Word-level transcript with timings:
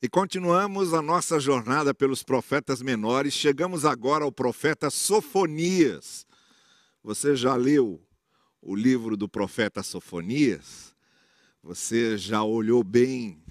E 0.00 0.08
continuamos 0.08 0.94
a 0.94 1.02
nossa 1.02 1.40
jornada 1.40 1.92
pelos 1.92 2.22
profetas 2.22 2.80
menores. 2.80 3.34
Chegamos 3.34 3.84
agora 3.84 4.22
ao 4.22 4.30
profeta 4.30 4.90
Sofonias. 4.90 6.24
Você 7.02 7.34
já 7.34 7.56
leu 7.56 8.00
o 8.62 8.76
livro 8.76 9.16
do 9.16 9.28
profeta 9.28 9.82
Sofonias? 9.82 10.94
Você 11.64 12.16
já 12.16 12.44
olhou 12.44 12.84
bem 12.84 13.42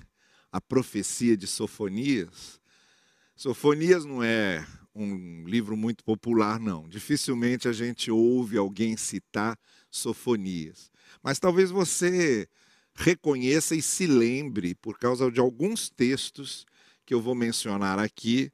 a 0.49 0.62
profecia 0.62 1.36
de 1.36 1.46
Sofonias? 1.46 2.61
Sofonias 3.35 4.05
não 4.05 4.23
é 4.23 4.65
um 4.95 5.43
livro 5.45 5.75
muito 5.75 6.01
popular, 6.01 6.61
não. 6.61 6.87
Dificilmente 6.87 7.67
a 7.67 7.73
gente 7.73 8.09
ouve 8.09 8.57
alguém 8.57 8.95
citar 8.95 9.59
Sofonias. 9.91 10.89
Mas 11.21 11.39
talvez 11.39 11.71
você 11.71 12.47
reconheça 12.97 13.75
e 13.75 13.81
se 13.81 14.07
lembre, 14.07 14.73
por 14.73 14.97
causa 14.97 15.31
de 15.31 15.39
alguns 15.39 15.89
textos 15.89 16.66
que 17.05 17.13
eu 17.13 17.21
vou 17.21 17.35
mencionar 17.35 17.99
aqui 17.99 18.51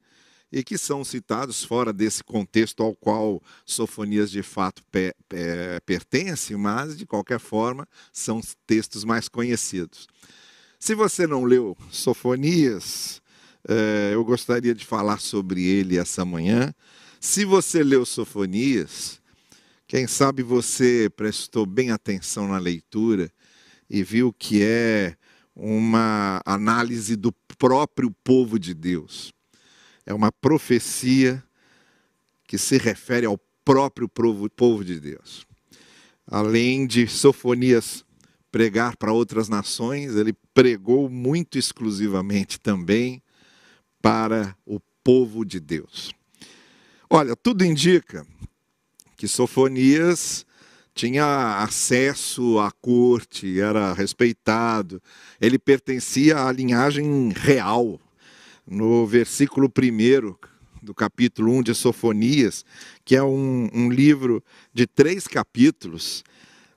e 0.51 0.63
que 0.63 0.77
são 0.77 1.03
citados 1.03 1.63
fora 1.63 1.91
desse 1.91 2.23
contexto 2.23 2.83
ao 2.83 2.93
qual 2.93 3.41
Sofonias 3.65 4.29
de 4.29 4.43
fato 4.43 4.83
pe, 4.91 5.15
pe, 5.27 5.79
pertence, 5.85 6.55
mas 6.55 6.95
de 6.95 7.05
qualquer 7.05 7.39
forma 7.39 7.87
são 8.11 8.41
textos 8.67 9.03
mais 9.03 9.27
conhecidos. 9.27 10.07
Se 10.77 10.93
você 10.93 11.25
não 11.25 11.45
leu 11.45 11.75
Sofonias, 11.89 13.21
eh, 13.67 14.11
eu 14.13 14.23
gostaria 14.23 14.75
de 14.75 14.85
falar 14.85 15.19
sobre 15.19 15.63
ele 15.63 15.97
essa 15.97 16.25
manhã. 16.25 16.71
Se 17.19 17.45
você 17.45 17.81
leu 17.81 18.05
Sofonias, 18.05 19.21
quem 19.87 20.05
sabe 20.05 20.43
você 20.43 21.09
prestou 21.15 21.65
bem 21.65 21.89
atenção 21.89 22.47
na 22.47 22.57
leitura 22.59 23.31
e 23.93 24.01
viu 24.01 24.33
que 24.33 24.63
é 24.63 25.15
uma 25.55 26.41
análise 26.47 27.15
do 27.15 27.31
próprio 27.59 28.09
povo 28.23 28.57
de 28.57 28.73
Deus. 28.73 29.31
É 30.03 30.11
uma 30.11 30.31
profecia 30.31 31.43
que 32.47 32.57
se 32.57 32.79
refere 32.79 33.27
ao 33.27 33.39
próprio 33.63 34.09
povo 34.09 34.83
de 34.83 34.99
Deus. 34.99 35.45
Além 36.25 36.87
de 36.87 37.07
Sofonias 37.07 38.03
pregar 38.51 38.97
para 38.97 39.13
outras 39.13 39.47
nações, 39.47 40.15
ele 40.15 40.33
pregou 40.55 41.07
muito 41.07 41.59
exclusivamente 41.59 42.59
também 42.59 43.21
para 44.01 44.57
o 44.65 44.79
povo 45.03 45.45
de 45.45 45.59
Deus. 45.59 46.11
Olha, 47.07 47.35
tudo 47.35 47.63
indica 47.63 48.25
que 49.15 49.27
Sofonias 49.27 50.47
tinha 50.93 51.63
acesso 51.63 52.59
à 52.59 52.71
corte, 52.71 53.59
era 53.59 53.93
respeitado, 53.93 55.01
ele 55.41 55.57
pertencia 55.57 56.45
à 56.45 56.51
linhagem 56.51 57.31
real. 57.35 57.99
No 58.65 59.05
versículo 59.05 59.67
1 59.67 60.35
do 60.81 60.93
capítulo 60.93 61.51
1 61.57 61.63
de 61.63 61.75
Sofonias, 61.75 62.63
que 63.03 63.15
é 63.15 63.23
um, 63.23 63.69
um 63.73 63.89
livro 63.89 64.43
de 64.73 64.87
três 64.87 65.27
capítulos, 65.27 66.23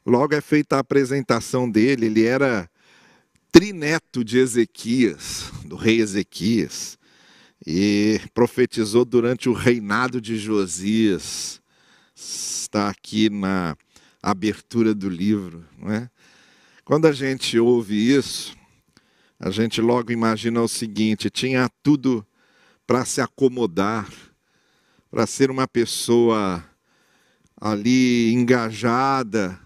logo 0.05 0.35
é 0.35 0.41
feita 0.41 0.77
a 0.77 0.81
apresentação 0.81 1.71
dele. 1.71 2.07
Ele 2.07 2.25
era 2.25 2.69
trineto 3.53 4.25
de 4.25 4.39
Ezequias, 4.39 5.51
do 5.65 5.77
rei 5.77 6.01
Ezequias, 6.01 6.99
e 7.65 8.21
profetizou 8.35 9.05
durante 9.05 9.49
o 9.49 9.53
reinado 9.53 10.21
de 10.21 10.37
Josias. 10.37 11.61
Está 12.15 12.89
aqui 12.89 13.31
na 13.31 13.77
abertura 14.31 14.93
do 14.93 15.09
livro. 15.09 15.65
Não 15.79 15.93
é? 15.93 16.11
Quando 16.85 17.07
a 17.07 17.13
gente 17.13 17.59
ouve 17.59 17.95
isso, 17.95 18.57
a 19.39 19.51
gente 19.51 19.81
logo 19.81 20.13
imagina 20.13 20.61
o 20.61 20.69
seguinte: 20.69 21.31
tinha 21.31 21.71
tudo 21.83 22.27
para 22.87 23.05
se 23.05 23.21
acomodar, 23.21 24.11
para 25.11 25.27
ser 25.27 25.51
uma 25.51 25.69
pessoa 25.69 26.65
ali 27.61 28.33
engajada 28.33 29.59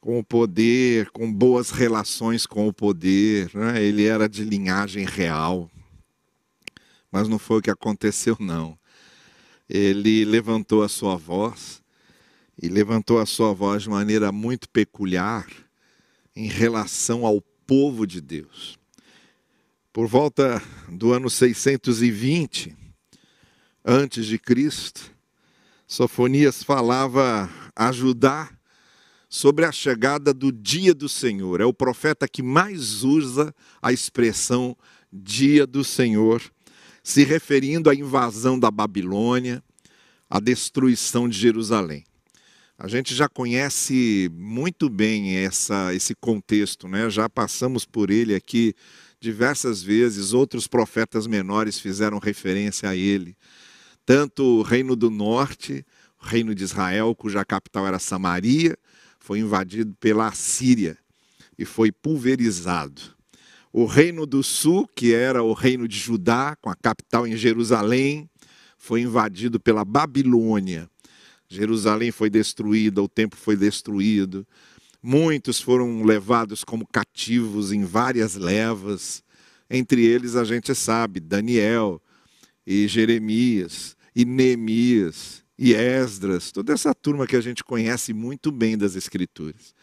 com 0.00 0.18
o 0.18 0.24
poder, 0.24 1.10
com 1.10 1.32
boas 1.32 1.70
relações 1.70 2.44
com 2.44 2.68
o 2.68 2.72
poder. 2.72 3.50
Né? 3.54 3.82
Ele 3.82 4.04
era 4.04 4.28
de 4.28 4.44
linhagem 4.44 5.04
real. 5.04 5.70
Mas 7.10 7.28
não 7.28 7.38
foi 7.38 7.58
o 7.58 7.62
que 7.62 7.70
aconteceu, 7.70 8.36
não. 8.38 8.78
Ele 9.68 10.24
levantou 10.24 10.82
a 10.82 10.88
sua 10.88 11.16
voz 11.16 11.82
e 12.60 12.68
levantou 12.68 13.18
a 13.18 13.26
sua 13.26 13.52
voz 13.52 13.82
de 13.82 13.90
maneira 13.90 14.32
muito 14.32 14.68
peculiar 14.68 15.46
em 16.34 16.48
relação 16.48 17.26
ao 17.26 17.40
povo 17.66 18.06
de 18.06 18.20
Deus. 18.20 18.78
Por 19.92 20.06
volta 20.06 20.62
do 20.88 21.12
ano 21.12 21.30
620 21.30 22.76
antes 23.84 24.26
de 24.26 24.38
Cristo, 24.38 25.10
Sofonias 25.86 26.62
falava 26.62 27.48
a 27.74 27.92
Judá 27.92 28.50
sobre 29.28 29.64
a 29.64 29.72
chegada 29.72 30.32
do 30.32 30.50
dia 30.50 30.94
do 30.94 31.08
Senhor. 31.08 31.60
É 31.60 31.64
o 31.64 31.72
profeta 31.72 32.28
que 32.28 32.42
mais 32.42 33.04
usa 33.04 33.54
a 33.80 33.92
expressão 33.92 34.76
dia 35.12 35.66
do 35.66 35.84
Senhor, 35.84 36.42
se 37.02 37.24
referindo 37.24 37.88
à 37.88 37.94
invasão 37.94 38.58
da 38.58 38.70
Babilônia, 38.70 39.62
à 40.28 40.40
destruição 40.40 41.28
de 41.28 41.38
Jerusalém. 41.38 42.04
A 42.78 42.88
gente 42.88 43.14
já 43.14 43.26
conhece 43.26 44.30
muito 44.34 44.90
bem 44.90 45.36
essa, 45.36 45.94
esse 45.94 46.14
contexto, 46.14 46.86
né? 46.86 47.08
já 47.08 47.26
passamos 47.26 47.86
por 47.86 48.10
ele 48.10 48.34
aqui 48.34 48.74
diversas 49.18 49.82
vezes, 49.82 50.34
outros 50.34 50.66
profetas 50.66 51.26
menores 51.26 51.80
fizeram 51.80 52.18
referência 52.18 52.90
a 52.90 52.94
ele. 52.94 53.34
Tanto 54.04 54.42
o 54.44 54.62
Reino 54.62 54.94
do 54.94 55.08
Norte, 55.08 55.86
o 56.22 56.26
Reino 56.26 56.54
de 56.54 56.64
Israel, 56.64 57.14
cuja 57.14 57.46
capital 57.46 57.86
era 57.86 57.98
Samaria, 57.98 58.76
foi 59.18 59.38
invadido 59.38 59.94
pela 59.98 60.28
Assíria 60.28 60.98
e 61.58 61.64
foi 61.64 61.90
pulverizado. 61.90 63.00
O 63.72 63.86
Reino 63.86 64.26
do 64.26 64.42
Sul, 64.42 64.86
que 64.94 65.14
era 65.14 65.42
o 65.42 65.54
Reino 65.54 65.88
de 65.88 65.98
Judá, 65.98 66.54
com 66.60 66.68
a 66.68 66.76
capital 66.76 67.26
em 67.26 67.38
Jerusalém, 67.38 68.28
foi 68.76 69.00
invadido 69.00 69.58
pela 69.58 69.82
Babilônia 69.82 70.90
Jerusalém 71.48 72.10
foi 72.10 72.28
destruída, 72.28 73.02
o 73.02 73.08
templo 73.08 73.38
foi 73.38 73.56
destruído. 73.56 74.46
Muitos 75.02 75.60
foram 75.60 76.02
levados 76.02 76.64
como 76.64 76.86
cativos 76.86 77.72
em 77.72 77.84
várias 77.84 78.34
levas. 78.34 79.22
Entre 79.70 80.04
eles 80.04 80.36
a 80.36 80.44
gente 80.44 80.74
sabe 80.74 81.20
Daniel 81.20 82.00
e 82.66 82.88
Jeremias 82.88 83.96
e 84.14 84.24
Neemias 84.24 85.44
e 85.58 85.74
Esdras, 85.74 86.50
toda 86.52 86.72
essa 86.72 86.94
turma 86.94 87.26
que 87.26 87.36
a 87.36 87.40
gente 87.40 87.64
conhece 87.64 88.12
muito 88.12 88.50
bem 88.50 88.76
das 88.76 88.94
escrituras. 88.94 89.74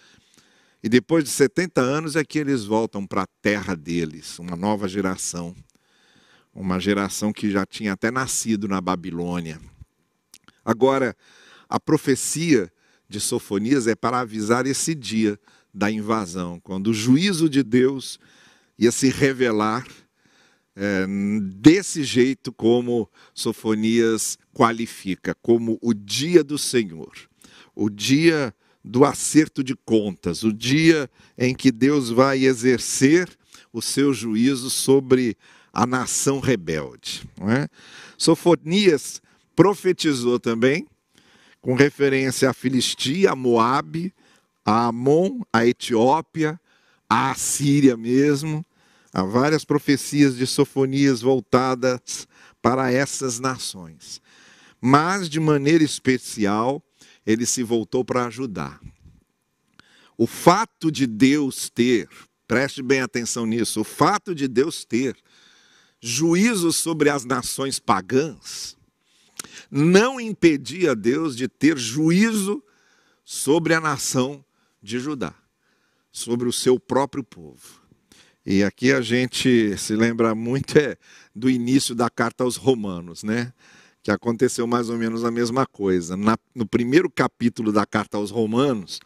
E 0.84 0.90
depois 0.90 1.24
de 1.24 1.30
70 1.30 1.80
anos 1.80 2.16
é 2.16 2.24
que 2.24 2.38
eles 2.38 2.66
voltam 2.66 3.08
para 3.08 3.24
a 3.24 3.28
terra 3.42 3.74
deles, 3.74 4.38
uma 4.38 4.56
nova 4.56 4.88
geração. 4.88 5.56
Uma 6.54 6.80
geração 6.80 7.34
que 7.34 7.50
já 7.50 7.66
tinha 7.66 7.94
até 7.94 8.12
nascido 8.12 8.68
na 8.68 8.80
Babilônia. 8.80 9.60
Agora, 10.64 11.16
a 11.74 11.80
profecia 11.80 12.72
de 13.10 13.20
Sofonias 13.20 13.88
é 13.88 13.96
para 13.96 14.20
avisar 14.20 14.68
esse 14.68 14.94
dia 14.94 15.40
da 15.74 15.90
invasão, 15.90 16.60
quando 16.60 16.92
o 16.92 16.94
juízo 16.94 17.50
de 17.50 17.64
Deus 17.64 18.20
ia 18.78 18.92
se 18.92 19.10
revelar 19.10 19.84
é, 20.76 21.08
desse 21.42 22.04
jeito 22.04 22.54
como 22.54 23.10
Sofonias 23.34 24.38
qualifica, 24.54 25.36
como 25.42 25.80
o 25.82 25.96
dia 25.96 26.44
do 26.44 26.60
Senhor, 26.60 27.12
o 27.74 27.90
dia 27.90 28.54
do 28.86 29.04
acerto 29.04 29.64
de 29.64 29.76
contas, 29.76 30.44
o 30.44 30.54
dia 30.54 31.10
em 31.36 31.56
que 31.56 31.72
Deus 31.72 32.12
vai 32.12 32.46
exercer 32.46 33.28
o 33.72 33.82
seu 33.82 34.14
juízo 34.14 34.70
sobre 34.70 35.36
a 35.74 35.88
nação 35.88 36.40
rebelde. 36.40 37.28
É? 37.42 37.68
Sofonias 38.16 39.20
profetizou 39.56 40.40
também 40.40 40.86
com 41.64 41.76
referência 41.76 42.50
à 42.50 42.54
Filistia, 42.54 43.32
a 43.32 43.36
Moabe, 43.38 44.14
a 44.66 44.88
Amon, 44.88 45.40
a 45.52 45.66
Etiópia, 45.66 46.60
a 47.10 47.32
Assíria 47.32 47.96
mesmo. 47.96 48.66
Há 49.14 49.24
várias 49.24 49.64
profecias 49.64 50.36
de 50.36 50.46
Sofonias 50.46 51.22
voltadas 51.22 52.28
para 52.62 52.92
essas 52.92 53.40
nações. 53.40 54.22
Mas, 54.82 55.30
de 55.30 55.40
maneira 55.40 55.86
especial, 55.86 56.84
ele 57.26 57.46
se 57.46 57.64
voltou 57.64 58.04
para 58.04 58.26
ajudar. 58.26 58.82
O 60.18 60.28
fato 60.28 60.92
de 60.92 61.08
Deus 61.08 61.70
ter, 61.70 62.10
preste 62.46 62.84
bem 62.84 63.00
atenção 63.00 63.46
nisso, 63.46 63.80
o 63.80 63.86
fato 63.86 64.36
de 64.36 64.50
Deus 64.50 64.84
ter 64.84 65.16
juízo 66.02 66.74
sobre 66.74 67.10
as 67.10 67.24
nações 67.24 67.80
pagãs, 67.80 68.76
não 69.76 70.22
impedia 70.22 70.96
Deus 70.96 71.36
de 71.36 71.48
ter 71.48 71.80
juízo 71.80 72.64
sobre 73.24 73.74
a 73.74 73.82
nação 73.82 74.46
de 74.82 75.00
Judá, 75.00 75.34
sobre 76.12 76.48
o 76.48 76.54
seu 76.54 76.80
próprio 76.80 77.24
povo. 77.24 77.82
E 78.46 78.64
aqui 78.64 78.92
a 78.92 79.02
gente 79.02 79.76
se 79.78 79.96
lembra 79.96 80.36
muito 80.36 80.78
é, 80.78 80.96
do 81.34 81.50
início 81.50 81.96
da 81.96 82.08
carta 82.08 82.44
aos 82.44 82.56
Romanos, 82.56 83.24
né? 83.24 83.52
Que 84.04 84.12
aconteceu 84.12 84.68
mais 84.68 84.90
ou 84.90 84.98
menos 84.98 85.24
a 85.24 85.32
mesma 85.32 85.66
coisa. 85.66 86.16
Na, 86.16 86.38
no 86.54 86.68
primeiro 86.68 87.10
capítulo 87.10 87.72
da 87.72 87.86
carta 87.86 88.18
aos 88.18 88.30
Romanos, 88.30 89.00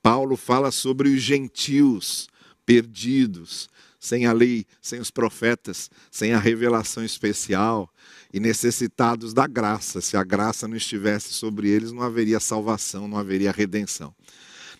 Paulo 0.00 0.36
fala 0.36 0.70
sobre 0.70 1.08
os 1.08 1.20
gentios 1.20 2.28
perdidos, 2.64 3.68
sem 4.02 4.26
a 4.26 4.32
lei, 4.32 4.66
sem 4.80 4.98
os 4.98 5.12
profetas, 5.12 5.88
sem 6.10 6.32
a 6.32 6.38
revelação 6.40 7.04
especial 7.04 7.88
e 8.34 8.40
necessitados 8.40 9.32
da 9.32 9.46
graça. 9.46 10.00
Se 10.00 10.16
a 10.16 10.24
graça 10.24 10.66
não 10.66 10.76
estivesse 10.76 11.32
sobre 11.32 11.68
eles, 11.68 11.92
não 11.92 12.02
haveria 12.02 12.40
salvação, 12.40 13.06
não 13.06 13.16
haveria 13.16 13.52
redenção. 13.52 14.12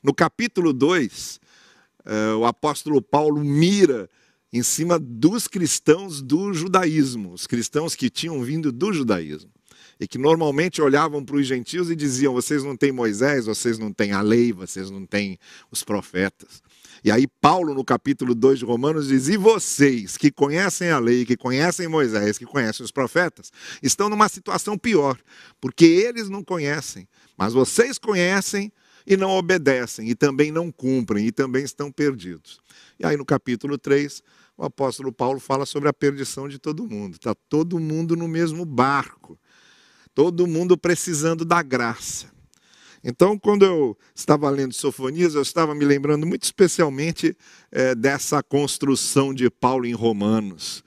No 0.02 0.12
capítulo 0.12 0.72
2, 0.72 1.40
eh, 2.04 2.32
o 2.32 2.44
apóstolo 2.44 3.00
Paulo 3.00 3.44
mira 3.44 4.10
em 4.52 4.60
cima 4.60 4.98
dos 4.98 5.46
cristãos 5.46 6.20
do 6.20 6.52
judaísmo, 6.52 7.32
os 7.32 7.46
cristãos 7.46 7.94
que 7.94 8.10
tinham 8.10 8.42
vindo 8.42 8.72
do 8.72 8.92
judaísmo 8.92 9.52
e 10.00 10.08
que 10.08 10.18
normalmente 10.18 10.82
olhavam 10.82 11.24
para 11.24 11.36
os 11.36 11.46
gentios 11.46 11.88
e 11.92 11.94
diziam: 11.94 12.34
vocês 12.34 12.64
não 12.64 12.76
têm 12.76 12.90
Moisés, 12.90 13.46
vocês 13.46 13.78
não 13.78 13.92
têm 13.92 14.10
a 14.10 14.20
lei, 14.20 14.52
vocês 14.52 14.90
não 14.90 15.06
têm 15.06 15.38
os 15.70 15.84
profetas. 15.84 16.60
E 17.04 17.10
aí, 17.10 17.26
Paulo, 17.26 17.74
no 17.74 17.84
capítulo 17.84 18.34
2 18.34 18.60
de 18.60 18.64
Romanos, 18.64 19.08
diz: 19.08 19.28
E 19.28 19.36
vocês 19.36 20.16
que 20.16 20.30
conhecem 20.30 20.90
a 20.90 20.98
lei, 20.98 21.24
que 21.24 21.36
conhecem 21.36 21.88
Moisés, 21.88 22.38
que 22.38 22.44
conhecem 22.44 22.84
os 22.84 22.90
profetas, 22.90 23.50
estão 23.82 24.08
numa 24.08 24.28
situação 24.28 24.78
pior, 24.78 25.18
porque 25.60 25.84
eles 25.84 26.28
não 26.28 26.44
conhecem, 26.44 27.08
mas 27.36 27.52
vocês 27.52 27.98
conhecem 27.98 28.72
e 29.06 29.16
não 29.16 29.30
obedecem, 29.30 30.08
e 30.08 30.14
também 30.14 30.52
não 30.52 30.70
cumprem, 30.70 31.26
e 31.26 31.32
também 31.32 31.64
estão 31.64 31.90
perdidos. 31.90 32.60
E 33.00 33.04
aí, 33.04 33.16
no 33.16 33.24
capítulo 33.24 33.76
3, 33.76 34.22
o 34.56 34.64
apóstolo 34.64 35.12
Paulo 35.12 35.40
fala 35.40 35.66
sobre 35.66 35.88
a 35.88 35.92
perdição 35.92 36.48
de 36.48 36.58
todo 36.58 36.88
mundo. 36.88 37.14
Está 37.14 37.34
todo 37.48 37.80
mundo 37.80 38.14
no 38.14 38.28
mesmo 38.28 38.64
barco 38.64 39.38
todo 40.14 40.46
mundo 40.46 40.76
precisando 40.76 41.44
da 41.44 41.62
graça. 41.62 42.30
Então, 43.04 43.36
quando 43.36 43.64
eu 43.64 43.98
estava 44.14 44.48
lendo 44.48 44.72
Sofonias, 44.72 45.34
eu 45.34 45.42
estava 45.42 45.74
me 45.74 45.84
lembrando 45.84 46.24
muito 46.26 46.44
especialmente 46.44 47.36
é, 47.70 47.94
dessa 47.94 48.42
construção 48.42 49.34
de 49.34 49.50
Paulo 49.50 49.86
em 49.86 49.92
Romanos. 49.92 50.84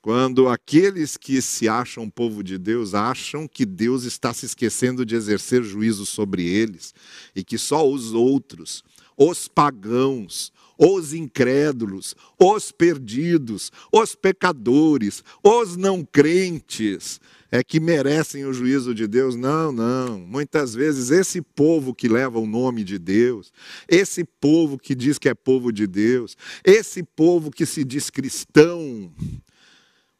Quando 0.00 0.48
aqueles 0.48 1.16
que 1.16 1.42
se 1.42 1.68
acham 1.68 2.08
povo 2.08 2.42
de 2.42 2.56
Deus 2.56 2.94
acham 2.94 3.46
que 3.46 3.66
Deus 3.66 4.04
está 4.04 4.32
se 4.32 4.46
esquecendo 4.46 5.04
de 5.04 5.14
exercer 5.14 5.62
juízo 5.62 6.06
sobre 6.06 6.46
eles 6.46 6.94
e 7.34 7.44
que 7.44 7.58
só 7.58 7.86
os 7.86 8.14
outros, 8.14 8.82
os 9.16 9.48
pagãos, 9.48 10.50
os 10.78 11.12
incrédulos, 11.12 12.14
os 12.38 12.70
perdidos, 12.70 13.72
os 13.92 14.14
pecadores, 14.14 15.24
os 15.42 15.76
não 15.76 16.04
crentes, 16.04 17.20
é 17.50 17.62
que 17.64 17.80
merecem 17.80 18.44
o 18.44 18.52
juízo 18.52 18.94
de 18.94 19.06
Deus. 19.06 19.34
Não, 19.34 19.72
não. 19.72 20.18
Muitas 20.18 20.74
vezes 20.74 21.10
esse 21.10 21.40
povo 21.40 21.94
que 21.94 22.08
leva 22.08 22.38
o 22.38 22.46
nome 22.46 22.84
de 22.84 22.98
Deus, 22.98 23.52
esse 23.88 24.24
povo 24.24 24.78
que 24.78 24.94
diz 24.94 25.18
que 25.18 25.28
é 25.28 25.34
povo 25.34 25.72
de 25.72 25.86
Deus, 25.86 26.36
esse 26.62 27.02
povo 27.02 27.50
que 27.50 27.64
se 27.64 27.84
diz 27.84 28.10
cristão, 28.10 29.12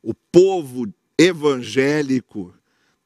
o 0.02 0.14
povo 0.14 0.92
evangélico 1.18 2.54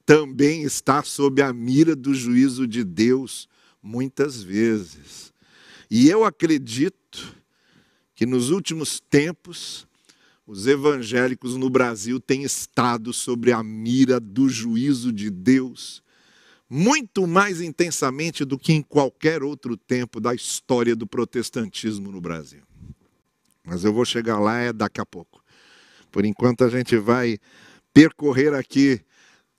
também 0.04 0.62
está 0.62 1.02
sob 1.02 1.42
a 1.42 1.52
mira 1.52 1.96
do 1.96 2.14
juízo 2.14 2.66
de 2.66 2.84
Deus 2.84 3.48
muitas 3.82 4.42
vezes. 4.42 5.32
E 5.90 6.08
eu 6.08 6.24
acredito 6.24 7.36
que 8.14 8.24
nos 8.24 8.50
últimos 8.50 9.00
tempos 9.00 9.86
os 10.52 10.66
evangélicos 10.66 11.56
no 11.56 11.70
Brasil 11.70 12.20
têm 12.20 12.42
estado 12.42 13.10
sobre 13.10 13.52
a 13.52 13.62
mira 13.62 14.20
do 14.20 14.50
juízo 14.50 15.10
de 15.10 15.30
Deus 15.30 16.02
muito 16.68 17.26
mais 17.26 17.62
intensamente 17.62 18.44
do 18.44 18.58
que 18.58 18.74
em 18.74 18.82
qualquer 18.82 19.42
outro 19.42 19.78
tempo 19.78 20.20
da 20.20 20.34
história 20.34 20.94
do 20.94 21.06
protestantismo 21.06 22.12
no 22.12 22.20
Brasil. 22.20 22.60
Mas 23.64 23.82
eu 23.82 23.94
vou 23.94 24.04
chegar 24.04 24.38
lá 24.38 24.58
é 24.58 24.74
daqui 24.74 25.00
a 25.00 25.06
pouco. 25.06 25.42
Por 26.10 26.22
enquanto 26.22 26.64
a 26.64 26.68
gente 26.68 26.98
vai 26.98 27.38
percorrer 27.94 28.52
aqui 28.52 29.00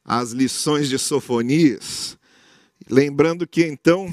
as 0.05 0.31
lições 0.31 0.89
de 0.89 0.99
Sofonias, 0.99 2.17
lembrando 2.87 3.47
que 3.47 3.65
então 3.65 4.07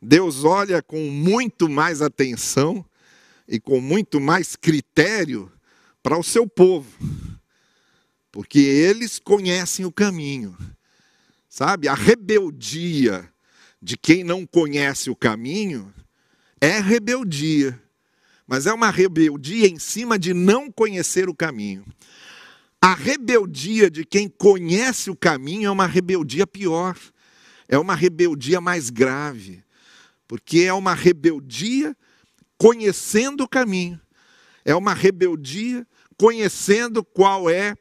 Deus 0.00 0.44
olha 0.44 0.82
com 0.82 1.10
muito 1.10 1.70
mais 1.70 2.02
atenção 2.02 2.84
e 3.48 3.58
com 3.58 3.80
muito 3.80 4.20
mais 4.20 4.56
critério 4.56 5.50
para 6.02 6.18
o 6.18 6.22
seu 6.22 6.46
povo, 6.46 6.90
porque 8.30 8.58
eles 8.58 9.18
conhecem 9.18 9.84
o 9.84 9.92
caminho. 9.92 10.56
Sabe? 11.48 11.86
A 11.86 11.94
rebeldia 11.94 13.30
de 13.80 13.96
quem 13.96 14.24
não 14.24 14.46
conhece 14.46 15.10
o 15.10 15.16
caminho 15.16 15.92
é 16.60 16.80
rebeldia, 16.80 17.80
mas 18.46 18.66
é 18.66 18.72
uma 18.72 18.90
rebeldia 18.90 19.66
em 19.66 19.78
cima 19.78 20.18
de 20.18 20.32
não 20.32 20.70
conhecer 20.70 21.28
o 21.28 21.34
caminho. 21.34 21.84
A 22.80 22.94
rebeldia 22.94 23.90
de 23.90 24.04
quem 24.04 24.28
conhece 24.28 25.10
o 25.10 25.16
caminho 25.16 25.68
é 25.68 25.70
uma 25.70 25.86
rebeldia 25.86 26.46
pior, 26.46 26.98
é 27.68 27.78
uma 27.78 27.94
rebeldia 27.94 28.60
mais 28.60 28.90
grave, 28.90 29.62
porque 30.26 30.60
é 30.60 30.72
uma 30.72 30.94
rebeldia 30.94 31.96
conhecendo 32.56 33.44
o 33.44 33.48
caminho, 33.48 34.00
é 34.64 34.74
uma 34.74 34.94
rebeldia 34.94 35.86
conhecendo 36.22 37.02
qual 37.02 37.50
é 37.50 37.74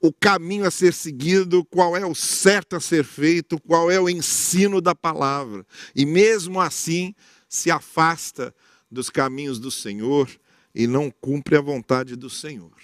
o 0.00 0.12
caminho 0.12 0.64
a 0.64 0.70
ser 0.70 0.94
seguido, 0.94 1.64
qual 1.64 1.96
é 1.96 2.06
o 2.06 2.14
certo 2.14 2.76
a 2.76 2.80
ser 2.80 3.02
feito, 3.02 3.60
qual 3.60 3.90
é 3.90 4.00
o 4.00 4.08
ensino 4.08 4.80
da 4.80 4.94
palavra. 4.94 5.66
E 5.92 6.06
mesmo 6.06 6.60
assim 6.60 7.16
se 7.48 7.68
afasta 7.68 8.54
dos 8.88 9.10
caminhos 9.10 9.58
do 9.58 9.72
Senhor 9.72 10.30
e 10.72 10.86
não 10.86 11.10
cumpre 11.10 11.56
a 11.56 11.60
vontade 11.60 12.14
do 12.14 12.30
Senhor. 12.30 12.76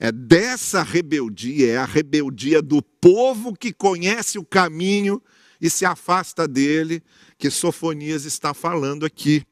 É 0.00 0.10
dessa 0.10 0.82
rebeldia, 0.82 1.70
é 1.74 1.76
a 1.76 1.84
rebeldia 1.84 2.60
do 2.60 2.82
povo 2.82 3.54
que 3.54 3.72
conhece 3.72 4.40
o 4.40 4.44
caminho 4.44 5.22
e 5.60 5.70
se 5.70 5.84
afasta 5.84 6.48
dele, 6.48 7.00
que 7.38 7.48
Sofonias 7.48 8.24
está 8.24 8.52
falando 8.52 9.06
aqui. 9.06 9.44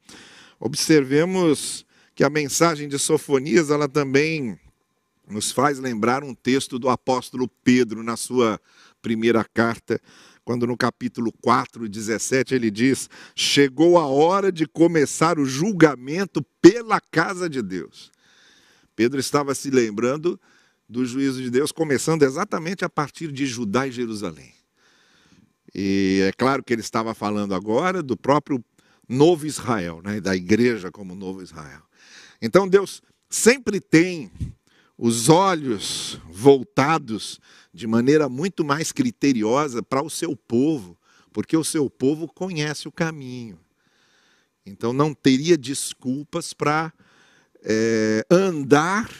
Observemos 0.58 1.85
que 2.16 2.24
a 2.24 2.30
mensagem 2.30 2.88
de 2.88 2.98
Sofonias, 2.98 3.68
ela 3.68 3.86
também 3.86 4.58
nos 5.28 5.52
faz 5.52 5.78
lembrar 5.78 6.24
um 6.24 6.34
texto 6.34 6.78
do 6.78 6.88
apóstolo 6.88 7.46
Pedro 7.62 8.02
na 8.02 8.16
sua 8.16 8.58
primeira 9.02 9.44
carta, 9.44 10.00
quando 10.42 10.66
no 10.66 10.78
capítulo 10.78 11.30
4, 11.42 11.86
17, 11.86 12.54
ele 12.54 12.70
diz: 12.70 13.10
Chegou 13.34 13.98
a 13.98 14.06
hora 14.06 14.50
de 14.50 14.66
começar 14.66 15.38
o 15.38 15.44
julgamento 15.44 16.42
pela 16.62 17.00
casa 17.00 17.50
de 17.50 17.60
Deus. 17.60 18.10
Pedro 18.94 19.20
estava 19.20 19.54
se 19.54 19.68
lembrando 19.68 20.40
do 20.88 21.04
juízo 21.04 21.42
de 21.42 21.50
Deus, 21.50 21.70
começando 21.70 22.22
exatamente 22.22 22.82
a 22.82 22.88
partir 22.88 23.30
de 23.30 23.44
Judá 23.44 23.86
e 23.86 23.92
Jerusalém. 23.92 24.54
E 25.74 26.22
é 26.26 26.32
claro 26.32 26.62
que 26.62 26.72
ele 26.72 26.80
estava 26.80 27.12
falando 27.14 27.54
agora 27.54 28.02
do 28.02 28.16
próprio 28.16 28.64
novo 29.06 29.44
Israel, 29.46 30.00
né, 30.02 30.18
da 30.18 30.34
igreja 30.34 30.90
como 30.90 31.14
novo 31.14 31.42
Israel. 31.42 31.85
Então 32.40 32.68
Deus 32.68 33.02
sempre 33.28 33.80
tem 33.80 34.30
os 34.98 35.28
olhos 35.28 36.18
voltados 36.30 37.40
de 37.72 37.86
maneira 37.86 38.28
muito 38.28 38.64
mais 38.64 38.92
criteriosa 38.92 39.82
para 39.82 40.02
o 40.02 40.08
seu 40.08 40.34
povo, 40.34 40.96
porque 41.32 41.56
o 41.56 41.64
seu 41.64 41.90
povo 41.90 42.26
conhece 42.26 42.88
o 42.88 42.92
caminho. 42.92 43.58
Então 44.64 44.92
não 44.92 45.12
teria 45.14 45.56
desculpas 45.56 46.52
para 46.52 46.92
é, 47.62 48.26
andar 48.30 49.10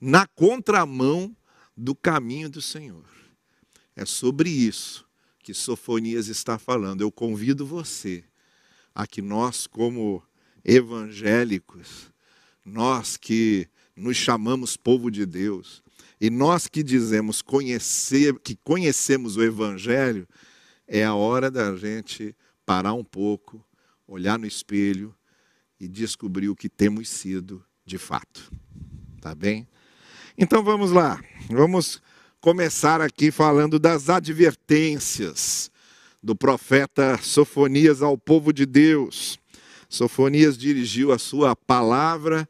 na 0.00 0.26
contramão 0.26 1.36
do 1.76 1.94
caminho 1.94 2.48
do 2.48 2.62
Senhor. 2.62 3.04
É 3.94 4.04
sobre 4.04 4.48
isso 4.50 5.06
que 5.42 5.52
Sofonias 5.52 6.28
está 6.28 6.58
falando. 6.58 7.02
Eu 7.02 7.12
convido 7.12 7.66
você 7.66 8.24
a 8.94 9.06
que 9.06 9.20
nós, 9.20 9.66
como 9.66 10.22
evangélicos, 10.64 12.11
nós 12.64 13.16
que 13.16 13.68
nos 13.96 14.16
chamamos 14.16 14.76
povo 14.76 15.10
de 15.10 15.26
Deus, 15.26 15.82
e 16.20 16.30
nós 16.30 16.68
que 16.68 16.82
dizemos 16.82 17.42
conhecer, 17.42 18.38
que 18.38 18.56
conhecemos 18.56 19.36
o 19.36 19.42
Evangelho, 19.42 20.26
é 20.86 21.04
a 21.04 21.14
hora 21.14 21.50
da 21.50 21.76
gente 21.76 22.34
parar 22.64 22.92
um 22.92 23.04
pouco, 23.04 23.64
olhar 24.06 24.38
no 24.38 24.46
espelho 24.46 25.14
e 25.80 25.88
descobrir 25.88 26.48
o 26.48 26.56
que 26.56 26.68
temos 26.68 27.08
sido 27.08 27.64
de 27.84 27.98
fato. 27.98 28.52
Tá 29.20 29.34
bem? 29.34 29.66
Então 30.38 30.62
vamos 30.62 30.92
lá, 30.92 31.22
vamos 31.50 32.00
começar 32.40 33.00
aqui 33.00 33.30
falando 33.30 33.78
das 33.78 34.08
advertências 34.08 35.70
do 36.22 36.36
profeta 36.36 37.18
Sofonias 37.18 38.00
ao 38.00 38.16
povo 38.16 38.52
de 38.52 38.64
Deus. 38.64 39.38
Sofonias 39.92 40.56
dirigiu 40.56 41.12
a 41.12 41.18
sua 41.18 41.54
palavra 41.54 42.48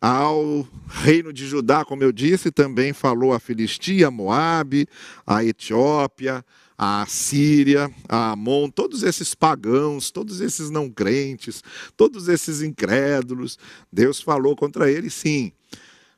ao 0.00 0.64
reino 0.86 1.32
de 1.32 1.44
Judá, 1.44 1.84
como 1.84 2.04
eu 2.04 2.12
disse, 2.12 2.52
também 2.52 2.92
falou 2.92 3.32
a 3.32 3.40
Filistia, 3.40 4.08
Moabe, 4.08 4.86
a 5.26 5.42
Etiópia, 5.42 6.44
a 6.78 7.04
Síria, 7.08 7.90
a 8.08 8.30
Amon, 8.30 8.70
todos 8.70 9.02
esses 9.02 9.34
pagãos, 9.34 10.12
todos 10.12 10.40
esses 10.40 10.70
não 10.70 10.88
crentes, 10.88 11.60
todos 11.96 12.28
esses 12.28 12.62
incrédulos, 12.62 13.58
Deus 13.92 14.20
falou 14.20 14.54
contra 14.54 14.88
eles 14.88 15.12
sim. 15.12 15.50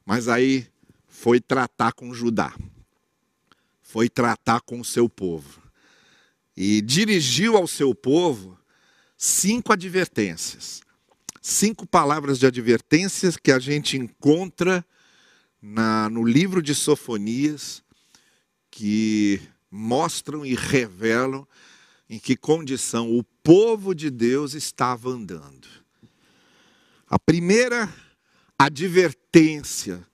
Mas 0.05 0.29
aí 0.29 0.67
foi 1.07 1.41
tratar 1.41 1.93
com 1.93 2.13
Judá. 2.13 2.55
Foi 3.81 4.07
tratar 4.07 4.61
com 4.61 4.81
o 4.81 4.85
seu 4.85 5.09
povo. 5.09 5.63
E 6.55 6.83
dirigiu 6.83 7.57
ao 7.57 7.67
seu 7.67 7.95
povo 7.95 8.58
cinco 9.19 9.73
advertências. 9.73 10.81
Cinco 11.43 11.85
palavras 11.87 12.39
de 12.39 12.47
advertências 12.47 13.37
que 13.37 13.51
a 13.51 13.59
gente 13.59 13.97
encontra 13.97 14.87
na, 15.61 16.09
no 16.09 16.25
livro 16.25 16.63
de 16.63 16.75
Sofonias, 16.75 17.83
que 18.71 19.41
mostram 19.69 20.47
e 20.47 20.55
revelam 20.55 21.47
em 22.09 22.19
que 22.19 22.37
condição 22.37 23.11
o 23.11 23.25
povo 23.43 23.95
de 23.95 24.09
Deus 24.09 24.55
estava 24.55 25.11
andando. 25.11 25.67
A 27.09 27.19
primeira 27.19 27.93
advertência 28.59 30.07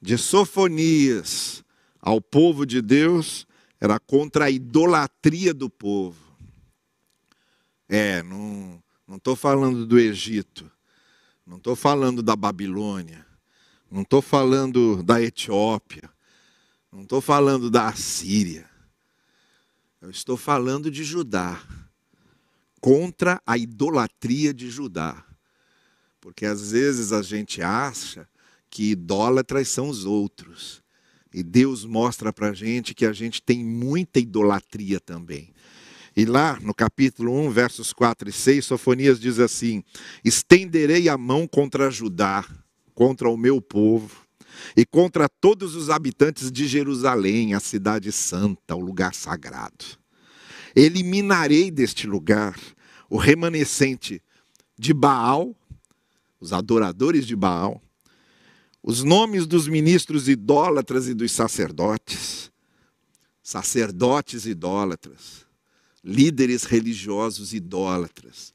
de 0.00 0.16
Sofonias 0.16 1.62
ao 2.00 2.20
povo 2.20 2.64
de 2.64 2.80
Deus 2.80 3.46
era 3.80 3.98
contra 3.98 4.46
a 4.46 4.50
idolatria 4.50 5.52
do 5.52 5.68
povo. 5.68 6.31
É, 7.94 8.22
não 8.22 8.82
estou 9.16 9.36
falando 9.36 9.84
do 9.84 9.98
Egito, 9.98 10.72
não 11.46 11.58
estou 11.58 11.76
falando 11.76 12.22
da 12.22 12.34
Babilônia, 12.34 13.26
não 13.90 14.00
estou 14.00 14.22
falando 14.22 15.02
da 15.02 15.20
Etiópia, 15.20 16.08
não 16.90 17.02
estou 17.02 17.20
falando 17.20 17.70
da 17.70 17.88
Assíria. 17.88 18.66
Eu 20.00 20.08
estou 20.08 20.38
falando 20.38 20.90
de 20.90 21.04
Judá, 21.04 21.62
contra 22.80 23.42
a 23.46 23.58
idolatria 23.58 24.54
de 24.54 24.70
Judá. 24.70 25.22
Porque 26.18 26.46
às 26.46 26.72
vezes 26.72 27.12
a 27.12 27.20
gente 27.20 27.60
acha 27.60 28.26
que 28.70 28.92
idólatras 28.92 29.68
são 29.68 29.90
os 29.90 30.06
outros. 30.06 30.82
E 31.30 31.42
Deus 31.42 31.84
mostra 31.84 32.32
para 32.32 32.48
a 32.48 32.54
gente 32.54 32.94
que 32.94 33.04
a 33.04 33.12
gente 33.12 33.42
tem 33.42 33.62
muita 33.62 34.18
idolatria 34.18 34.98
também. 34.98 35.52
E 36.14 36.26
lá 36.26 36.58
no 36.60 36.74
capítulo 36.74 37.32
1, 37.46 37.50
versos 37.50 37.92
4 37.92 38.28
e 38.28 38.32
6, 38.32 38.66
Sofonias 38.66 39.18
diz 39.18 39.38
assim: 39.38 39.82
Estenderei 40.22 41.08
a 41.08 41.16
mão 41.16 41.46
contra 41.46 41.90
Judá, 41.90 42.44
contra 42.94 43.30
o 43.30 43.36
meu 43.36 43.62
povo, 43.62 44.26
e 44.76 44.84
contra 44.84 45.28
todos 45.28 45.74
os 45.74 45.88
habitantes 45.88 46.52
de 46.52 46.66
Jerusalém, 46.66 47.54
a 47.54 47.60
cidade 47.60 48.12
santa, 48.12 48.76
o 48.76 48.80
lugar 48.80 49.14
sagrado. 49.14 49.84
Eliminarei 50.76 51.70
deste 51.70 52.06
lugar 52.06 52.58
o 53.08 53.16
remanescente 53.16 54.22
de 54.78 54.92
Baal, 54.92 55.56
os 56.38 56.52
adoradores 56.52 57.26
de 57.26 57.36
Baal, 57.36 57.80
os 58.82 59.02
nomes 59.02 59.46
dos 59.46 59.68
ministros 59.68 60.28
idólatras 60.28 61.08
e 61.08 61.14
dos 61.14 61.32
sacerdotes, 61.32 62.50
sacerdotes 63.42 64.44
idólatras, 64.44 65.46
líderes 66.04 66.64
religiosos 66.64 67.52
idólatras, 67.52 68.52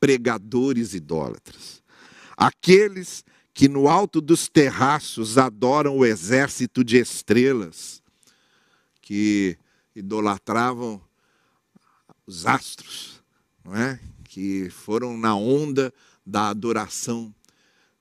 pregadores 0.00 0.94
idólatras, 0.94 1.82
aqueles 2.36 3.24
que 3.52 3.68
no 3.68 3.88
alto 3.88 4.20
dos 4.20 4.48
terraços 4.48 5.38
adoram 5.38 5.96
o 5.96 6.04
exército 6.04 6.84
de 6.84 6.98
estrelas, 6.98 8.02
que 9.00 9.56
idolatravam 9.94 11.00
os 12.26 12.44
astros, 12.46 13.22
não 13.64 13.74
é? 13.74 13.98
Que 14.24 14.68
foram 14.68 15.16
na 15.16 15.34
onda 15.34 15.92
da 16.24 16.48
adoração 16.48 17.34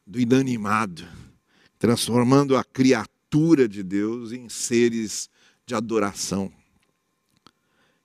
do 0.06 0.20
inanimado, 0.20 1.08
transformando 1.80 2.58
a 2.58 2.64
criatura 2.64 3.68
de 3.68 3.82
Deus 3.82 4.32
em 4.32 4.50
seres 4.50 5.30
de 5.66 5.74
adoração. 5.74 6.52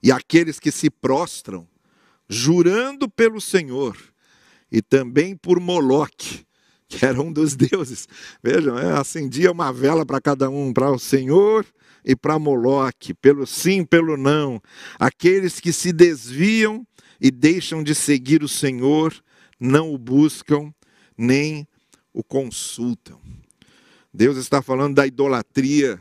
E 0.03 0.11
aqueles 0.11 0.59
que 0.59 0.71
se 0.71 0.91
prostram, 0.91 1.69
jurando 2.29 3.09
pelo 3.09 3.41
Senhor 3.41 3.97
e 4.71 4.81
também 4.81 5.37
por 5.37 5.61
Moloque, 5.61 6.47
que 6.89 7.05
era 7.05 7.21
um 7.21 7.33
dos 7.33 7.55
deuses. 7.55 8.09
Vejam, 8.43 8.79
é, 8.79 8.93
acendia 8.99 9.53
uma 9.53 9.73
vela 9.73 10.05
para 10.07 10.21
cada 10.21 10.49
um, 10.49 10.73
para 10.73 10.91
o 10.91 10.99
Senhor 10.99 11.67
e 12.05 12.17
para 12.17 12.39
Moloque, 12.39 13.15
pelo 13.15 13.47
sim, 13.47 13.85
pelo 13.85 14.17
não. 14.17 14.61
Aqueles 14.99 15.61
que 15.61 15.73
se 15.73 15.93
desviam 15.93 16.87
e 17.21 17.31
deixam 17.31 17.83
de 17.83 17.95
seguir 17.95 18.43
o 18.43 18.49
Senhor, 18.49 19.15
não 19.59 19.93
o 19.93 19.99
buscam, 19.99 20.73
nem 21.17 21.69
o 22.13 22.25
consultam. 22.25 23.21
Deus 24.13 24.37
está 24.37 24.61
falando 24.61 24.97
da 24.97 25.07
idolatria 25.07 26.01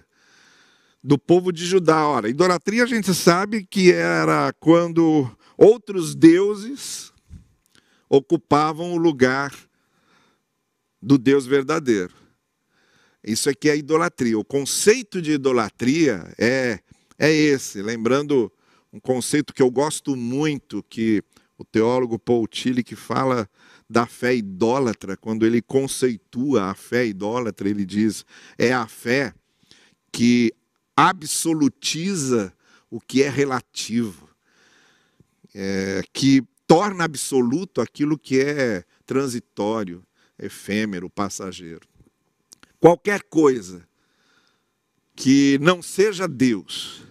do 1.03 1.17
povo 1.17 1.51
de 1.51 1.65
Judá. 1.65 2.07
Ora, 2.07 2.29
idolatria 2.29 2.83
a 2.83 2.87
gente 2.87 3.13
sabe 3.13 3.65
que 3.65 3.91
era 3.91 4.53
quando 4.59 5.29
outros 5.57 6.15
deuses 6.15 7.11
ocupavam 8.09 8.93
o 8.93 8.97
lugar 8.97 9.53
do 11.01 11.17
Deus 11.17 11.45
verdadeiro. 11.45 12.13
Isso 13.23 13.49
aqui 13.49 13.69
é 13.69 13.77
idolatria. 13.77 14.37
O 14.37 14.45
conceito 14.45 15.21
de 15.21 15.33
idolatria 15.33 16.33
é, 16.37 16.79
é 17.17 17.31
esse. 17.31 17.81
Lembrando 17.81 18.51
um 18.91 18.99
conceito 18.99 19.53
que 19.53 19.61
eu 19.61 19.69
gosto 19.69 20.15
muito, 20.15 20.83
que 20.89 21.21
o 21.57 21.63
teólogo 21.63 22.17
Paul 22.17 22.47
Tillich 22.47 22.95
fala 22.95 23.47
da 23.89 24.05
fé 24.05 24.35
idólatra, 24.35 25.17
quando 25.17 25.45
ele 25.45 25.61
conceitua 25.61 26.65
a 26.65 26.75
fé 26.75 27.07
idólatra, 27.07 27.69
ele 27.69 27.85
diz: 27.85 28.25
é 28.57 28.71
a 28.71 28.87
fé 28.87 29.33
que 30.11 30.53
absolutiza 31.07 32.53
o 32.89 32.99
que 32.99 33.23
é 33.23 33.29
relativo, 33.29 34.27
é, 35.55 36.01
que 36.11 36.43
torna 36.67 37.05
absoluto 37.05 37.79
aquilo 37.79 38.17
que 38.17 38.41
é 38.41 38.83
transitório 39.05 40.05
efêmero, 40.37 41.09
passageiro. 41.09 41.87
Qualquer 42.79 43.23
coisa 43.23 43.87
que 45.15 45.57
não 45.59 45.81
seja 45.81 46.27
Deus 46.27 47.03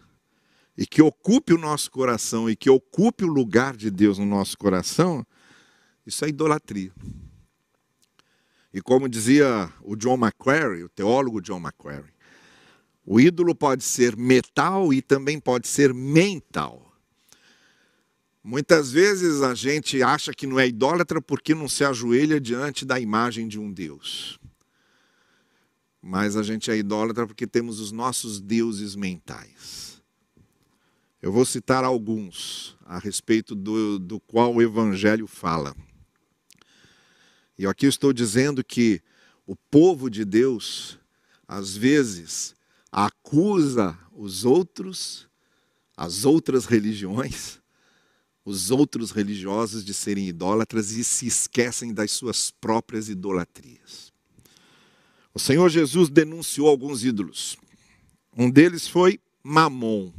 e 0.76 0.87
que 0.87 1.02
ocupe 1.02 1.52
o 1.52 1.59
nosso 1.59 1.90
coração 1.90 2.49
e 2.49 2.54
que 2.54 2.71
ocupe 2.71 3.25
o 3.25 3.28
lugar 3.28 3.76
de 3.76 3.90
Deus 3.90 4.18
no 4.18 4.26
nosso 4.26 4.57
coração, 4.57 5.26
isso 6.07 6.25
é 6.25 6.28
idolatria. 6.28 6.92
E 8.73 8.80
como 8.80 9.09
dizia 9.09 9.73
o 9.83 9.97
John 9.97 10.16
Macquarie, 10.16 10.85
o 10.85 10.88
teólogo 10.88 11.40
John 11.40 11.59
Macquarie, 11.59 12.18
o 13.11 13.19
ídolo 13.19 13.55
pode 13.55 13.85
ser 13.85 14.19
metal 14.19 14.93
e 14.93 15.00
também 15.00 15.41
pode 15.41 15.67
ser 15.67 15.95
mental. 15.95 16.93
Muitas 18.45 18.93
vezes 18.93 19.41
a 19.41 19.55
gente 19.55 20.03
acha 20.03 20.35
que 20.35 20.47
não 20.47 20.61
é 20.61 20.69
idólatra 20.69 21.19
porque 21.19 21.55
não 21.55 21.71
se 21.71 21.83
ajoelha 21.85 22.38
diante 22.38 22.85
da 22.85 23.00
imagem 23.00 23.49
de 23.49 23.59
um 23.59 23.73
Deus. 23.73 24.38
Mas 26.03 26.37
a 26.37 26.43
gente 26.43 26.71
é 26.71 26.77
idólatra 26.77 27.27
porque 27.27 27.47
temos 27.47 27.81
os 27.81 27.93
nossos 27.93 28.43
deuses 28.43 28.95
mentais. 28.95 30.03
Eu 31.23 31.33
vou 31.33 31.47
citar 31.47 31.85
alguns 31.85 32.77
a 32.85 32.99
respeito 32.99 33.55
do, 33.55 33.99
do 33.99 34.21
qual 34.21 34.55
o 34.55 34.61
Evangelho 34.61 35.27
fala. 35.27 35.75
E 37.59 37.67
aqui 37.67 37.87
estou 37.87 38.12
dizendo 38.12 38.62
que 38.62 39.00
o 39.47 39.57
povo 39.57 40.11
de 40.11 40.27
Deus, 40.27 40.99
às 41.49 41.75
vezes, 41.75 42.58
acusa 42.90 43.99
os 44.12 44.45
outros, 44.45 45.28
as 45.97 46.25
outras 46.25 46.64
religiões, 46.64 47.61
os 48.45 48.71
outros 48.71 49.11
religiosos 49.11 49.85
de 49.85 49.92
serem 49.92 50.28
idólatras 50.28 50.92
e 50.92 51.04
se 51.04 51.26
esquecem 51.26 51.92
das 51.92 52.11
suas 52.12 52.50
próprias 52.50 53.09
idolatrias. 53.09 54.12
O 55.35 55.38
Senhor 55.38 55.68
Jesus 55.68 56.09
denunciou 56.09 56.68
alguns 56.68 57.04
ídolos. 57.04 57.57
Um 58.37 58.50
deles 58.50 58.88
foi 58.88 59.21
Mamon, 59.42 60.12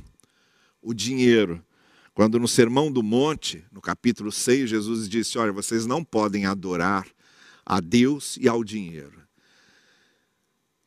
o 0.81 0.93
dinheiro. 0.93 1.63
Quando 2.13 2.39
no 2.39 2.47
Sermão 2.47 2.91
do 2.91 3.01
Monte, 3.01 3.65
no 3.71 3.81
capítulo 3.81 4.31
6, 4.31 4.69
Jesus 4.69 5.09
disse: 5.09 5.37
Olha, 5.37 5.51
vocês 5.51 5.85
não 5.85 6.03
podem 6.03 6.45
adorar 6.45 7.07
a 7.65 7.79
Deus 7.79 8.37
e 8.37 8.47
ao 8.47 8.63
dinheiro. 8.63 9.18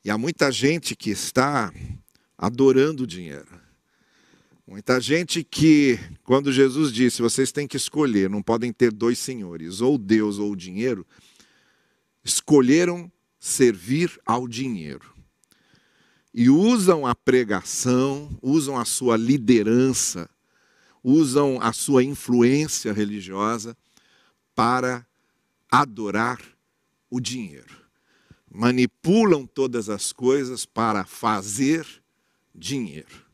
E 0.04 0.10
há 0.10 0.18
muita 0.18 0.50
gente 0.50 0.96
que 0.96 1.10
está 1.10 1.72
adorando 2.36 3.04
o 3.04 3.06
dinheiro. 3.06 3.60
Muita 4.66 5.00
gente 5.00 5.44
que, 5.44 5.98
quando 6.24 6.52
Jesus 6.52 6.92
disse, 6.92 7.22
vocês 7.22 7.52
têm 7.52 7.68
que 7.68 7.76
escolher, 7.76 8.30
não 8.30 8.42
podem 8.42 8.72
ter 8.72 8.90
dois 8.90 9.18
senhores, 9.18 9.80
ou 9.80 9.98
Deus 9.98 10.38
ou 10.38 10.52
o 10.52 10.56
dinheiro, 10.56 11.06
escolheram 12.24 13.10
servir 13.38 14.20
ao 14.24 14.48
dinheiro. 14.48 15.12
E 16.32 16.48
usam 16.48 17.06
a 17.06 17.14
pregação, 17.14 18.36
usam 18.40 18.78
a 18.78 18.84
sua 18.84 19.16
liderança, 19.16 20.28
usam 21.04 21.60
a 21.60 21.72
sua 21.72 22.02
influência 22.02 22.92
religiosa 22.92 23.76
para 24.54 25.06
adorar 25.70 26.40
o 27.10 27.20
dinheiro. 27.20 27.81
Manipulam 28.54 29.46
todas 29.46 29.88
as 29.88 30.12
coisas 30.12 30.66
para 30.66 31.04
fazer 31.04 31.86
dinheiro. 32.54 33.24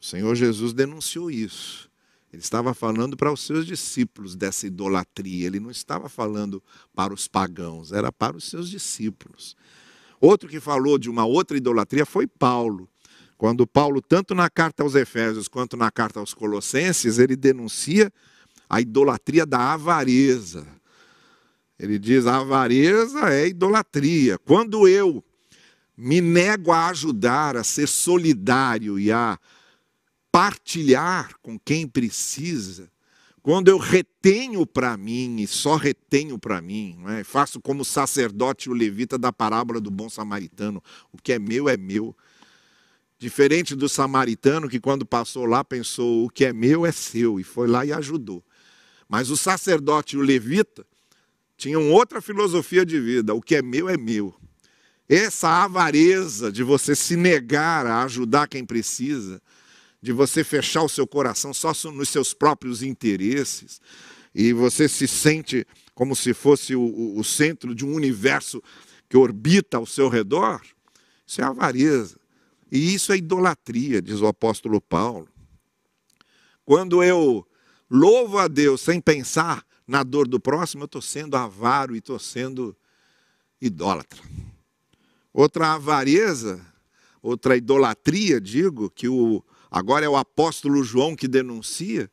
O 0.00 0.04
Senhor 0.04 0.34
Jesus 0.36 0.72
denunciou 0.72 1.30
isso. 1.30 1.90
Ele 2.32 2.42
estava 2.42 2.74
falando 2.74 3.16
para 3.16 3.32
os 3.32 3.40
seus 3.40 3.66
discípulos 3.66 4.36
dessa 4.36 4.66
idolatria, 4.66 5.46
ele 5.46 5.58
não 5.58 5.70
estava 5.70 6.08
falando 6.08 6.62
para 6.94 7.12
os 7.12 7.26
pagãos, 7.26 7.92
era 7.92 8.12
para 8.12 8.36
os 8.36 8.44
seus 8.44 8.68
discípulos. 8.68 9.56
Outro 10.20 10.48
que 10.48 10.60
falou 10.60 10.98
de 10.98 11.10
uma 11.10 11.24
outra 11.24 11.56
idolatria 11.56 12.04
foi 12.04 12.26
Paulo. 12.26 12.88
Quando 13.36 13.66
Paulo, 13.66 14.00
tanto 14.00 14.34
na 14.34 14.48
carta 14.48 14.82
aos 14.82 14.94
Efésios 14.94 15.48
quanto 15.48 15.76
na 15.76 15.90
carta 15.90 16.20
aos 16.20 16.32
Colossenses, 16.32 17.18
ele 17.18 17.36
denuncia 17.36 18.12
a 18.68 18.80
idolatria 18.80 19.44
da 19.44 19.72
avareza. 19.72 20.66
Ele 21.78 21.98
diz: 21.98 22.26
a 22.26 22.38
avareza 22.38 23.30
é 23.32 23.48
idolatria. 23.48 24.38
Quando 24.38 24.88
eu 24.88 25.22
me 25.96 26.20
nego 26.20 26.72
a 26.72 26.88
ajudar, 26.88 27.56
a 27.56 27.64
ser 27.64 27.86
solidário 27.86 28.98
e 28.98 29.12
a 29.12 29.38
partilhar 30.30 31.34
com 31.40 31.58
quem 31.58 31.86
precisa, 31.86 32.90
quando 33.42 33.68
eu 33.68 33.78
retenho 33.78 34.66
para 34.66 34.96
mim 34.96 35.36
e 35.40 35.46
só 35.46 35.76
retenho 35.76 36.38
para 36.38 36.60
mim, 36.60 36.98
é? 37.08 37.22
faço 37.22 37.60
como 37.60 37.82
o 37.82 37.84
sacerdote 37.84 38.68
o 38.68 38.74
levita 38.74 39.16
da 39.16 39.32
parábola 39.32 39.80
do 39.80 39.90
bom 39.90 40.08
samaritano: 40.08 40.82
o 41.12 41.18
que 41.18 41.32
é 41.32 41.38
meu 41.38 41.68
é 41.68 41.76
meu. 41.76 42.16
Diferente 43.18 43.74
do 43.74 43.88
samaritano 43.88 44.68
que, 44.68 44.78
quando 44.78 45.06
passou 45.06 45.46
lá, 45.46 45.64
pensou: 45.64 46.26
o 46.26 46.28
que 46.28 46.44
é 46.44 46.52
meu 46.52 46.84
é 46.84 46.92
seu, 46.92 47.40
e 47.40 47.44
foi 47.44 47.66
lá 47.66 47.84
e 47.86 47.92
ajudou. 47.92 48.44
Mas 49.08 49.30
o 49.30 49.36
sacerdote 49.36 50.16
e 50.16 50.18
o 50.18 50.22
levita 50.22 50.84
tinham 51.56 51.90
outra 51.90 52.20
filosofia 52.20 52.84
de 52.84 53.00
vida: 53.00 53.34
o 53.34 53.40
que 53.40 53.56
é 53.56 53.62
meu 53.62 53.88
é 53.88 53.96
meu. 53.96 54.34
Essa 55.08 55.64
avareza 55.64 56.50
de 56.50 56.62
você 56.62 56.96
se 56.96 57.16
negar 57.16 57.86
a 57.86 58.02
ajudar 58.02 58.48
quem 58.48 58.64
precisa, 58.64 59.40
de 60.02 60.12
você 60.12 60.42
fechar 60.42 60.82
o 60.82 60.88
seu 60.88 61.06
coração 61.06 61.54
só 61.54 61.72
nos 61.90 62.08
seus 62.08 62.34
próprios 62.34 62.82
interesses, 62.82 63.80
e 64.34 64.52
você 64.52 64.88
se 64.88 65.06
sente 65.06 65.66
como 65.94 66.14
se 66.14 66.34
fosse 66.34 66.74
o, 66.74 67.16
o 67.16 67.24
centro 67.24 67.74
de 67.74 67.84
um 67.84 67.94
universo 67.94 68.62
que 69.08 69.16
orbita 69.16 69.76
ao 69.76 69.86
seu 69.86 70.08
redor, 70.08 70.60
isso 71.26 71.40
é 71.40 71.44
avareza. 71.44 72.18
E 72.70 72.94
isso 72.94 73.12
é 73.12 73.16
idolatria, 73.16 74.02
diz 74.02 74.20
o 74.20 74.26
apóstolo 74.26 74.80
Paulo. 74.80 75.28
Quando 76.64 77.02
eu 77.02 77.46
louvo 77.88 78.38
a 78.38 78.48
Deus 78.48 78.80
sem 78.80 79.00
pensar 79.00 79.64
na 79.86 80.02
dor 80.02 80.26
do 80.26 80.40
próximo, 80.40 80.82
eu 80.82 80.86
estou 80.86 81.02
sendo 81.02 81.36
avaro 81.36 81.94
e 81.94 81.98
estou 81.98 82.18
sendo 82.18 82.76
idólatra. 83.60 84.20
Outra 85.32 85.74
avareza, 85.74 86.64
outra 87.22 87.56
idolatria, 87.56 88.40
digo, 88.40 88.90
que 88.90 89.08
o, 89.08 89.44
agora 89.70 90.04
é 90.04 90.08
o 90.08 90.16
apóstolo 90.16 90.82
João 90.82 91.14
que 91.14 91.28
denuncia, 91.28 92.10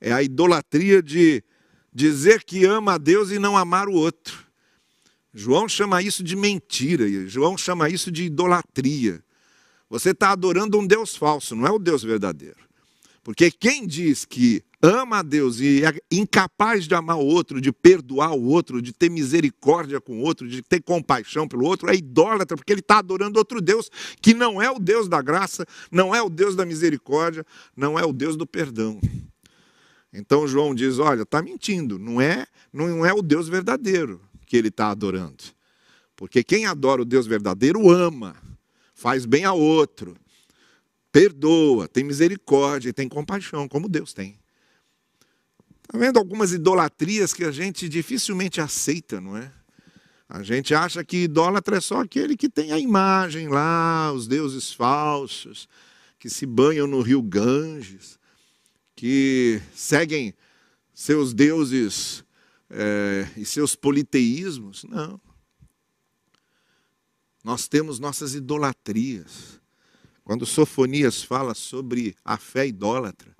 é 0.00 0.12
a 0.12 0.22
idolatria 0.22 1.02
de 1.02 1.42
dizer 1.92 2.44
que 2.44 2.64
ama 2.64 2.94
a 2.94 2.98
Deus 2.98 3.30
e 3.30 3.38
não 3.38 3.56
amar 3.56 3.88
o 3.88 3.94
outro. 3.94 4.44
João 5.32 5.68
chama 5.68 6.02
isso 6.02 6.22
de 6.22 6.36
mentira, 6.36 7.08
João 7.28 7.56
chama 7.56 7.88
isso 7.88 8.10
de 8.10 8.24
idolatria. 8.24 9.22
Você 9.88 10.10
está 10.10 10.30
adorando 10.30 10.78
um 10.78 10.86
Deus 10.86 11.16
falso, 11.16 11.54
não 11.54 11.66
é 11.66 11.70
o 11.70 11.78
Deus 11.78 12.02
verdadeiro. 12.02 12.58
Porque 13.24 13.50
quem 13.50 13.86
diz 13.86 14.26
que 14.26 14.62
ama 14.82 15.20
a 15.20 15.22
Deus 15.22 15.58
e 15.58 15.82
é 15.82 15.98
incapaz 16.10 16.86
de 16.86 16.94
amar 16.94 17.16
o 17.16 17.24
outro, 17.24 17.58
de 17.58 17.72
perdoar 17.72 18.34
o 18.34 18.44
outro, 18.44 18.82
de 18.82 18.92
ter 18.92 19.10
misericórdia 19.10 19.98
com 19.98 20.18
o 20.18 20.20
outro, 20.20 20.46
de 20.46 20.60
ter 20.60 20.82
compaixão 20.82 21.48
pelo 21.48 21.64
outro, 21.64 21.88
é 21.88 21.94
idólatra, 21.94 22.54
porque 22.54 22.70
ele 22.70 22.80
está 22.80 22.98
adorando 22.98 23.38
outro 23.38 23.62
Deus 23.62 23.90
que 24.20 24.34
não 24.34 24.60
é 24.60 24.70
o 24.70 24.78
Deus 24.78 25.08
da 25.08 25.22
graça, 25.22 25.66
não 25.90 26.14
é 26.14 26.22
o 26.22 26.28
Deus 26.28 26.54
da 26.54 26.66
misericórdia, 26.66 27.46
não 27.74 27.98
é 27.98 28.04
o 28.04 28.12
Deus 28.12 28.36
do 28.36 28.46
perdão. 28.46 29.00
Então 30.12 30.46
João 30.46 30.74
diz: 30.74 30.98
olha, 30.98 31.22
está 31.22 31.40
mentindo, 31.40 31.98
não 31.98 32.20
é, 32.20 32.46
não 32.70 33.06
é 33.06 33.12
o 33.14 33.22
Deus 33.22 33.48
verdadeiro 33.48 34.20
que 34.46 34.54
ele 34.54 34.68
está 34.68 34.90
adorando. 34.90 35.42
Porque 36.14 36.44
quem 36.44 36.66
adora 36.66 37.00
o 37.00 37.06
Deus 37.06 37.26
verdadeiro 37.26 37.90
ama, 37.90 38.36
faz 38.94 39.24
bem 39.24 39.46
a 39.46 39.54
outro, 39.54 40.14
perdoa, 41.14 41.86
tem 41.86 42.02
misericórdia 42.02 42.92
tem 42.92 43.08
compaixão, 43.08 43.68
como 43.68 43.88
Deus 43.88 44.12
tem. 44.12 44.36
Está 45.84 45.96
vendo 45.96 46.18
algumas 46.18 46.52
idolatrias 46.52 47.32
que 47.32 47.44
a 47.44 47.52
gente 47.52 47.88
dificilmente 47.88 48.60
aceita, 48.60 49.20
não 49.20 49.36
é? 49.36 49.52
A 50.28 50.42
gente 50.42 50.74
acha 50.74 51.04
que 51.04 51.18
idólatra 51.18 51.76
é 51.76 51.80
só 51.80 52.00
aquele 52.00 52.36
que 52.36 52.48
tem 52.48 52.72
a 52.72 52.80
imagem 52.80 53.46
lá, 53.46 54.12
os 54.12 54.26
deuses 54.26 54.72
falsos, 54.72 55.68
que 56.18 56.28
se 56.28 56.44
banham 56.46 56.88
no 56.88 57.00
rio 57.00 57.22
Ganges, 57.22 58.18
que 58.96 59.62
seguem 59.72 60.34
seus 60.92 61.32
deuses 61.32 62.24
é, 62.68 63.28
e 63.36 63.44
seus 63.44 63.76
politeísmos. 63.76 64.82
Não. 64.82 65.20
Nós 67.44 67.68
temos 67.68 68.00
nossas 68.00 68.34
idolatrias. 68.34 69.62
Quando 70.24 70.46
Sofonias 70.46 71.22
fala 71.22 71.54
sobre 71.54 72.16
a 72.24 72.38
fé 72.38 72.66
idólatra, 72.66 73.36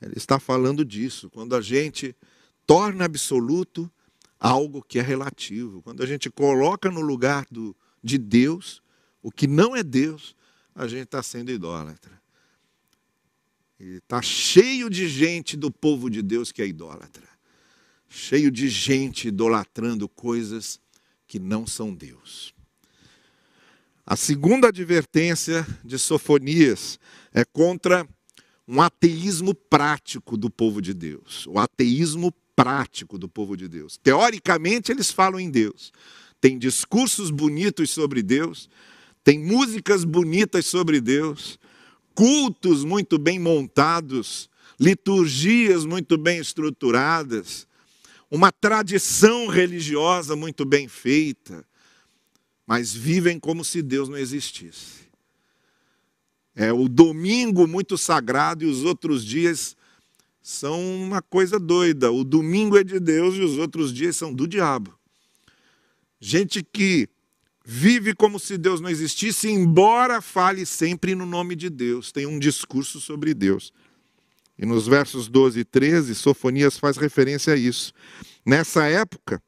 ele 0.00 0.14
está 0.16 0.38
falando 0.38 0.84
disso. 0.84 1.28
Quando 1.28 1.56
a 1.56 1.60
gente 1.60 2.16
torna 2.64 3.04
absoluto 3.04 3.90
algo 4.38 4.82
que 4.82 4.98
é 4.98 5.02
relativo, 5.02 5.82
quando 5.82 6.02
a 6.02 6.06
gente 6.06 6.30
coloca 6.30 6.90
no 6.90 7.00
lugar 7.00 7.44
do, 7.50 7.76
de 8.02 8.16
Deus 8.16 8.80
o 9.22 9.30
que 9.30 9.46
não 9.46 9.76
é 9.76 9.82
Deus, 9.82 10.34
a 10.74 10.86
gente 10.86 11.04
está 11.04 11.22
sendo 11.22 11.50
idólatra. 11.50 12.20
Está 13.78 14.22
cheio 14.22 14.88
de 14.88 15.08
gente 15.08 15.56
do 15.56 15.70
povo 15.70 16.08
de 16.08 16.22
Deus 16.22 16.52
que 16.52 16.62
é 16.62 16.66
idólatra. 16.66 17.28
Cheio 18.08 18.50
de 18.50 18.68
gente 18.68 19.28
idolatrando 19.28 20.08
coisas 20.08 20.80
que 21.26 21.38
não 21.38 21.66
são 21.66 21.94
Deus. 21.94 22.54
A 24.10 24.16
segunda 24.16 24.66
advertência 24.66 25.64
de 25.84 25.96
Sofonias 25.96 26.98
é 27.32 27.44
contra 27.44 28.04
um 28.66 28.82
ateísmo 28.82 29.54
prático 29.54 30.36
do 30.36 30.50
povo 30.50 30.82
de 30.82 30.92
Deus. 30.92 31.46
O 31.46 31.60
ateísmo 31.60 32.34
prático 32.56 33.16
do 33.16 33.28
povo 33.28 33.56
de 33.56 33.68
Deus. 33.68 33.96
Teoricamente, 34.02 34.90
eles 34.90 35.12
falam 35.12 35.38
em 35.38 35.48
Deus. 35.48 35.92
Tem 36.40 36.58
discursos 36.58 37.30
bonitos 37.30 37.90
sobre 37.90 38.20
Deus, 38.20 38.68
tem 39.22 39.38
músicas 39.38 40.02
bonitas 40.02 40.66
sobre 40.66 41.00
Deus, 41.00 41.56
cultos 42.12 42.82
muito 42.82 43.16
bem 43.16 43.38
montados, 43.38 44.50
liturgias 44.80 45.84
muito 45.84 46.18
bem 46.18 46.40
estruturadas, 46.40 47.64
uma 48.28 48.50
tradição 48.50 49.46
religiosa 49.46 50.34
muito 50.34 50.64
bem 50.64 50.88
feita, 50.88 51.64
mas 52.70 52.94
vivem 52.94 53.36
como 53.36 53.64
se 53.64 53.82
Deus 53.82 54.08
não 54.08 54.16
existisse. 54.16 55.00
É 56.54 56.72
o 56.72 56.88
domingo 56.88 57.66
muito 57.66 57.98
sagrado 57.98 58.62
e 58.62 58.68
os 58.68 58.84
outros 58.84 59.24
dias 59.24 59.76
são 60.40 60.80
uma 61.02 61.20
coisa 61.20 61.58
doida. 61.58 62.12
O 62.12 62.22
domingo 62.22 62.78
é 62.78 62.84
de 62.84 63.00
Deus 63.00 63.34
e 63.34 63.40
os 63.40 63.58
outros 63.58 63.92
dias 63.92 64.16
são 64.16 64.32
do 64.32 64.46
diabo. 64.46 64.96
Gente 66.20 66.62
que 66.62 67.08
vive 67.64 68.14
como 68.14 68.38
se 68.38 68.56
Deus 68.56 68.80
não 68.80 68.88
existisse, 68.88 69.48
embora 69.48 70.20
fale 70.20 70.64
sempre 70.64 71.16
no 71.16 71.26
nome 71.26 71.56
de 71.56 71.68
Deus, 71.68 72.12
tem 72.12 72.24
um 72.24 72.38
discurso 72.38 73.00
sobre 73.00 73.34
Deus. 73.34 73.72
E 74.56 74.64
nos 74.64 74.86
versos 74.86 75.26
12 75.26 75.58
e 75.58 75.64
13, 75.64 76.14
Sofonias 76.14 76.78
faz 76.78 76.96
referência 76.96 77.52
a 77.52 77.56
isso. 77.56 77.92
Nessa 78.46 78.86
época, 78.86 79.42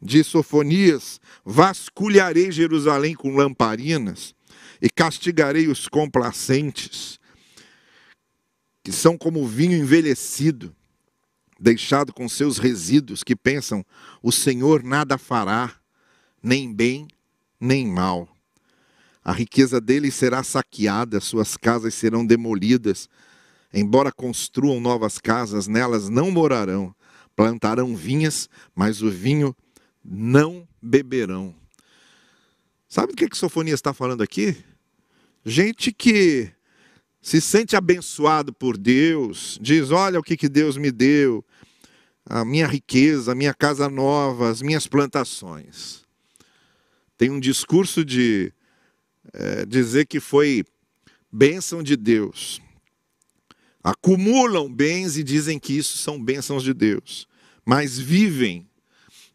de 0.00 0.24
Sofonias, 0.24 1.20
vasculharei 1.44 2.50
Jerusalém 2.50 3.14
com 3.14 3.36
lamparinas 3.36 4.34
e 4.80 4.88
castigarei 4.88 5.68
os 5.68 5.86
complacentes, 5.86 7.20
que 8.82 8.90
são 8.90 9.18
como 9.18 9.46
vinho 9.46 9.76
envelhecido, 9.76 10.74
deixado 11.58 12.12
com 12.14 12.28
seus 12.28 12.56
resíduos, 12.56 13.22
que 13.22 13.36
pensam: 13.36 13.84
o 14.22 14.32
Senhor 14.32 14.82
nada 14.82 15.18
fará, 15.18 15.74
nem 16.42 16.72
bem, 16.72 17.06
nem 17.60 17.86
mal. 17.86 18.26
A 19.22 19.32
riqueza 19.32 19.80
deles 19.80 20.14
será 20.14 20.42
saqueada, 20.42 21.20
suas 21.20 21.56
casas 21.56 21.94
serão 21.94 22.24
demolidas. 22.24 23.08
Embora 23.72 24.10
construam 24.10 24.80
novas 24.80 25.18
casas, 25.18 25.68
nelas 25.68 26.08
não 26.08 26.30
morarão. 26.30 26.94
Plantarão 27.36 27.94
vinhas, 27.94 28.48
mas 28.74 29.02
o 29.02 29.10
vinho 29.10 29.54
não 30.04 30.66
beberão. 30.80 31.54
Sabe 32.88 33.12
do 33.12 33.16
que, 33.16 33.28
que 33.28 33.36
Sofonias 33.36 33.78
está 33.78 33.92
falando 33.92 34.22
aqui? 34.22 34.56
Gente 35.44 35.92
que 35.92 36.50
se 37.22 37.40
sente 37.40 37.76
abençoado 37.76 38.52
por 38.52 38.76
Deus, 38.76 39.58
diz: 39.60 39.90
Olha 39.90 40.18
o 40.18 40.22
que, 40.22 40.36
que 40.36 40.48
Deus 40.48 40.76
me 40.76 40.90
deu, 40.90 41.44
a 42.24 42.44
minha 42.44 42.66
riqueza, 42.66 43.32
a 43.32 43.34
minha 43.34 43.54
casa 43.54 43.88
nova, 43.88 44.50
as 44.50 44.62
minhas 44.62 44.86
plantações. 44.86 46.04
Tem 47.16 47.30
um 47.30 47.40
discurso 47.40 48.04
de 48.04 48.52
é, 49.32 49.66
dizer 49.66 50.06
que 50.06 50.20
foi 50.20 50.64
bênção 51.30 51.82
de 51.82 51.96
Deus. 51.96 52.60
Acumulam 53.82 54.72
bens 54.72 55.16
e 55.16 55.22
dizem 55.22 55.58
que 55.58 55.76
isso 55.76 55.98
são 55.98 56.22
bênçãos 56.22 56.62
de 56.62 56.74
Deus, 56.74 57.26
mas 57.64 57.98
vivem 57.98 58.69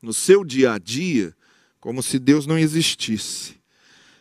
no 0.05 0.13
seu 0.13 0.45
dia 0.45 0.73
a 0.73 0.77
dia 0.77 1.35
como 1.79 2.01
se 2.01 2.19
Deus 2.19 2.45
não 2.45 2.57
existisse. 2.57 3.55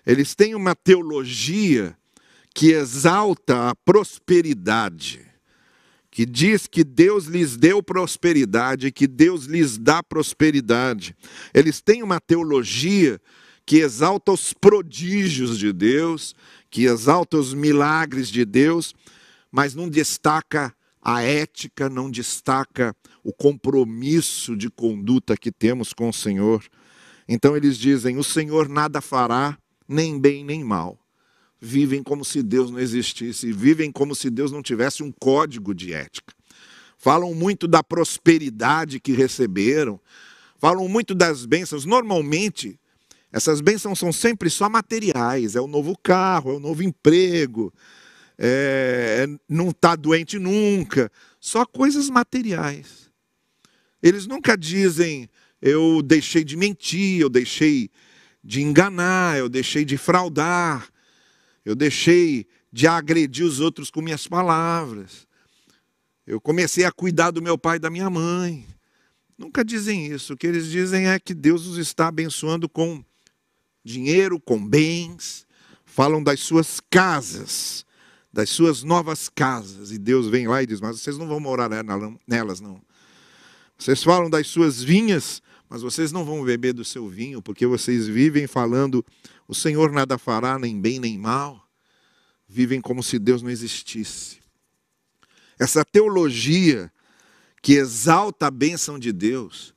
Eles 0.07 0.35
têm 0.35 0.55
uma 0.55 0.75
teologia 0.75 1.97
que 2.55 2.73
exalta 2.73 3.70
a 3.70 3.75
prosperidade, 3.75 5.20
que 6.11 6.25
diz 6.25 6.66
que 6.66 6.85
Deus 6.85 7.25
lhes 7.27 7.57
deu 7.57 7.83
prosperidade, 7.83 8.92
que 8.92 9.07
Deus 9.07 9.44
lhes 9.44 9.77
dá 9.77 10.03
prosperidade. 10.03 11.16
Eles 11.53 11.81
têm 11.81 12.03
uma 12.03 12.20
teologia 12.20 13.20
que 13.66 13.79
exalta 13.79 14.33
os 14.33 14.53
prodígios 14.53 15.59
de 15.59 15.73
Deus, 15.73 16.35
que 16.70 16.85
exalta 16.85 17.37
os 17.37 17.53
milagres 17.53 18.29
de 18.29 18.44
Deus, 18.44 18.94
mas 19.51 19.75
não 19.75 19.88
destaca 19.88 20.75
a 21.03 21.23
ética, 21.23 21.88
não 21.88 22.11
destaca 22.11 22.94
o 23.24 23.32
compromisso 23.32 24.54
de 24.54 24.68
conduta 24.68 25.34
que 25.37 25.50
temos 25.50 25.94
com 25.94 26.10
o 26.10 26.12
Senhor. 26.12 26.62
Então 27.26 27.56
eles 27.56 27.78
dizem: 27.78 28.18
o 28.18 28.22
Senhor 28.22 28.68
nada 28.68 29.00
fará, 29.00 29.58
nem 29.88 30.20
bem 30.20 30.44
nem 30.44 30.62
mal. 30.62 30.98
Vivem 31.58 32.02
como 32.02 32.24
se 32.24 32.42
Deus 32.42 32.70
não 32.70 32.78
existisse, 32.78 33.50
vivem 33.50 33.90
como 33.90 34.14
se 34.14 34.28
Deus 34.28 34.52
não 34.52 34.62
tivesse 34.62 35.02
um 35.02 35.10
código 35.10 35.74
de 35.74 35.94
ética. 35.94 36.34
Falam 36.98 37.34
muito 37.34 37.66
da 37.66 37.82
prosperidade 37.82 39.00
que 39.00 39.12
receberam, 39.12 39.98
falam 40.58 40.87
muito 40.87 41.14
das 41.14 41.46
bênçãos. 41.46 41.87
Normalmente, 41.87 42.78
essas 43.32 43.62
bênçãos 43.62 43.98
são 43.98 44.12
sempre 44.12 44.50
só 44.50 44.68
materiais: 44.68 45.56
é 45.56 45.60
o 45.60 45.66
novo 45.66 45.96
carro, 46.02 46.50
é 46.50 46.54
o 46.54 46.60
novo 46.60 46.82
emprego, 46.82 47.72
é, 48.37 49.26
não 49.48 49.70
está 49.70 49.96
doente 49.96 50.38
nunca. 50.38 51.10
Só 51.40 51.64
coisas 51.64 52.10
materiais. 52.10 53.04
Eles 54.05 54.27
nunca 54.27 54.55
dizem, 54.55 55.31
eu 55.62 56.03
deixei 56.03 56.45
de 56.45 56.59
mentir, 56.59 57.23
eu 57.23 57.31
deixei 57.31 57.90
de 58.45 58.61
enganar, 58.61 59.38
eu 59.38 59.49
deixei 59.49 59.83
de 59.83 59.97
fraudar, 59.97 60.87
eu 61.64 61.75
deixei 61.75 62.47
de 62.71 62.87
agredir 62.87 63.47
os 63.47 63.61
outros 63.61 63.90
com 63.90 64.03
minhas 64.03 64.29
palavras. 64.29 65.27
Eu 66.27 66.38
comecei 66.38 66.85
a 66.85 66.93
cuidar 66.93 67.31
do 67.31 67.40
meu 67.40 67.57
pai 67.57 67.77
e 67.77 67.81
da 67.81 67.88
minha 67.88 68.11
mãe. 68.11 68.67
Nunca 69.38 69.64
dizem 69.64 70.12
isso. 70.12 70.35
O 70.35 70.37
que 70.37 70.47
eles 70.47 70.67
dizem 70.67 71.09
é 71.09 71.19
que 71.19 71.33
Deus 71.33 71.67
os 71.67 71.79
está 71.79 72.09
abençoando 72.09 72.69
com 72.69 73.03
dinheiro, 73.83 74.38
com 74.38 74.62
bens, 74.62 75.47
falam 75.87 76.23
das 76.23 76.40
suas 76.40 76.79
casas, 76.90 77.87
das 78.31 78.51
suas 78.51 78.83
novas 78.83 79.31
casas. 79.31 79.93
E 79.93 79.97
Deus 79.99 80.29
vem 80.29 80.47
lá 80.47 80.62
e 80.62 80.67
diz: 80.67 80.79
Mas 80.79 81.01
vocês 81.01 81.17
não 81.17 81.27
vão 81.27 81.40
morar 81.40 81.71
nelas, 82.27 82.61
não. 82.61 82.83
Vocês 83.78 84.02
falam 84.02 84.30
das 84.30 84.46
suas 84.46 84.82
vinhas, 84.82 85.42
mas 85.68 85.82
vocês 85.82 86.12
não 86.12 86.24
vão 86.24 86.44
beber 86.44 86.72
do 86.72 86.84
seu 86.84 87.08
vinho, 87.08 87.42
porque 87.42 87.66
vocês 87.66 88.06
vivem 88.06 88.46
falando: 88.46 89.04
O 89.48 89.54
Senhor 89.54 89.90
nada 89.92 90.16
fará, 90.16 90.58
nem 90.58 90.80
bem 90.80 90.98
nem 90.98 91.18
mal. 91.18 91.68
Vivem 92.48 92.80
como 92.80 93.02
se 93.02 93.18
Deus 93.18 93.42
não 93.42 93.50
existisse. 93.50 94.38
Essa 95.58 95.84
teologia 95.84 96.92
que 97.62 97.74
exalta 97.74 98.48
a 98.48 98.50
bênção 98.50 98.98
de 98.98 99.12
Deus, 99.12 99.74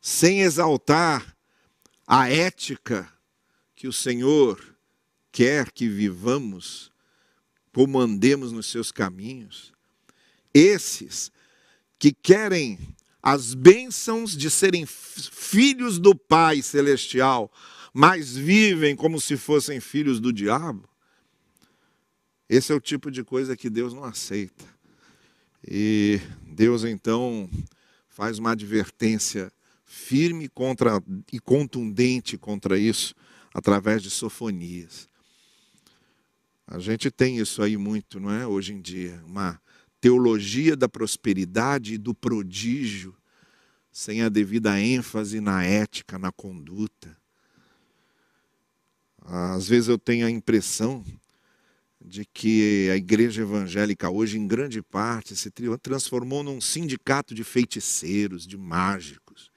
sem 0.00 0.42
exaltar 0.42 1.36
a 2.06 2.28
ética 2.28 3.08
que 3.76 3.86
o 3.86 3.92
Senhor 3.92 4.60
quer 5.30 5.70
que 5.70 5.88
vivamos, 5.88 6.90
como 7.72 7.98
andemos 7.98 8.52
nos 8.52 8.66
seus 8.66 8.90
caminhos. 8.90 9.72
Esses 10.52 11.32
que 11.98 12.12
querem 12.12 12.78
as 13.22 13.54
bênçãos 13.54 14.36
de 14.36 14.50
serem 14.50 14.84
filhos 14.84 15.98
do 15.98 16.14
Pai 16.14 16.60
Celestial, 16.60 17.52
mas 17.94 18.36
vivem 18.36 18.96
como 18.96 19.20
se 19.20 19.36
fossem 19.36 19.78
filhos 19.78 20.18
do 20.18 20.32
diabo, 20.32 20.88
esse 22.48 22.72
é 22.72 22.74
o 22.74 22.80
tipo 22.80 23.10
de 23.10 23.24
coisa 23.24 23.56
que 23.56 23.70
Deus 23.70 23.94
não 23.94 24.04
aceita. 24.04 24.64
E 25.66 26.20
Deus 26.42 26.84
então 26.84 27.48
faz 28.08 28.38
uma 28.38 28.50
advertência 28.50 29.50
firme 29.84 30.48
contra 30.48 31.02
e 31.32 31.38
contundente 31.38 32.36
contra 32.36 32.78
isso, 32.78 33.14
através 33.54 34.02
de 34.02 34.10
sofonias. 34.10 35.08
A 36.66 36.78
gente 36.78 37.10
tem 37.10 37.38
isso 37.38 37.62
aí 37.62 37.76
muito, 37.76 38.18
não 38.18 38.30
é? 38.30 38.46
Hoje 38.46 38.72
em 38.72 38.80
dia, 38.80 39.22
uma 39.26 39.60
teologia 40.02 40.76
da 40.76 40.88
prosperidade 40.88 41.94
e 41.94 41.98
do 41.98 42.12
prodígio, 42.12 43.14
sem 43.92 44.20
a 44.20 44.28
devida 44.28 44.80
ênfase 44.80 45.40
na 45.40 45.62
ética, 45.62 46.18
na 46.18 46.32
conduta. 46.32 47.16
Às 49.24 49.68
vezes 49.68 49.88
eu 49.88 49.96
tenho 49.96 50.26
a 50.26 50.30
impressão 50.30 51.04
de 52.04 52.24
que 52.24 52.90
a 52.90 52.96
igreja 52.96 53.42
evangélica 53.42 54.10
hoje, 54.10 54.36
em 54.36 54.44
grande 54.44 54.82
parte, 54.82 55.36
se 55.36 55.52
transformou 55.80 56.42
num 56.42 56.60
sindicato 56.60 57.32
de 57.32 57.44
feiticeiros, 57.44 58.44
de 58.44 58.56
mágicos, 58.56 59.52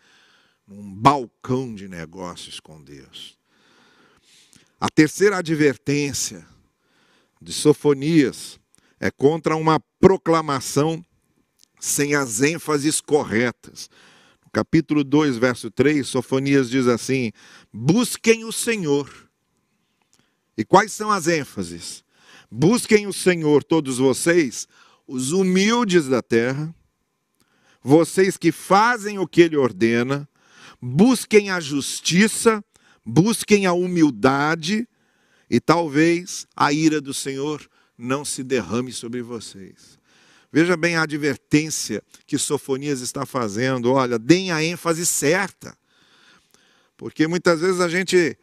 num 0.68 0.94
balcão 0.94 1.74
de 1.74 1.88
negócios 1.88 2.60
com 2.60 2.84
Deus. 2.84 3.36
A 4.80 4.90
terceira 4.90 5.38
advertência 5.38 6.46
de 7.42 7.52
Sofonias 7.52 8.60
é 9.06 9.12
contra 9.12 9.56
uma 9.56 9.80
proclamação 10.00 11.06
sem 11.80 12.16
as 12.16 12.42
ênfases 12.42 13.00
corretas. 13.00 13.88
No 14.44 14.50
capítulo 14.52 15.04
2, 15.04 15.38
verso 15.38 15.70
3, 15.70 16.08
Sofonias 16.08 16.70
diz 16.72 16.88
assim: 16.88 17.32
Busquem 17.72 18.44
o 18.46 18.52
Senhor. 18.52 19.30
E 20.58 20.66
quais 20.66 20.92
são 20.92 21.12
as 21.12 21.28
ênfases? 21.28 22.04
Busquem 22.50 23.06
o 23.06 23.14
Senhor, 23.14 23.64
todos 23.64 24.00
vocês, 24.00 24.68
os 25.08 25.32
humildes 25.32 26.08
da 26.08 26.22
terra, 26.22 26.74
vocês 27.84 28.38
que 28.38 28.52
fazem 28.52 29.20
o 29.20 29.28
que 29.28 29.42
Ele 29.42 29.58
ordena, 29.58 30.28
busquem 30.82 31.52
a 31.52 31.60
justiça, 31.60 32.64
busquem 33.06 33.68
a 33.68 33.74
humildade, 33.74 34.88
e 35.48 35.60
talvez 35.60 36.48
a 36.56 36.74
ira 36.74 37.00
do 37.00 37.14
Senhor 37.14 37.70
não 37.98 38.26
se 38.26 38.44
derrame 38.44 38.92
sobre 38.92 39.22
vocês. 39.22 39.98
Veja 40.52 40.78
bem 40.78 40.96
a 40.96 41.02
advertência 41.02 42.02
que 42.26 42.38
Sofonias 42.38 43.02
está 43.02 43.26
fazendo. 43.26 43.92
Olha, 43.92 44.18
deem 44.18 44.52
a 44.52 44.64
ênfase 44.64 45.06
certa. 45.06 45.78
Porque 46.96 47.28
muitas 47.28 47.60
vezes 47.60 47.82
a 47.82 47.90
gente 47.90 48.38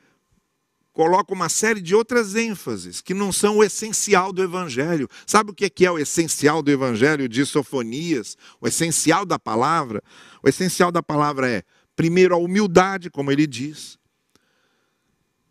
coloca 0.93 1.33
uma 1.33 1.49
série 1.49 1.81
de 1.81 1.95
outras 1.95 2.35
ênfases 2.35 3.01
que 3.01 3.15
não 3.15 3.33
são 3.33 3.59
o 3.59 3.65
essencial 3.65 4.31
do 4.31 4.43
Evangelho. 4.43 5.09
Sabe 5.27 5.53
o 5.53 5.55
que 5.55 5.87
é 5.87 5.91
o 5.91 5.99
essencial 5.99 6.63
do 6.63 6.71
Evangelho 6.71 7.29
de 7.29 7.47
Sofonias? 7.47 8.37
O 8.61 8.69
essencial 8.69 9.25
da 9.25 9.39
palavra? 9.39 10.03
O 10.43 10.49
essencial 10.49 10.93
da 10.93 11.03
palavra 11.03 11.49
é, 11.49 11.63
primeiro, 11.97 12.35
a 12.35 12.39
humildade, 12.39 13.09
como 13.09 13.33
ele 13.33 13.47
diz. 13.47 13.99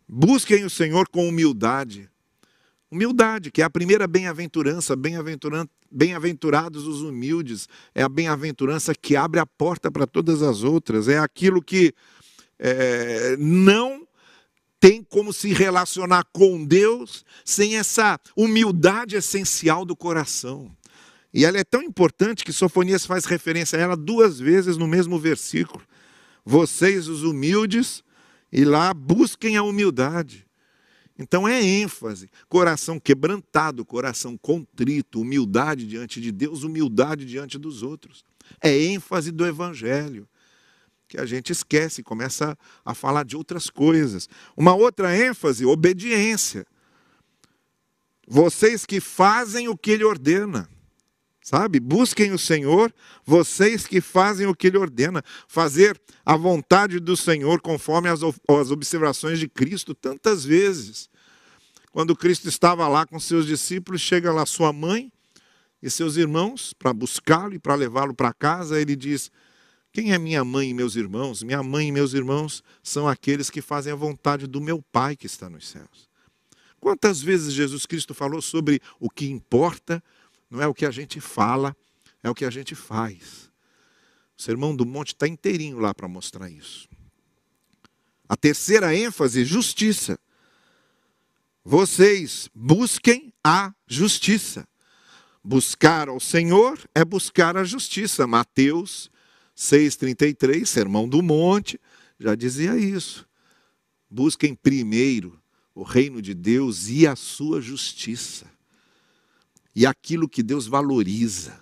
Busquem 0.08 0.64
o 0.64 0.70
Senhor 0.70 1.08
com 1.10 1.28
humildade. 1.28 2.11
Humildade, 2.92 3.52
que 3.52 3.62
é 3.62 3.66
a 3.66 3.70
primeira 3.70 4.06
bem-aventurança, 4.06 4.98
bem-aventurados 5.90 6.86
os 6.86 7.02
humildes, 7.02 7.70
é 7.96 8.04
a 8.04 8.10
bem-aventurança 8.10 8.94
que 8.94 9.16
abre 9.16 9.40
a 9.40 9.46
porta 9.46 9.90
para 9.90 10.06
todas 10.06 10.42
as 10.42 10.64
outras, 10.64 11.08
é 11.08 11.18
aquilo 11.18 11.62
que 11.62 11.94
é, 12.60 13.38
não 13.40 14.06
tem 14.78 15.02
como 15.04 15.32
se 15.32 15.54
relacionar 15.54 16.26
com 16.34 16.66
Deus 16.66 17.24
sem 17.46 17.78
essa 17.78 18.20
humildade 18.36 19.16
essencial 19.16 19.86
do 19.86 19.96
coração. 19.96 20.70
E 21.34 21.46
ela 21.46 21.58
é 21.58 21.64
tão 21.64 21.82
importante 21.82 22.44
que 22.44 22.52
Sofonias 22.52 23.06
faz 23.06 23.24
referência 23.24 23.80
a 23.80 23.82
ela 23.82 23.96
duas 23.96 24.38
vezes 24.38 24.76
no 24.76 24.88
mesmo 24.88 25.18
versículo. 25.18 25.82
Vocês, 26.44 27.08
os 27.08 27.24
humildes, 27.24 28.04
e 28.52 28.66
lá 28.66 28.94
busquem 28.94 29.56
a 29.56 29.64
humildade. 29.64 30.46
Então 31.22 31.48
é 31.48 31.62
ênfase, 31.64 32.32
coração 32.50 33.00
quebrantado, 33.00 33.86
coração 33.86 34.36
contrito, 34.36 35.22
humildade 35.22 35.86
diante 35.86 36.20
de 36.20 36.32
Deus, 36.32 36.64
humildade 36.64 37.26
diante 37.26 37.60
dos 37.60 37.84
outros. 37.84 38.26
É 38.60 38.76
ênfase 38.76 39.32
do 39.32 39.46
Evangelho. 39.46 40.28
que 41.08 41.20
a 41.20 41.26
gente 41.26 41.52
esquece, 41.52 42.00
e 42.00 42.04
começa 42.06 42.58
a 42.86 42.96
falar 42.96 43.26
de 43.26 43.36
outras 43.36 43.70
coisas. 43.70 44.30
Uma 44.56 44.74
outra 44.74 45.14
ênfase, 45.14 45.66
obediência. 45.66 46.66
Vocês 48.26 48.86
que 48.86 49.02
fazem 49.02 49.68
o 49.68 49.78
que 49.78 49.92
ele 49.92 50.06
ordena. 50.06 50.70
Sabe? 51.42 51.80
Busquem 51.80 52.32
o 52.32 52.38
Senhor, 52.38 52.94
vocês 53.26 53.88
que 53.88 54.00
fazem 54.00 54.46
o 54.46 54.56
que 54.56 54.68
Ele 54.68 54.78
ordena. 54.78 55.24
Fazer 55.48 56.00
a 56.24 56.38
vontade 56.38 57.00
do 57.00 57.18
Senhor 57.18 57.60
conforme 57.60 58.10
as, 58.10 58.22
as 58.22 58.70
observações 58.70 59.40
de 59.40 59.48
Cristo, 59.48 59.96
tantas 59.96 60.46
vezes. 60.46 61.10
Quando 61.92 62.16
Cristo 62.16 62.48
estava 62.48 62.88
lá 62.88 63.06
com 63.08 63.20
seus 63.20 63.48
discípulos, 63.48 64.02
chega 64.02 64.32
lá 64.32 64.46
sua 64.46 64.72
mãe 64.72 65.12
e 65.82 65.90
seus 65.90 66.16
irmãos 66.16 66.74
para 66.74 66.94
buscá-lo 66.94 67.56
e 67.56 67.60
para 67.60 67.74
levá-lo 67.74 68.14
para 68.14 68.32
casa. 68.32 68.80
Ele 68.80 68.96
diz: 68.96 69.32
Quem 69.92 70.14
é 70.14 70.20
minha 70.20 70.46
mãe 70.46 70.70
e 70.70 70.74
meus 70.76 70.96
irmãos? 70.96 71.42
Minha 71.42 71.64
mãe 71.64 71.88
e 71.88 71.92
meus 71.92 72.14
irmãos 72.14 72.64
são 72.84 73.08
aqueles 73.08 73.50
que 73.50 73.62
fazem 73.62 73.92
a 73.92 73.96
vontade 73.96 74.46
do 74.46 74.62
meu 74.62 74.80
Pai 74.92 75.16
que 75.16 75.26
está 75.26 75.50
nos 75.50 75.68
céus. 75.68 76.08
Quantas 76.80 77.22
vezes 77.22 77.54
Jesus 77.54 77.86
Cristo 77.86 78.14
falou 78.14 78.42
sobre 78.42 78.80
o 79.00 79.10
que 79.10 79.30
importa? 79.30 80.04
Não 80.52 80.62
é 80.62 80.68
o 80.68 80.74
que 80.74 80.86
a 80.86 80.92
gente 80.92 81.22
fala, 81.22 81.74
é 82.22 82.30
o 82.30 82.36
que 82.36 82.44
a 82.44 82.50
gente 82.50 82.76
faz. 82.76 83.50
O 84.38 84.42
Sermão 84.42 84.76
do 84.76 84.86
Monte 84.86 85.14
está 85.14 85.26
inteirinho 85.26 85.80
lá 85.80 85.94
para 85.94 86.10
mostrar 86.10 86.50
isso. 86.50 86.90
A 88.28 88.36
terceira 88.36 88.94
ênfase, 88.94 89.46
justiça. 89.46 90.20
Vocês 91.64 92.50
busquem 92.54 93.34
a 93.42 93.74
justiça. 93.88 94.68
Buscar 95.42 96.10
ao 96.10 96.20
Senhor 96.20 96.78
é 96.94 97.06
buscar 97.06 97.56
a 97.56 97.64
justiça. 97.64 98.28
Mateus 98.28 99.10
6,33, 99.56 100.66
Sermão 100.66 101.08
do 101.08 101.22
Monte, 101.22 101.80
já 102.20 102.36
dizia 102.36 102.78
isso. 102.78 103.26
Busquem 104.10 104.54
primeiro 104.54 105.42
o 105.74 105.84
reino 105.84 106.22
de 106.22 106.34
Deus 106.34 106.90
e 106.90 107.08
a 107.08 107.16
sua 107.16 107.62
justiça 107.62 108.52
e 109.76 109.86
aquilo 109.86 110.28
que 110.28 110.44
Deus 110.44 110.68
valoriza, 110.68 111.60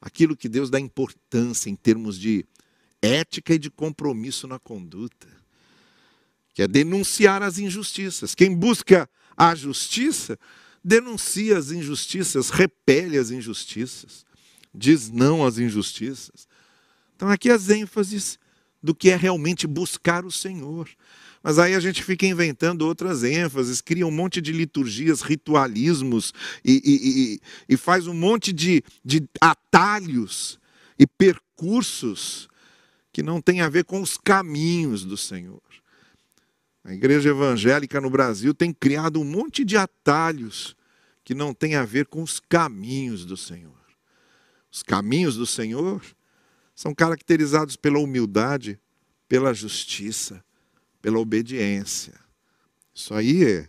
aquilo 0.00 0.36
que 0.36 0.48
Deus 0.48 0.70
dá 0.70 0.78
importância 0.78 1.68
em 1.68 1.74
termos 1.74 2.18
de 2.18 2.44
ética 3.02 3.54
e 3.54 3.58
de 3.58 3.70
compromisso 3.70 4.46
na 4.46 4.58
conduta, 4.58 5.26
que 6.54 6.62
é 6.62 6.68
denunciar 6.68 7.42
as 7.42 7.58
injustiças. 7.58 8.34
Quem 8.34 8.54
busca 8.54 9.08
a 9.36 9.54
justiça, 9.54 10.38
denuncia 10.82 11.58
as 11.58 11.70
injustiças, 11.70 12.50
repele 12.50 13.18
as 13.18 13.30
injustiças, 13.30 14.24
diz 14.74 15.10
não 15.10 15.44
às 15.44 15.58
injustiças. 15.58 16.48
Então, 17.16 17.28
aqui 17.28 17.50
as 17.50 17.68
ênfases 17.68 18.38
do 18.82 18.94
que 18.94 19.10
é 19.10 19.16
realmente 19.16 19.66
buscar 19.66 20.24
o 20.24 20.30
Senhor. 20.30 20.88
Mas 21.42 21.58
aí 21.58 21.74
a 21.74 21.80
gente 21.80 22.02
fica 22.02 22.26
inventando 22.26 22.82
outras 22.82 23.22
ênfases, 23.22 23.80
cria 23.80 24.06
um 24.06 24.10
monte 24.10 24.40
de 24.40 24.52
liturgias, 24.52 25.22
ritualismos 25.22 26.34
e, 26.64 26.82
e, 26.84 27.34
e, 27.34 27.40
e 27.74 27.76
faz 27.76 28.06
um 28.06 28.14
monte 28.14 28.52
de, 28.52 28.82
de 29.02 29.26
atalhos 29.40 30.58
e 30.98 31.06
percursos 31.06 32.48
que 33.12 33.22
não 33.22 33.40
tem 33.40 33.62
a 33.62 33.68
ver 33.68 33.84
com 33.84 34.02
os 34.02 34.18
caminhos 34.18 35.04
do 35.04 35.16
Senhor. 35.16 35.62
A 36.84 36.92
igreja 36.92 37.30
evangélica 37.30 38.00
no 38.00 38.10
Brasil 38.10 38.54
tem 38.54 38.72
criado 38.72 39.20
um 39.20 39.24
monte 39.24 39.64
de 39.64 39.76
atalhos 39.76 40.76
que 41.24 41.34
não 41.34 41.54
tem 41.54 41.74
a 41.74 41.84
ver 41.84 42.06
com 42.06 42.22
os 42.22 42.38
caminhos 42.38 43.24
do 43.24 43.36
Senhor. 43.36 43.80
Os 44.70 44.82
caminhos 44.82 45.36
do 45.36 45.46
Senhor 45.46 46.02
são 46.74 46.94
caracterizados 46.94 47.76
pela 47.76 47.98
humildade, 47.98 48.78
pela 49.28 49.52
justiça, 49.52 50.42
pela 51.00 51.18
obediência. 51.18 52.14
Isso 52.94 53.14
aí 53.14 53.44
é, 53.44 53.68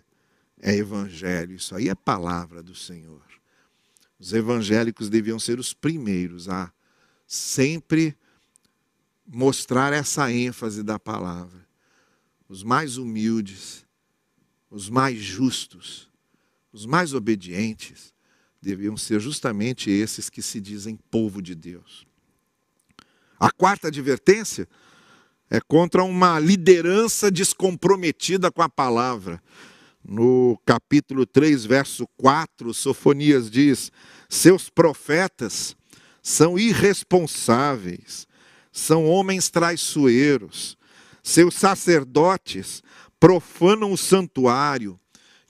é 0.61 0.75
evangelho, 0.75 1.55
isso 1.55 1.75
aí 1.75 1.89
é 1.89 1.95
palavra 1.95 2.61
do 2.61 2.75
Senhor. 2.75 3.21
Os 4.19 4.33
evangélicos 4.33 5.09
deviam 5.09 5.39
ser 5.39 5.59
os 5.59 5.73
primeiros 5.73 6.47
a 6.47 6.71
sempre 7.25 8.15
mostrar 9.25 9.93
essa 9.93 10.31
ênfase 10.31 10.83
da 10.83 10.99
palavra. 10.99 11.65
Os 12.47 12.63
mais 12.63 12.97
humildes, 12.97 13.85
os 14.69 14.89
mais 14.89 15.17
justos, 15.17 16.09
os 16.71 16.85
mais 16.85 17.13
obedientes, 17.13 18.13
deviam 18.61 18.95
ser 18.95 19.19
justamente 19.19 19.89
esses 19.89 20.29
que 20.29 20.41
se 20.41 20.61
dizem 20.61 20.95
povo 21.09 21.41
de 21.41 21.55
Deus. 21.55 22.05
A 23.39 23.49
quarta 23.49 23.87
advertência 23.87 24.67
é 25.51 25.59
contra 25.59 26.01
uma 26.01 26.39
liderança 26.39 27.29
descomprometida 27.29 28.49
com 28.49 28.61
a 28.61 28.69
palavra. 28.69 29.43
No 30.01 30.57
capítulo 30.65 31.25
3, 31.25 31.65
verso 31.65 32.07
4, 32.17 32.73
Sofonias 32.73 33.51
diz: 33.51 33.91
Seus 34.29 34.69
profetas 34.69 35.75
são 36.23 36.57
irresponsáveis, 36.57 38.25
são 38.71 39.05
homens 39.05 39.49
traiçoeiros, 39.49 40.77
seus 41.21 41.53
sacerdotes 41.55 42.81
profanam 43.19 43.91
o 43.91 43.97
santuário 43.97 44.97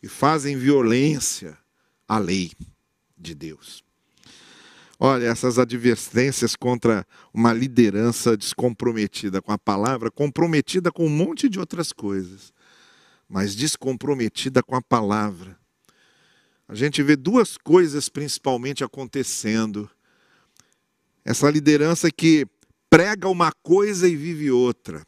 e 0.02 0.08
fazem 0.08 0.58
violência 0.58 1.56
à 2.08 2.18
lei 2.18 2.52
de 3.16 3.36
Deus. 3.36 3.84
Olha, 5.04 5.26
essas 5.26 5.58
advertências 5.58 6.56
contra 6.56 7.08
uma 7.34 7.52
liderança 7.52 8.38
descomprometida 8.38 9.42
com 9.42 9.52
a 9.52 9.58
palavra, 9.58 10.12
comprometida 10.12 10.92
com 10.92 11.08
um 11.08 11.10
monte 11.10 11.50
de 11.50 11.60
outras 11.60 11.92
coisas, 11.92 12.54
mas 13.28 13.56
descomprometida 13.56 14.62
com 14.62 14.76
a 14.76 14.82
palavra. 14.82 15.58
A 16.68 16.76
gente 16.76 17.02
vê 17.02 17.16
duas 17.16 17.58
coisas 17.58 18.10
principalmente 18.10 18.84
acontecendo. 18.84 19.90
Essa 21.26 21.50
liderança 21.50 22.12
que 22.12 22.46
prega 22.88 23.28
uma 23.28 23.52
coisa 23.52 24.08
e 24.08 24.16
vive 24.16 24.52
outra. 24.52 25.04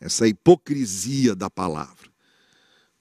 Essa 0.00 0.26
hipocrisia 0.26 1.36
da 1.36 1.48
palavra. 1.48 2.10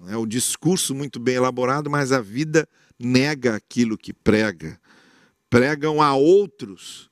É 0.08 0.16
o 0.16 0.28
discurso 0.28 0.94
muito 0.94 1.20
bem 1.20 1.34
elaborado, 1.34 1.90
mas 1.90 2.12
a 2.12 2.22
vida 2.22 2.70
nega 3.00 3.56
aquilo 3.56 3.98
que 3.98 4.14
prega 4.14 4.80
pregam 5.54 6.02
a 6.02 6.16
outros 6.16 7.12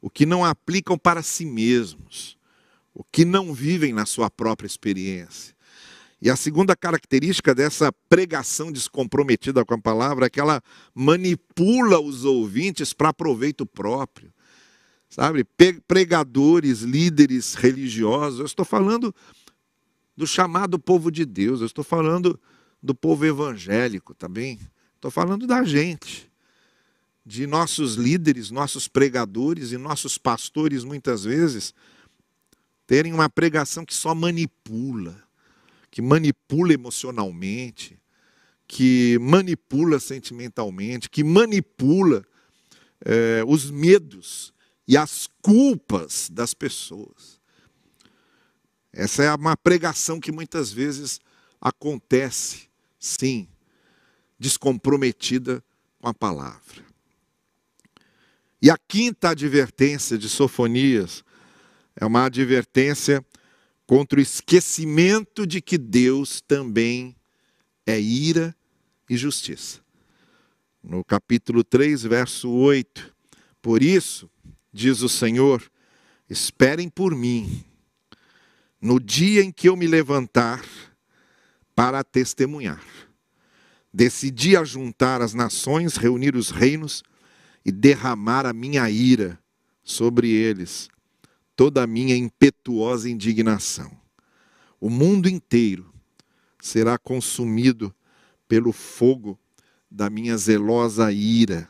o 0.00 0.08
que 0.08 0.24
não 0.24 0.42
aplicam 0.42 0.96
para 0.96 1.22
si 1.22 1.44
mesmos, 1.44 2.38
o 2.94 3.04
que 3.04 3.22
não 3.22 3.52
vivem 3.52 3.92
na 3.92 4.06
sua 4.06 4.30
própria 4.30 4.66
experiência. 4.66 5.54
E 6.18 6.30
a 6.30 6.34
segunda 6.34 6.74
característica 6.74 7.54
dessa 7.54 7.92
pregação 8.08 8.72
descomprometida 8.72 9.62
com 9.62 9.74
a 9.74 9.78
palavra 9.78 10.24
é 10.24 10.30
que 10.30 10.40
ela 10.40 10.62
manipula 10.94 12.00
os 12.00 12.24
ouvintes 12.24 12.94
para 12.94 13.12
proveito 13.12 13.66
próprio. 13.66 14.32
Sabe, 15.10 15.46
pregadores, 15.86 16.80
líderes 16.80 17.52
religiosos, 17.52 18.40
eu 18.40 18.46
estou 18.46 18.64
falando 18.64 19.14
do 20.16 20.26
chamado 20.26 20.78
povo 20.78 21.10
de 21.10 21.26
Deus, 21.26 21.60
eu 21.60 21.66
estou 21.66 21.84
falando 21.84 22.40
do 22.82 22.94
povo 22.94 23.26
evangélico 23.26 24.14
também, 24.14 24.58
estou 24.96 25.10
falando 25.10 25.46
da 25.46 25.62
gente 25.62 26.31
de 27.24 27.46
nossos 27.46 27.94
líderes, 27.94 28.50
nossos 28.50 28.88
pregadores 28.88 29.72
e 29.72 29.78
nossos 29.78 30.18
pastores, 30.18 30.84
muitas 30.84 31.24
vezes, 31.24 31.72
terem 32.86 33.12
uma 33.12 33.30
pregação 33.30 33.84
que 33.84 33.94
só 33.94 34.14
manipula, 34.14 35.22
que 35.90 36.02
manipula 36.02 36.72
emocionalmente, 36.72 37.98
que 38.66 39.18
manipula 39.20 40.00
sentimentalmente, 40.00 41.08
que 41.08 41.22
manipula 41.22 42.24
é, 43.04 43.42
os 43.46 43.70
medos 43.70 44.52
e 44.86 44.96
as 44.96 45.28
culpas 45.40 46.28
das 46.30 46.54
pessoas. 46.54 47.40
Essa 48.92 49.22
é 49.22 49.34
uma 49.34 49.56
pregação 49.56 50.20
que 50.20 50.32
muitas 50.32 50.72
vezes 50.72 51.20
acontece, 51.60 52.68
sim, 52.98 53.48
descomprometida 54.38 55.64
com 56.00 56.08
a 56.08 56.14
palavra. 56.14 56.91
E 58.62 58.70
a 58.70 58.78
quinta 58.78 59.30
advertência 59.30 60.16
de 60.16 60.28
Sofonias 60.28 61.24
é 61.96 62.06
uma 62.06 62.26
advertência 62.26 63.26
contra 63.84 64.20
o 64.20 64.22
esquecimento 64.22 65.44
de 65.44 65.60
que 65.60 65.76
Deus 65.76 66.40
também 66.40 67.16
é 67.84 68.00
ira 68.00 68.54
e 69.10 69.16
justiça. 69.16 69.80
No 70.80 71.04
capítulo 71.04 71.64
3, 71.64 72.04
verso 72.04 72.48
8: 72.50 73.12
Por 73.60 73.82
isso, 73.82 74.30
diz 74.72 75.02
o 75.02 75.08
Senhor, 75.08 75.60
esperem 76.30 76.88
por 76.88 77.16
mim, 77.16 77.64
no 78.80 79.00
dia 79.00 79.42
em 79.42 79.50
que 79.50 79.68
eu 79.68 79.74
me 79.74 79.88
levantar 79.88 80.64
para 81.74 82.04
testemunhar. 82.04 82.84
Decidi 83.92 84.56
ajuntar 84.56 85.20
as 85.20 85.34
nações, 85.34 85.96
reunir 85.96 86.36
os 86.36 86.50
reinos 86.50 87.02
e 87.64 87.70
derramar 87.70 88.46
a 88.46 88.52
minha 88.52 88.88
ira 88.90 89.38
sobre 89.82 90.30
eles, 90.30 90.88
toda 91.56 91.82
a 91.82 91.86
minha 91.86 92.16
impetuosa 92.16 93.08
indignação. 93.08 93.90
O 94.80 94.90
mundo 94.90 95.28
inteiro 95.28 95.92
será 96.60 96.98
consumido 96.98 97.94
pelo 98.48 98.72
fogo 98.72 99.38
da 99.90 100.08
minha 100.08 100.36
zelosa 100.36 101.12
ira. 101.12 101.68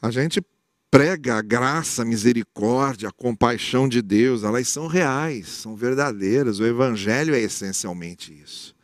A 0.00 0.10
gente 0.10 0.40
prega 0.90 1.36
a 1.36 1.42
graça, 1.42 2.02
a 2.02 2.04
misericórdia, 2.04 3.08
a 3.08 3.12
compaixão 3.12 3.88
de 3.88 4.00
Deus, 4.00 4.42
elas 4.42 4.68
são 4.68 4.86
reais, 4.86 5.48
são 5.48 5.76
verdadeiras. 5.76 6.60
O 6.60 6.66
Evangelho 6.66 7.34
é 7.34 7.40
essencialmente 7.40 8.32
isso. 8.32 8.74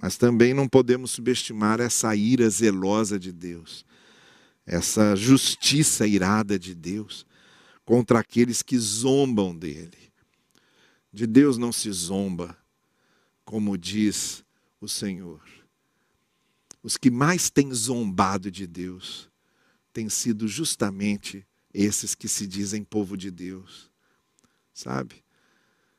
Mas 0.00 0.16
também 0.16 0.54
não 0.54 0.68
podemos 0.68 1.10
subestimar 1.10 1.80
essa 1.80 2.14
ira 2.14 2.48
zelosa 2.48 3.18
de 3.18 3.32
Deus, 3.32 3.84
essa 4.68 5.16
justiça 5.16 6.06
irada 6.06 6.58
de 6.58 6.74
Deus 6.74 7.26
contra 7.86 8.18
aqueles 8.18 8.60
que 8.60 8.78
zombam 8.78 9.56
dele. 9.56 10.12
De 11.10 11.26
Deus 11.26 11.56
não 11.56 11.72
se 11.72 11.90
zomba, 11.90 12.54
como 13.46 13.78
diz 13.78 14.44
o 14.78 14.86
Senhor. 14.86 15.40
Os 16.82 16.98
que 16.98 17.10
mais 17.10 17.48
têm 17.48 17.72
zombado 17.72 18.50
de 18.50 18.66
Deus 18.66 19.30
têm 19.90 20.10
sido 20.10 20.46
justamente 20.46 21.46
esses 21.72 22.14
que 22.14 22.28
se 22.28 22.46
dizem 22.46 22.84
povo 22.84 23.16
de 23.16 23.30
Deus. 23.30 23.90
Sabe? 24.74 25.24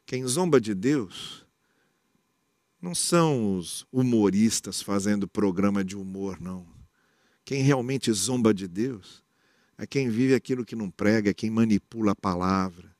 Quem 0.05 0.25
zomba 0.27 0.61
de 0.61 0.75
Deus 0.75 1.43
não 2.79 2.93
são 2.93 3.57
os 3.57 3.85
humoristas 3.91 4.79
fazendo 4.79 5.27
programa 5.27 5.83
de 5.83 5.97
humor, 5.97 6.39
não. 6.39 6.78
Quem 7.49 7.63
realmente 7.63 8.13
zomba 8.13 8.53
de 8.53 8.67
Deus 8.67 9.23
é 9.75 9.87
quem 9.87 10.07
vive 10.07 10.35
aquilo 10.35 10.63
que 10.63 10.75
não 10.75 10.87
prega, 10.87 11.31
é 11.31 11.33
quem 11.33 11.49
manipula 11.49 12.11
a 12.11 12.15
palavra, 12.15 12.95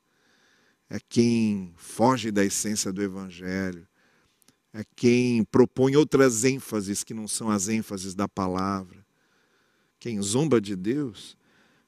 é 0.90 0.98
quem 1.08 1.72
foge 1.78 2.32
da 2.32 2.44
essência 2.44 2.92
do 2.92 3.00
Evangelho, 3.00 3.88
é 4.74 4.84
quem 4.96 5.44
propõe 5.44 5.96
outras 5.96 6.46
ênfases 6.46 7.04
que 7.04 7.14
não 7.14 7.28
são 7.28 7.52
as 7.52 7.68
ênfases 7.68 8.16
da 8.16 8.28
palavra. 8.28 9.06
Quem 10.00 10.20
zomba 10.20 10.60
de 10.60 10.76
Deus 10.76 11.38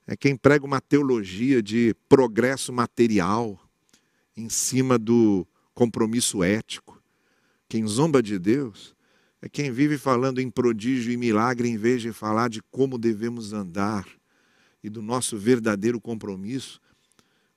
é 0.06 0.15
quem 0.15 0.36
prega 0.36 0.63
uma 0.63 0.80
teologia 0.80 1.63
de 1.63 1.95
progresso 2.08 2.71
material 2.71 3.60
em 4.38 4.50
cima 4.50 5.00
do 5.00 5.47
compromisso 5.74 6.43
ético. 6.43 7.02
Quem 7.67 7.88
zomba 7.88 8.21
de 8.21 8.38
Deus 8.38 8.93
é 9.41 9.49
quem 9.49 9.71
vive 9.71 9.97
falando 9.97 10.39
em 10.39 10.49
prodígio 10.49 11.12
e 11.12 11.17
milagre 11.17 11.67
em 11.67 11.77
vez 11.77 12.01
de 12.01 12.13
falar 12.13 12.49
de 12.49 12.62
como 12.69 12.97
devemos 12.97 13.54
andar 13.54 14.08
e 14.84 14.89
do 14.89 15.01
nosso 15.01 15.38
verdadeiro 15.38 15.99
compromisso 15.99 16.80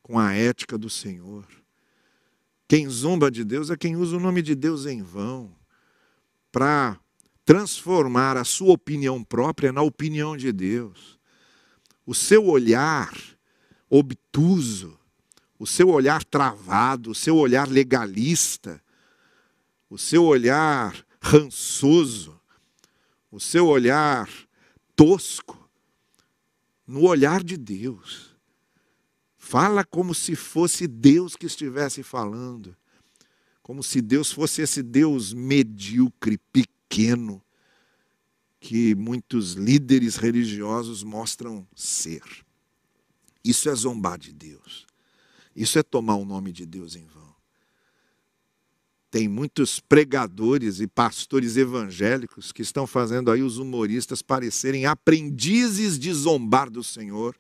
com 0.03 0.19
a 0.19 0.33
ética 0.33 0.79
do 0.79 0.89
Senhor. 0.89 1.47
Quem 2.67 2.89
zomba 2.89 3.31
de 3.31 3.45
Deus 3.45 3.69
é 3.71 3.77
quem 3.77 3.97
usa 3.97 4.17
o 4.17 4.21
nome 4.21 4.41
de 4.41 4.55
Deus 4.55 4.87
em 4.87 5.03
vão 5.03 5.55
para 6.51 6.99
transformar 7.45 8.37
a 8.39 8.45
sua 8.45 8.73
opinião 8.73 9.23
própria 9.23 9.71
na 9.71 9.83
opinião 9.83 10.37
de 10.37 10.51
Deus. 10.53 11.19
O 12.07 12.15
seu 12.15 12.47
olhar 12.47 13.13
obtuso, 13.91 14.99
o 15.59 15.67
seu 15.67 15.89
olhar 15.91 16.25
travado, 16.25 17.11
o 17.11 17.15
seu 17.15 17.37
olhar 17.37 17.69
legalista, 17.69 18.83
o 19.91 19.99
seu 19.99 20.25
olhar 20.25 20.95
rançoso, 21.25 22.39
o 23.31 23.41
seu 23.41 23.67
olhar 23.67 24.29
tosco, 24.95 25.69
no 26.87 27.05
olhar 27.05 27.43
de 27.43 27.57
Deus. 27.57 28.37
Fala 29.39 29.85
como 29.85 30.15
se 30.15 30.37
fosse 30.37 30.87
Deus 30.87 31.35
que 31.35 31.47
estivesse 31.47 32.03
falando, 32.03 32.77
como 33.63 33.83
se 33.83 34.03
Deus 34.03 34.31
fosse 34.31 34.61
esse 34.61 34.83
Deus 34.83 35.33
medíocre, 35.33 36.37
pequeno, 36.53 37.43
que 38.61 38.95
muitos 38.95 39.55
líderes 39.55 40.17
religiosos 40.17 41.03
mostram 41.03 41.67
ser. 41.75 42.23
Isso 43.43 43.71
é 43.71 43.75
zombar 43.75 44.19
de 44.19 44.33
Deus. 44.33 44.87
Isso 45.57 45.79
é 45.79 45.83
tomar 45.83 46.17
o 46.17 46.25
nome 46.25 46.53
de 46.53 46.67
Deus 46.67 46.97
em 46.97 47.07
vão. 47.07 47.24
Tem 49.15 49.29
muitos 49.29 49.79
pregadores 49.79 50.81
e 50.81 50.89
pastores 50.89 51.57
evangélicos 51.57 52.51
que 52.51 52.63
estão 52.63 52.85
fazendo 52.85 53.31
aí 53.31 53.45
os 53.45 53.59
humoristas 53.59 54.23
parecerem 54.23 54.87
aprendizes 54.87 56.01
de 56.01 56.13
zombar 56.13 56.69
do 56.69 56.83
Senhor, 56.83 57.37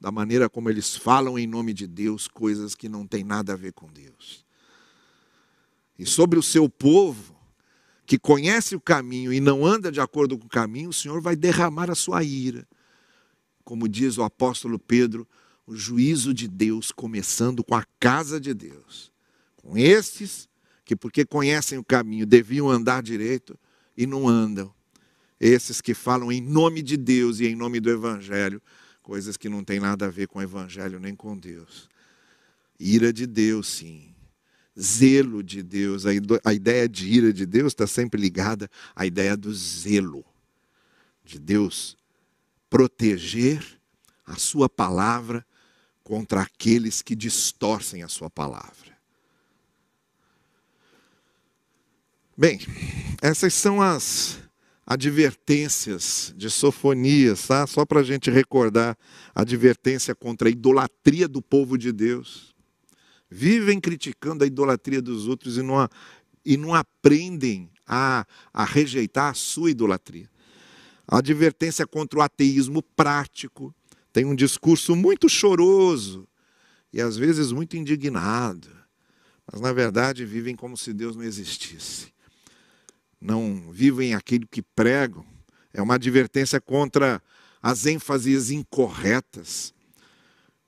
da 0.00 0.10
maneira 0.10 0.48
como 0.48 0.70
eles 0.70 0.96
falam 0.96 1.38
em 1.38 1.46
nome 1.46 1.74
de 1.74 1.86
Deus 1.86 2.26
coisas 2.26 2.74
que 2.74 2.88
não 2.88 3.06
têm 3.06 3.24
nada 3.24 3.52
a 3.52 3.56
ver 3.56 3.74
com 3.74 3.92
Deus. 3.92 4.42
E 5.98 6.06
sobre 6.06 6.38
o 6.38 6.42
seu 6.42 6.66
povo, 6.66 7.36
que 8.06 8.18
conhece 8.18 8.74
o 8.74 8.80
caminho 8.80 9.34
e 9.34 9.38
não 9.38 9.66
anda 9.66 9.92
de 9.92 10.00
acordo 10.00 10.38
com 10.38 10.46
o 10.46 10.48
caminho, 10.48 10.88
o 10.88 10.94
Senhor 10.94 11.20
vai 11.20 11.36
derramar 11.36 11.90
a 11.90 11.94
sua 11.94 12.24
ira. 12.24 12.66
Como 13.64 13.86
diz 13.86 14.16
o 14.16 14.22
apóstolo 14.22 14.78
Pedro, 14.78 15.28
o 15.66 15.76
juízo 15.76 16.32
de 16.32 16.48
Deus 16.48 16.90
começando 16.90 17.62
com 17.62 17.74
a 17.74 17.84
casa 18.00 18.40
de 18.40 18.54
Deus. 18.54 19.12
Com 19.56 19.76
estes 19.76 20.50
que, 20.84 20.96
porque 20.96 21.24
conhecem 21.24 21.78
o 21.78 21.84
caminho, 21.84 22.26
deviam 22.26 22.68
andar 22.68 23.02
direito 23.02 23.58
e 23.96 24.06
não 24.06 24.28
andam. 24.28 24.72
Esses 25.40 25.80
que 25.80 25.94
falam 25.94 26.30
em 26.30 26.40
nome 26.40 26.82
de 26.82 26.96
Deus 26.96 27.40
e 27.40 27.46
em 27.46 27.56
nome 27.56 27.80
do 27.80 27.90
Evangelho, 27.90 28.62
coisas 29.02 29.36
que 29.36 29.48
não 29.48 29.64
têm 29.64 29.80
nada 29.80 30.06
a 30.06 30.10
ver 30.10 30.28
com 30.28 30.38
o 30.38 30.42
Evangelho 30.42 31.00
nem 31.00 31.14
com 31.14 31.36
Deus. 31.36 31.88
Ira 32.78 33.12
de 33.12 33.26
Deus, 33.26 33.68
sim. 33.68 34.14
Zelo 34.78 35.42
de 35.42 35.62
Deus. 35.62 36.04
A 36.44 36.54
ideia 36.54 36.88
de 36.88 37.08
ira 37.08 37.32
de 37.32 37.44
Deus 37.44 37.72
está 37.72 37.86
sempre 37.86 38.20
ligada 38.20 38.70
à 38.94 39.04
ideia 39.04 39.36
do 39.36 39.52
zelo 39.52 40.24
de 41.24 41.38
Deus 41.38 41.96
proteger 42.68 43.64
a 44.24 44.36
sua 44.36 44.68
palavra 44.68 45.44
contra 46.02 46.40
aqueles 46.40 47.02
que 47.02 47.14
distorcem 47.14 48.02
a 48.02 48.08
sua 48.08 48.30
palavra. 48.30 48.91
Bem, 52.34 52.58
essas 53.20 53.52
são 53.52 53.82
as 53.82 54.40
advertências 54.86 56.32
de 56.34 56.48
Sofonias, 56.48 57.46
tá? 57.46 57.66
só 57.66 57.84
para 57.84 58.00
a 58.00 58.02
gente 58.02 58.30
recordar 58.30 58.96
a 59.34 59.42
advertência 59.42 60.14
contra 60.14 60.48
a 60.48 60.50
idolatria 60.50 61.28
do 61.28 61.42
povo 61.42 61.76
de 61.76 61.92
Deus. 61.92 62.54
Vivem 63.30 63.78
criticando 63.78 64.44
a 64.44 64.46
idolatria 64.46 65.02
dos 65.02 65.28
outros 65.28 65.58
e 65.58 65.62
não, 65.62 65.86
e 66.42 66.56
não 66.56 66.74
aprendem 66.74 67.70
a, 67.86 68.26
a 68.50 68.64
rejeitar 68.64 69.30
a 69.32 69.34
sua 69.34 69.70
idolatria. 69.70 70.30
A 71.06 71.18
advertência 71.18 71.86
contra 71.86 72.18
o 72.18 72.22
ateísmo 72.22 72.82
prático. 72.82 73.74
Tem 74.10 74.24
um 74.24 74.34
discurso 74.34 74.96
muito 74.96 75.28
choroso 75.28 76.26
e 76.90 77.00
às 77.00 77.18
vezes 77.18 77.52
muito 77.52 77.76
indignado, 77.76 78.68
mas 79.50 79.60
na 79.60 79.72
verdade 79.72 80.24
vivem 80.24 80.56
como 80.56 80.78
se 80.78 80.92
Deus 80.94 81.14
não 81.14 81.24
existisse 81.24 82.12
não 83.22 83.70
vivem 83.70 84.14
aquilo 84.14 84.46
que 84.48 84.60
pregam. 84.60 85.24
É 85.72 85.80
uma 85.80 85.94
advertência 85.94 86.60
contra 86.60 87.22
as 87.62 87.86
ênfases 87.86 88.50
incorretas. 88.50 89.72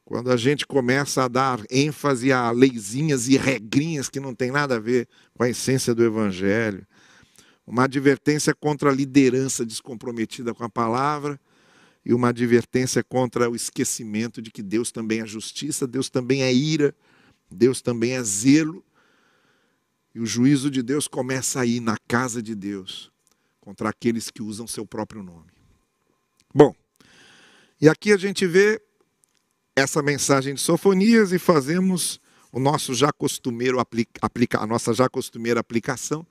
Quando 0.05 0.31
a 0.31 0.37
gente 0.37 0.67
começa 0.67 1.25
a 1.25 1.29
dar 1.29 1.61
ênfase 1.69 2.31
a 2.31 2.51
leizinhas 2.51 3.27
e 3.27 3.37
regrinhas 3.37 4.09
que 4.09 4.21
não 4.21 4.35
tem 4.35 4.51
nada 4.51 4.77
a 4.77 4.81
ver 4.81 5.09
com 5.35 5.43
a 5.43 5.49
essência 5.49 5.95
do 5.95 6.05
Evangelho. 6.05 6.87
Uma 7.67 7.85
advertência 7.85 8.55
contra 8.55 8.91
a 8.91 8.95
liderança 8.95 9.65
descomprometida 9.65 10.55
com 10.55 10.63
a 10.63 10.69
palavra 10.69 11.41
e 12.05 12.13
uma 12.13 12.29
advertência 12.29 13.03
contra 13.03 13.51
o 13.51 13.57
esquecimento 13.57 14.41
de 14.41 14.51
que 14.51 14.63
Deus 14.63 14.93
também 14.93 15.23
é 15.23 15.27
justiça, 15.27 15.87
Deus 15.87 16.11
também 16.11 16.43
é 16.43 16.53
ira, 16.53 16.95
Deus 17.51 17.81
também 17.81 18.13
é 18.13 18.23
zelo 18.23 18.85
e 20.15 20.21
o 20.21 20.27
juízo 20.27 20.71
de 20.71 20.83
Deus 20.83 21.09
começa 21.09 21.61
aí, 21.61 21.81
na 21.81 21.97
casa 22.07 22.43
de 22.43 22.55
Deus, 22.55 23.11
contra 23.61 23.89
aqueles 23.89 24.31
que 24.31 24.43
usam 24.43 24.67
seu 24.67 24.87
próprio 24.87 25.23
nome. 25.23 25.51
Bom, 26.55 26.75
e 27.81 27.89
aqui 27.89 28.13
a 28.13 28.17
gente 28.17 28.47
vê 28.47 28.81
essa 29.75 30.01
mensagem 30.03 30.55
de 30.55 30.61
Sofonias 30.61 31.33
e 31.33 31.39
fazemos 31.39 32.21
o 32.53 32.61
nosso 32.61 32.95
já 32.95 33.13
costumeiro 33.13 33.81
aplica, 33.81 34.61
a 34.61 34.67
nossa 34.67 34.95
já 34.95 35.09
costumeira 35.09 35.59
aplicação 35.59 36.25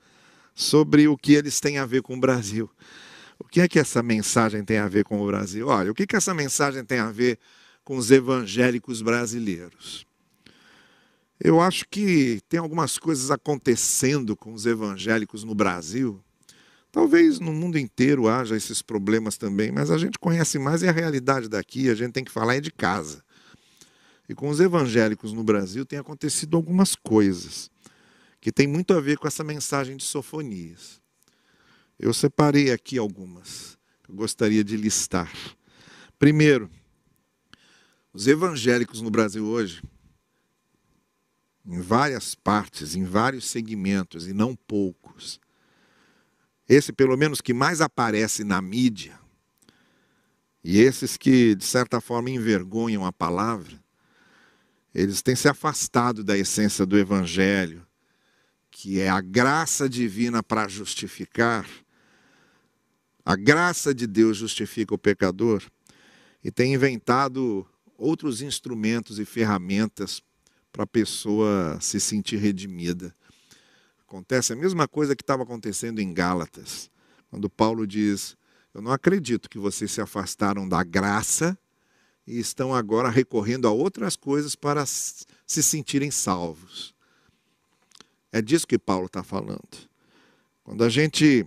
sobre 0.55 1.07
o 1.09 1.17
que 1.17 1.33
eles 1.33 1.59
têm 1.59 1.77
a 1.77 1.85
ver 1.85 2.01
com 2.01 2.15
o 2.15 2.19
Brasil. 2.19 2.69
O 3.37 3.43
que 3.43 3.59
é 3.59 3.67
que 3.67 3.77
essa 3.77 4.01
mensagem 4.01 4.63
tem 4.63 4.77
a 4.77 4.87
ver 4.87 5.03
com 5.03 5.21
o 5.21 5.27
Brasil? 5.27 5.67
Olha, 5.67 5.91
o 5.91 5.93
que, 5.93 6.07
que 6.07 6.15
essa 6.15 6.33
mensagem 6.33 6.85
tem 6.85 6.99
a 6.99 7.11
ver 7.11 7.37
com 7.83 7.97
os 7.97 8.09
evangélicos 8.09 9.01
brasileiros? 9.01 10.05
Eu 11.43 11.59
acho 11.59 11.85
que 11.89 12.39
tem 12.47 12.57
algumas 12.57 12.97
coisas 12.97 13.29
acontecendo 13.29 14.33
com 14.33 14.53
os 14.53 14.65
evangélicos 14.65 15.43
no 15.43 15.53
Brasil. 15.53 16.23
Talvez 16.89 17.37
no 17.37 17.51
mundo 17.51 17.77
inteiro 17.77 18.29
haja 18.29 18.55
esses 18.55 18.81
problemas 18.81 19.35
também, 19.35 19.69
mas 19.69 19.91
a 19.91 19.97
gente 19.97 20.17
conhece 20.17 20.57
mais 20.57 20.83
é 20.83 20.87
a 20.87 20.93
realidade 20.93 21.49
daqui, 21.49 21.89
a 21.89 21.95
gente 21.95 22.13
tem 22.13 22.23
que 22.23 22.31
falar 22.31 22.55
é 22.55 22.61
de 22.61 22.71
casa. 22.71 23.21
E 24.29 24.33
com 24.33 24.47
os 24.47 24.61
evangélicos 24.61 25.33
no 25.33 25.43
Brasil 25.43 25.85
tem 25.85 25.99
acontecido 25.99 26.55
algumas 26.55 26.95
coisas 26.95 27.69
que 28.39 28.49
tem 28.49 28.65
muito 28.65 28.93
a 28.93 29.01
ver 29.01 29.17
com 29.17 29.27
essa 29.27 29.43
mensagem 29.43 29.97
de 29.97 30.05
Sofonias. 30.05 31.01
Eu 31.99 32.13
separei 32.13 32.71
aqui 32.71 32.97
algumas 32.97 33.77
que 34.01 34.11
eu 34.11 34.15
gostaria 34.15 34.63
de 34.63 34.77
listar. 34.77 35.29
Primeiro, 36.17 36.71
os 38.13 38.27
evangélicos 38.27 39.01
no 39.01 39.11
Brasil 39.11 39.45
hoje, 39.45 39.81
em 41.65 41.79
várias 41.79 42.35
partes, 42.35 42.95
em 42.95 43.03
vários 43.03 43.45
segmentos, 43.45 44.27
e 44.27 44.33
não 44.33 44.55
poucos, 44.55 45.39
esse 46.67 46.91
pelo 46.91 47.17
menos 47.17 47.41
que 47.41 47.53
mais 47.53 47.81
aparece 47.81 48.43
na 48.43 48.61
mídia, 48.61 49.19
e 50.63 50.79
esses 50.79 51.17
que, 51.17 51.55
de 51.55 51.65
certa 51.65 51.99
forma, 51.99 52.29
envergonham 52.29 53.05
a 53.05 53.11
palavra, 53.11 53.81
eles 54.93 55.21
têm 55.21 55.35
se 55.35 55.47
afastado 55.49 56.23
da 56.23 56.37
essência 56.37 56.85
do 56.85 56.97
Evangelho, 56.97 57.85
que 58.71 58.99
é 58.99 59.09
a 59.09 59.19
graça 59.19 59.89
divina 59.89 60.41
para 60.41 60.67
justificar. 60.67 61.67
A 63.25 63.35
graça 63.35 63.93
de 63.93 64.07
Deus 64.07 64.37
justifica 64.37 64.93
o 64.93 64.97
pecador, 64.97 65.63
e 66.43 66.51
têm 66.51 66.73
inventado 66.73 67.65
outros 67.97 68.41
instrumentos 68.41 69.17
e 69.17 69.25
ferramentas 69.25 70.21
para 70.73 70.83
a 70.83 70.87
pessoa 70.87 71.77
se 71.79 71.99
sentir 71.99 72.37
redimida. 72.37 73.15
Acontece 74.07 74.51
a 74.51 74.55
mesma 74.55 74.87
coisa 74.87 75.15
que 75.15 75.21
estava 75.21 75.43
acontecendo 75.43 75.99
em 75.99 76.13
Gálatas, 76.13 76.89
quando 77.29 77.49
Paulo 77.49 77.85
diz: 77.87 78.35
Eu 78.73 78.81
não 78.81 78.91
acredito 78.91 79.49
que 79.49 79.59
vocês 79.59 79.91
se 79.91 80.01
afastaram 80.01 80.67
da 80.67 80.83
graça 80.83 81.57
e 82.25 82.39
estão 82.39 82.73
agora 82.73 83.09
recorrendo 83.09 83.67
a 83.67 83.71
outras 83.71 84.15
coisas 84.15 84.55
para 84.55 84.85
se 84.85 85.63
sentirem 85.63 86.09
salvos. 86.09 86.93
É 88.31 88.41
disso 88.41 88.65
que 88.65 88.79
Paulo 88.79 89.05
está 89.05 89.23
falando. 89.23 89.61
Quando 90.63 90.83
a 90.83 90.89
gente 90.89 91.45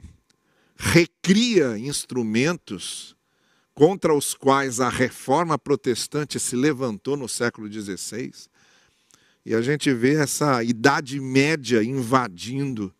recria 0.77 1.77
instrumentos 1.77 3.17
contra 3.75 4.15
os 4.15 4.35
quais 4.35 4.79
a 4.79 4.89
reforma 4.89 5.59
protestante 5.59 6.39
se 6.39 6.55
levantou 6.55 7.17
no 7.17 7.29
século 7.29 7.71
XVI, 7.71 8.33
e 9.47 9.55
a 9.55 9.63
gente 9.63 9.95
vê 9.95 10.15
essa 10.15 10.65
Idade 10.65 11.21
Média 11.21 11.81
invadindo 11.81 12.93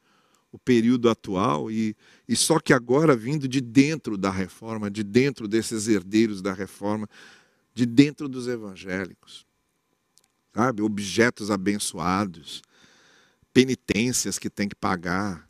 o 0.53 0.57
período 0.57 1.11
atual, 1.11 1.69
e, 1.69 1.97
e 2.29 2.37
só 2.37 2.61
que 2.61 2.73
agora 2.73 3.17
vindo 3.17 3.49
de 3.49 3.61
dentro 3.61 4.17
da 4.17 4.31
reforma, 4.31 4.89
de 4.89 5.03
dentro 5.03 5.49
desses 5.49 5.89
herdeiros 5.89 6.41
da 6.41 6.53
reforma, 6.53 7.09
de 7.75 7.85
dentro 7.85 8.29
dos 8.29 8.47
evangélicos. 8.47 9.45
Sabe? 10.55 10.83
Objetos 10.83 11.51
abençoados, 11.51 12.63
penitências 13.53 14.39
que 14.39 14.49
tem 14.49 14.69
que 14.69 14.77
pagar, 14.77 15.49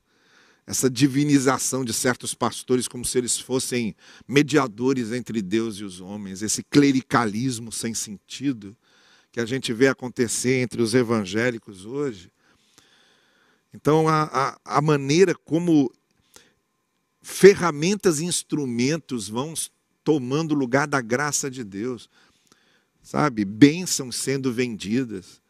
essa 0.67 0.89
divinização 0.89 1.85
de 1.85 1.93
certos 1.93 2.33
pastores 2.33 2.89
como 2.89 3.05
se 3.05 3.19
eles 3.19 3.39
fossem 3.39 3.95
mediadores 4.27 5.13
entre 5.13 5.43
Deus 5.43 5.77
e 5.77 5.85
os 5.85 6.01
homens, 6.01 6.41
esse 6.41 6.63
clericalismo 6.63 7.71
sem 7.71 7.93
sentido 7.93 8.75
que 9.37 9.41
a 9.41 9.45
gente 9.45 9.71
vê 9.71 9.87
acontecer 9.87 10.63
entre 10.63 10.81
os 10.81 10.95
evangélicos 10.95 11.85
hoje. 11.85 12.33
Então, 13.75 14.09
a, 14.09 14.23
a, 14.65 14.79
a 14.79 14.81
maneira 14.81 15.35
como 15.35 15.93
ferramentas 17.21 18.19
e 18.19 18.25
instrumentos 18.25 19.29
vão 19.29 19.53
tomando 20.03 20.55
lugar 20.55 20.89
da 20.89 21.03
graça 21.03 21.51
de 21.51 21.63
Deus. 21.63 22.09
Sabe? 23.03 23.45
Bênçãos 23.45 24.17
sendo 24.17 24.51
vendidas. 24.51 25.43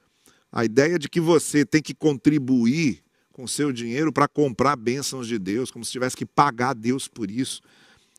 A 0.50 0.64
ideia 0.64 0.98
de 0.98 1.08
que 1.08 1.20
você 1.20 1.64
tem 1.64 1.80
que 1.80 1.94
contribuir 1.94 3.04
com 3.30 3.46
seu 3.46 3.70
dinheiro 3.70 4.12
para 4.12 4.26
comprar 4.26 4.74
bênçãos 4.74 5.28
de 5.28 5.38
Deus, 5.38 5.70
como 5.70 5.84
se 5.84 5.92
tivesse 5.92 6.16
que 6.16 6.26
pagar 6.26 6.70
a 6.70 6.74
Deus 6.74 7.06
por 7.06 7.30
isso. 7.30 7.62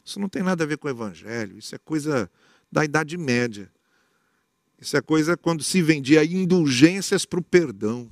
Isso 0.06 0.18
não 0.18 0.30
tem 0.30 0.44
nada 0.44 0.64
a 0.64 0.68
ver 0.68 0.78
com 0.78 0.88
o 0.88 0.92
Evangelho, 0.92 1.58
isso 1.58 1.76
é 1.76 1.78
coisa 1.78 2.32
da 2.72 2.86
Idade 2.86 3.18
Média. 3.18 3.70
Isso 4.80 4.96
é 4.96 5.02
coisa 5.02 5.36
quando 5.36 5.64
se 5.64 5.82
vendia 5.82 6.24
indulgências 6.24 7.26
para 7.26 7.40
o 7.40 7.44
perdão, 7.44 8.10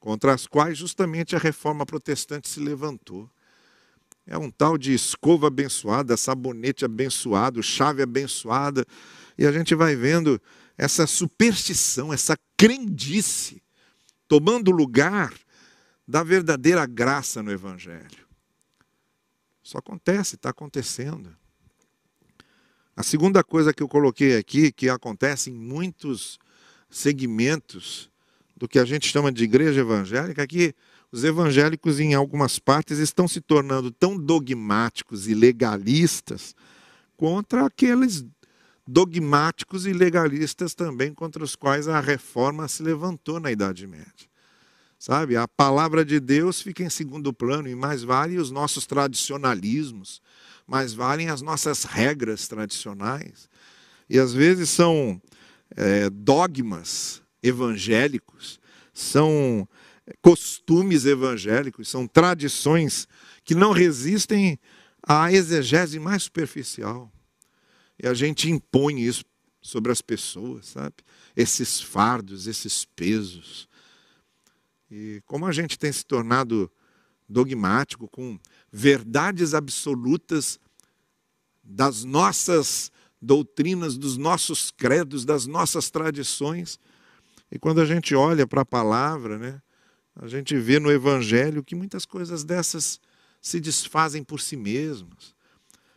contra 0.00 0.32
as 0.32 0.46
quais 0.46 0.78
justamente 0.78 1.36
a 1.36 1.38
reforma 1.38 1.84
protestante 1.84 2.48
se 2.48 2.60
levantou. 2.60 3.30
É 4.26 4.36
um 4.36 4.50
tal 4.50 4.76
de 4.76 4.92
escova 4.92 5.46
abençoada, 5.48 6.16
sabonete 6.16 6.84
abençoado, 6.84 7.62
chave 7.62 8.02
abençoada. 8.02 8.84
E 9.38 9.46
a 9.46 9.52
gente 9.52 9.74
vai 9.74 9.94
vendo 9.94 10.40
essa 10.76 11.06
superstição, 11.06 12.12
essa 12.12 12.36
crendice, 12.56 13.62
tomando 14.26 14.70
lugar 14.70 15.32
da 16.06 16.22
verdadeira 16.22 16.86
graça 16.86 17.42
no 17.42 17.52
Evangelho. 17.52 18.26
Isso 19.62 19.76
acontece, 19.76 20.36
está 20.36 20.50
acontecendo. 20.50 21.36
A 22.96 23.02
segunda 23.02 23.44
coisa 23.44 23.74
que 23.74 23.82
eu 23.82 23.88
coloquei 23.88 24.38
aqui, 24.38 24.72
que 24.72 24.88
acontece 24.88 25.50
em 25.50 25.54
muitos 25.54 26.38
segmentos 26.88 28.10
do 28.56 28.66
que 28.66 28.78
a 28.78 28.86
gente 28.86 29.06
chama 29.06 29.30
de 29.30 29.44
igreja 29.44 29.82
evangélica, 29.82 30.42
é 30.42 30.46
que 30.46 30.74
os 31.12 31.22
evangélicos, 31.22 32.00
em 32.00 32.14
algumas 32.14 32.58
partes, 32.58 32.98
estão 32.98 33.28
se 33.28 33.40
tornando 33.40 33.90
tão 33.90 34.18
dogmáticos 34.18 35.28
e 35.28 35.34
legalistas 35.34 36.54
contra 37.18 37.66
aqueles 37.66 38.24
dogmáticos 38.86 39.86
e 39.86 39.92
legalistas 39.92 40.74
também 40.74 41.12
contra 41.12 41.44
os 41.44 41.54
quais 41.54 41.88
a 41.88 42.00
reforma 42.00 42.66
se 42.66 42.82
levantou 42.82 43.38
na 43.38 43.50
Idade 43.52 43.86
Média. 43.86 44.35
Sabe, 44.98 45.36
a 45.36 45.46
palavra 45.46 46.04
de 46.04 46.18
Deus 46.18 46.60
fica 46.60 46.82
em 46.82 46.88
segundo 46.88 47.32
plano 47.32 47.68
e 47.68 47.74
mais 47.74 48.02
vale 48.02 48.38
os 48.38 48.50
nossos 48.50 48.86
tradicionalismos, 48.86 50.22
mais 50.66 50.94
valem 50.94 51.28
as 51.28 51.42
nossas 51.42 51.84
regras 51.84 52.48
tradicionais. 52.48 53.48
E 54.08 54.18
às 54.18 54.32
vezes 54.32 54.70
são 54.70 55.20
é, 55.76 56.08
dogmas 56.08 57.22
evangélicos, 57.42 58.58
são 58.92 59.68
costumes 60.22 61.04
evangélicos, 61.04 61.88
são 61.88 62.06
tradições 62.06 63.06
que 63.44 63.54
não 63.54 63.72
resistem 63.72 64.58
à 65.02 65.32
exegese 65.32 65.98
mais 65.98 66.24
superficial. 66.24 67.12
E 68.02 68.06
a 68.06 68.14
gente 68.14 68.50
impõe 68.50 69.00
isso 69.00 69.24
sobre 69.60 69.90
as 69.90 70.00
pessoas, 70.00 70.66
sabe? 70.66 70.94
Esses 71.36 71.80
fardos, 71.80 72.46
esses 72.46 72.84
pesos. 72.84 73.68
E 74.90 75.22
como 75.26 75.46
a 75.46 75.52
gente 75.52 75.78
tem 75.78 75.92
se 75.92 76.04
tornado 76.04 76.70
dogmático 77.28 78.08
com 78.08 78.38
verdades 78.70 79.54
absolutas 79.54 80.60
das 81.62 82.04
nossas 82.04 82.92
doutrinas, 83.20 83.98
dos 83.98 84.16
nossos 84.16 84.70
credos, 84.70 85.24
das 85.24 85.46
nossas 85.46 85.90
tradições. 85.90 86.78
E 87.50 87.58
quando 87.58 87.80
a 87.80 87.84
gente 87.84 88.14
olha 88.14 88.46
para 88.46 88.62
a 88.62 88.66
palavra, 88.66 89.38
né, 89.38 89.60
a 90.14 90.28
gente 90.28 90.56
vê 90.56 90.78
no 90.78 90.90
Evangelho 90.90 91.64
que 91.64 91.74
muitas 91.74 92.06
coisas 92.06 92.44
dessas 92.44 93.00
se 93.40 93.60
desfazem 93.60 94.22
por 94.22 94.40
si 94.40 94.56
mesmas. 94.56 95.34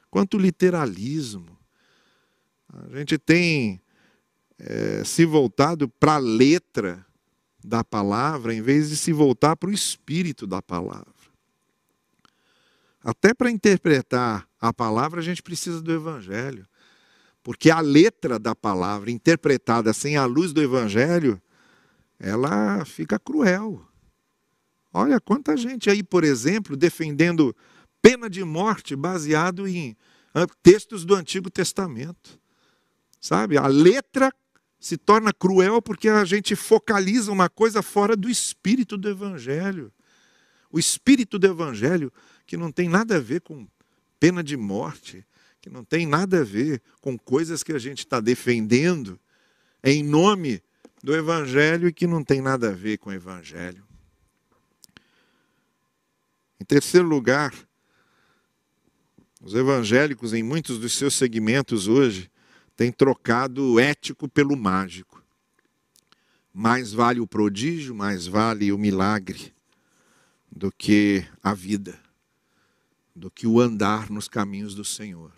Quanto 0.09 0.37
literalismo. 0.37 1.57
A 2.71 2.97
gente 2.97 3.17
tem 3.17 3.81
é, 4.57 5.03
se 5.03 5.25
voltado 5.25 5.87
para 5.87 6.15
a 6.15 6.19
letra 6.19 7.05
da 7.69 7.83
palavra, 7.83 8.53
em 8.53 8.61
vez 8.61 8.89
de 8.89 8.97
se 8.97 9.13
voltar 9.13 9.55
para 9.55 9.69
o 9.69 9.73
espírito 9.73 10.47
da 10.47 10.61
palavra. 10.61 11.13
Até 13.01 13.33
para 13.33 13.51
interpretar 13.51 14.47
a 14.59 14.73
palavra, 14.73 15.21
a 15.21 15.23
gente 15.23 15.41
precisa 15.41 15.81
do 15.81 15.93
Evangelho. 15.93 16.67
Porque 17.43 17.69
a 17.69 17.79
letra 17.79 18.37
da 18.37 18.53
palavra, 18.53 19.11
interpretada 19.11 19.93
sem 19.93 20.17
a 20.17 20.25
luz 20.25 20.51
do 20.51 20.61
Evangelho, 20.61 21.41
ela 22.19 22.83
fica 22.83 23.17
cruel. 23.17 23.85
Olha 24.91 25.19
quanta 25.21 25.55
gente 25.55 25.89
aí, 25.89 26.03
por 26.03 26.23
exemplo, 26.23 26.75
defendendo 26.75 27.55
pena 28.01 28.29
de 28.29 28.43
morte 28.43 28.95
baseado 28.95 29.67
em 29.67 29.95
ah, 30.33 30.47
textos 30.63 31.05
do 31.05 31.13
Antigo 31.13 31.49
Testamento. 31.49 32.39
Sabe? 33.21 33.57
A 33.57 33.67
letra 33.67 34.33
se 34.79 34.97
torna 34.97 35.33
cruel 35.33 35.81
porque 35.81 36.07
a 36.07 36.23
gente 36.23 36.55
focaliza 36.55 37.31
uma 37.31 37.49
coisa 37.49 37.81
fora 37.81 38.15
do 38.15 38.29
espírito 38.29 38.97
do 38.97 39.09
Evangelho. 39.09 39.91
O 40.71 40.79
espírito 40.79 41.37
do 41.37 41.47
Evangelho, 41.47 42.11
que 42.45 42.55
não 42.55 42.71
tem 42.71 42.87
nada 42.87 43.17
a 43.17 43.19
ver 43.19 43.41
com 43.41 43.67
pena 44.19 44.43
de 44.43 44.55
morte, 44.55 45.25
que 45.61 45.69
não 45.69 45.83
tem 45.83 46.05
nada 46.05 46.41
a 46.41 46.43
ver 46.43 46.81
com 47.01 47.17
coisas 47.17 47.63
que 47.63 47.73
a 47.73 47.79
gente 47.79 47.99
está 47.99 48.19
defendendo 48.19 49.19
em 49.83 50.03
nome 50.03 50.63
do 51.03 51.15
Evangelho 51.15 51.87
e 51.87 51.93
que 51.93 52.07
não 52.07 52.23
tem 52.23 52.41
nada 52.41 52.69
a 52.69 52.73
ver 52.73 52.97
com 52.97 53.09
o 53.09 53.13
Evangelho. 53.13 53.85
Em 56.59 56.65
terceiro 56.65 57.07
lugar, 57.07 57.53
os 59.41 59.53
evangélicos, 59.53 60.33
em 60.33 60.43
muitos 60.43 60.77
dos 60.77 60.93
seus 60.93 61.15
segmentos 61.15 61.87
hoje, 61.87 62.29
têm 62.79 62.93
trocado 62.93 63.73
o 63.73 63.77
ético 63.77 64.29
pelo 64.29 64.55
mágico. 64.55 65.21
mais 66.53 66.93
vale 66.93 67.19
o 67.19 67.27
prodígio, 67.27 67.93
mais 67.93 68.25
vale 68.25 68.71
o 68.71 68.77
milagre 68.77 69.53
do 70.49 70.71
que 70.71 71.27
a 71.43 71.53
vida, 71.53 71.99
do 73.13 73.29
que 73.29 73.45
o 73.45 73.59
andar 73.59 74.09
nos 74.09 74.29
caminhos 74.29 74.73
do 74.73 74.85
Senhor. 74.85 75.33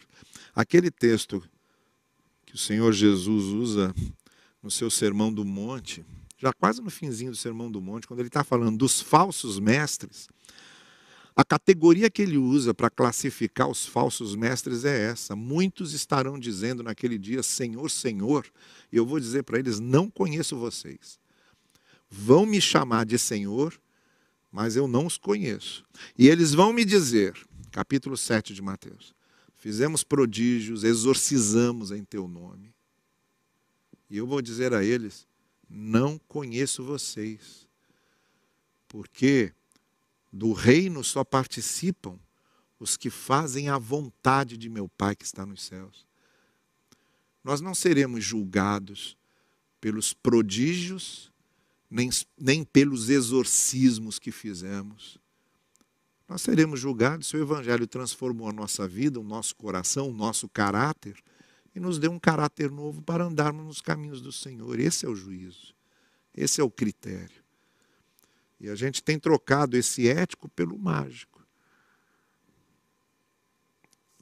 Aquele 0.54 0.92
texto 0.92 1.44
que 2.46 2.54
o 2.54 2.60
Senhor 2.60 2.94
Jesus 2.94 3.46
usa 3.46 3.92
no 4.62 4.70
seu 4.70 4.92
Sermão 4.92 5.34
do 5.34 5.44
Monte, 5.44 6.06
já 6.38 6.54
quase 6.54 6.80
no 6.80 6.92
finzinho 6.92 7.32
do 7.32 7.38
Sermão 7.38 7.72
do 7.72 7.82
Monte, 7.82 8.06
quando 8.06 8.20
ele 8.20 8.30
está 8.30 8.44
falando 8.44 8.78
dos 8.78 9.02
falsos 9.02 9.58
mestres, 9.58 10.30
a 11.42 11.44
categoria 11.44 12.08
que 12.08 12.22
ele 12.22 12.38
usa 12.38 12.72
para 12.72 12.88
classificar 12.88 13.68
os 13.68 13.84
falsos 13.84 14.36
mestres 14.36 14.86
é 14.86 15.06
essa. 15.10 15.36
Muitos 15.36 15.92
estarão 15.92 16.38
dizendo 16.38 16.84
naquele 16.84 17.18
dia, 17.18 17.42
Senhor, 17.42 17.90
Senhor, 17.90 18.46
e 18.92 18.98
eu 18.98 19.08
vou 19.08 19.20
dizer 19.20 19.42
para 19.42 19.58
eles: 19.58 19.80
não 19.80 20.08
conheço 20.08 20.56
vocês. 20.56 21.20
Vão 22.08 22.46
me 22.46 22.62
chamar 22.62 23.08
de 23.08 23.18
Senhor, 23.18 23.74
mas 24.52 24.76
eu 24.76 24.88
não 24.88 25.08
os 25.08 25.18
conheço. 25.18 25.84
E 26.16 26.28
eles 26.28 26.54
vão 26.54 26.72
me 26.72 26.86
dizer, 26.86 27.34
capítulo 27.72 28.16
7 28.16 28.54
de 28.54 28.62
Mateus: 28.62 29.16
fizemos 29.58 30.04
prodígios, 30.04 30.84
exorcizamos 30.84 31.90
em 31.90 32.04
teu 32.04 32.28
nome. 32.28 32.72
E 34.12 34.18
eu 34.18 34.28
vou 34.28 34.44
dizer 34.44 34.76
a 34.76 34.84
eles: 34.84 35.26
não 35.68 36.20
conheço 36.28 36.84
vocês. 36.84 37.68
Porque 38.88 39.52
do 40.32 40.54
reino 40.54 41.04
só 41.04 41.24
participam 41.24 42.20
os 42.80 42.98
que 42.98 43.10
fazem 43.10 43.70
a 43.70 43.78
vontade 43.78 44.58
de 44.58 44.70
meu 44.70 44.88
Pai 44.88 45.16
que 45.16 45.26
está 45.26 45.46
nos 45.46 45.64
céus. 45.64 46.08
Nós 47.44 47.62
não 47.62 47.76
seremos 47.76 48.24
julgados 48.24 49.18
pelos 49.80 50.14
prodígios, 50.14 51.32
nem, 51.90 52.10
nem 52.38 52.64
pelos 52.64 53.10
exorcismos 53.10 54.18
que 54.18 54.32
fizemos. 54.32 55.20
Nós 56.28 56.42
seremos 56.42 56.80
julgados 56.80 57.28
se 57.28 57.36
o 57.36 57.42
Evangelho 57.42 57.86
transformou 57.86 58.48
a 58.48 58.54
nossa 58.54 58.88
vida, 58.88 59.20
o 59.20 59.24
nosso 59.24 59.56
coração, 59.56 60.10
o 60.10 60.14
nosso 60.14 60.48
caráter 60.48 61.22
e 61.76 61.80
nos 61.80 61.98
deu 61.98 62.12
um 62.12 62.20
caráter 62.20 62.70
novo 62.70 63.02
para 63.02 63.26
andarmos 63.26 63.66
nos 63.66 63.82
caminhos 63.82 64.22
do 64.22 64.32
Senhor. 64.32 64.80
Esse 64.80 65.06
é 65.06 65.10
o 65.10 65.16
juízo, 65.16 65.74
esse 66.34 66.60
é 66.60 66.64
o 66.64 66.70
critério. 66.70 67.41
E 68.62 68.70
a 68.70 68.76
gente 68.76 69.02
tem 69.02 69.18
trocado 69.18 69.76
esse 69.76 70.08
ético 70.08 70.48
pelo 70.48 70.78
mágico. 70.78 71.44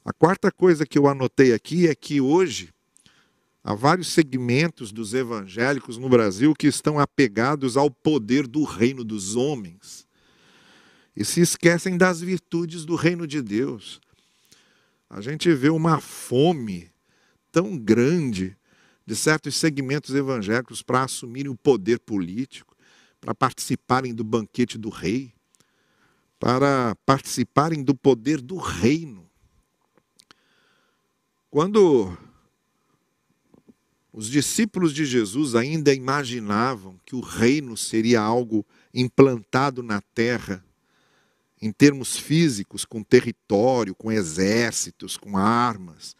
A 0.02 0.14
quarta 0.14 0.50
coisa 0.50 0.86
que 0.86 0.98
eu 0.98 1.06
anotei 1.06 1.52
aqui 1.52 1.86
é 1.86 1.94
que 1.94 2.22
hoje 2.22 2.72
há 3.62 3.74
vários 3.74 4.08
segmentos 4.08 4.92
dos 4.92 5.12
evangélicos 5.12 5.98
no 5.98 6.08
Brasil 6.08 6.54
que 6.54 6.66
estão 6.66 6.98
apegados 6.98 7.76
ao 7.76 7.90
poder 7.90 8.46
do 8.46 8.64
reino 8.64 9.04
dos 9.04 9.36
homens 9.36 10.08
e 11.14 11.22
se 11.22 11.42
esquecem 11.42 11.98
das 11.98 12.22
virtudes 12.22 12.86
do 12.86 12.94
reino 12.94 13.26
de 13.26 13.42
Deus. 13.42 14.00
A 15.10 15.20
gente 15.20 15.52
vê 15.52 15.68
uma 15.68 16.00
fome 16.00 16.90
tão 17.52 17.76
grande 17.76 18.56
de 19.04 19.14
certos 19.14 19.54
segmentos 19.56 20.14
evangélicos 20.14 20.80
para 20.80 21.02
assumirem 21.02 21.52
o 21.52 21.56
poder 21.56 21.98
político 21.98 22.69
para 23.20 23.34
participarem 23.34 24.14
do 24.14 24.24
banquete 24.24 24.78
do 24.78 24.88
rei, 24.88 25.32
para 26.38 26.96
participarem 27.04 27.82
do 27.82 27.94
poder 27.94 28.40
do 28.40 28.56
reino. 28.56 29.28
Quando 31.50 32.16
os 34.12 34.28
discípulos 34.28 34.92
de 34.92 35.04
Jesus 35.04 35.54
ainda 35.54 35.92
imaginavam 35.94 36.98
que 37.04 37.14
o 37.14 37.20
reino 37.20 37.76
seria 37.76 38.20
algo 38.20 38.66
implantado 38.92 39.82
na 39.82 40.00
terra, 40.00 40.64
em 41.62 41.70
termos 41.70 42.16
físicos, 42.16 42.84
com 42.84 43.02
território, 43.02 43.94
com 43.94 44.10
exércitos, 44.10 45.16
com 45.16 45.36
armas. 45.36 46.16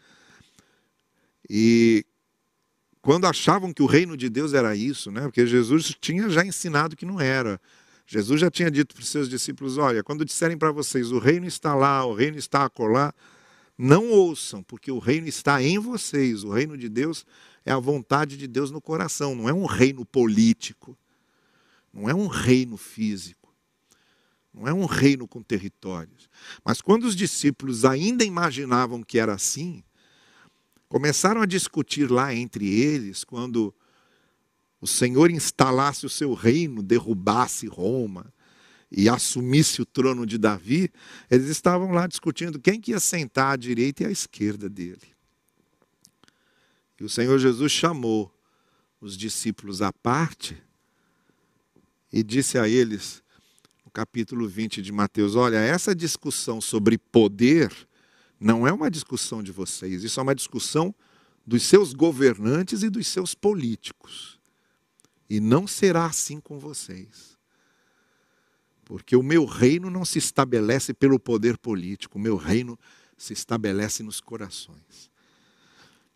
E 1.49 2.05
quando 3.01 3.25
achavam 3.25 3.73
que 3.73 3.81
o 3.81 3.87
reino 3.87 4.15
de 4.15 4.29
Deus 4.29 4.53
era 4.53 4.75
isso, 4.75 5.11
né? 5.11 5.21
porque 5.21 5.45
Jesus 5.45 5.95
tinha 5.99 6.29
já 6.29 6.45
ensinado 6.45 6.95
que 6.95 7.05
não 7.05 7.19
era. 7.19 7.59
Jesus 8.05 8.41
já 8.41 8.51
tinha 8.51 8.69
dito 8.69 8.93
para 8.93 9.01
os 9.01 9.09
seus 9.09 9.29
discípulos: 9.29 9.77
olha, 9.77 10.03
quando 10.03 10.25
disserem 10.25 10.57
para 10.57 10.71
vocês 10.71 11.11
o 11.11 11.17
reino 11.17 11.47
está 11.47 11.73
lá, 11.73 12.05
o 12.05 12.13
reino 12.13 12.37
está 12.37 12.65
acolá, 12.65 13.13
não 13.77 14.09
ouçam, 14.09 14.61
porque 14.61 14.91
o 14.91 14.99
reino 14.99 15.27
está 15.27 15.63
em 15.63 15.79
vocês. 15.79 16.43
O 16.43 16.51
reino 16.51 16.77
de 16.77 16.89
Deus 16.89 17.25
é 17.65 17.71
a 17.71 17.79
vontade 17.79 18.37
de 18.37 18.47
Deus 18.47 18.69
no 18.69 18.81
coração, 18.81 19.33
não 19.33 19.49
é 19.49 19.53
um 19.53 19.65
reino 19.65 20.05
político, 20.05 20.97
não 21.93 22.09
é 22.09 22.13
um 22.13 22.27
reino 22.27 22.77
físico, 22.77 23.53
não 24.53 24.67
é 24.67 24.73
um 24.73 24.85
reino 24.85 25.27
com 25.27 25.41
territórios. 25.41 26.29
Mas 26.63 26.81
quando 26.81 27.05
os 27.05 27.15
discípulos 27.15 27.85
ainda 27.85 28.23
imaginavam 28.23 29.01
que 29.01 29.17
era 29.17 29.33
assim, 29.33 29.83
Começaram 30.91 31.41
a 31.41 31.45
discutir 31.45 32.11
lá 32.11 32.35
entre 32.35 32.69
eles 32.69 33.23
quando 33.23 33.73
o 34.81 34.85
Senhor 34.85 35.31
instalasse 35.31 36.05
o 36.05 36.09
seu 36.09 36.33
reino, 36.33 36.83
derrubasse 36.83 37.65
Roma 37.65 38.33
e 38.91 39.07
assumisse 39.07 39.81
o 39.81 39.85
trono 39.85 40.25
de 40.25 40.37
Davi, 40.37 40.91
eles 41.29 41.47
estavam 41.47 41.93
lá 41.93 42.07
discutindo 42.07 42.59
quem 42.59 42.81
que 42.81 42.91
ia 42.91 42.99
sentar 42.99 43.53
à 43.53 43.55
direita 43.55 44.03
e 44.03 44.05
à 44.05 44.11
esquerda 44.11 44.67
dele. 44.67 45.15
E 46.99 47.05
o 47.05 47.09
Senhor 47.09 47.39
Jesus 47.39 47.71
chamou 47.71 48.29
os 48.99 49.15
discípulos 49.15 49.81
à 49.81 49.93
parte 49.93 50.61
e 52.11 52.21
disse 52.21 52.57
a 52.57 52.67
eles, 52.67 53.23
no 53.85 53.91
capítulo 53.91 54.45
20 54.45 54.81
de 54.81 54.91
Mateus: 54.91 55.35
Olha, 55.35 55.55
essa 55.55 55.95
discussão 55.95 56.59
sobre 56.59 56.97
poder 56.97 57.71
não 58.41 58.67
é 58.67 58.73
uma 58.73 58.89
discussão 58.89 59.43
de 59.43 59.51
vocês, 59.51 60.03
isso 60.03 60.19
é 60.19 60.23
uma 60.23 60.33
discussão 60.33 60.95
dos 61.45 61.61
seus 61.61 61.93
governantes 61.93 62.81
e 62.81 62.89
dos 62.89 63.05
seus 63.05 63.35
políticos. 63.35 64.39
E 65.29 65.39
não 65.39 65.67
será 65.67 66.05
assim 66.07 66.39
com 66.39 66.57
vocês. 66.57 67.37
Porque 68.83 69.15
o 69.15 69.21
meu 69.21 69.45
reino 69.45 69.91
não 69.91 70.03
se 70.03 70.17
estabelece 70.17 70.91
pelo 70.91 71.19
poder 71.19 71.55
político, 71.55 72.17
o 72.17 72.21
meu 72.21 72.35
reino 72.35 72.77
se 73.15 73.31
estabelece 73.31 74.01
nos 74.01 74.19
corações. 74.19 75.11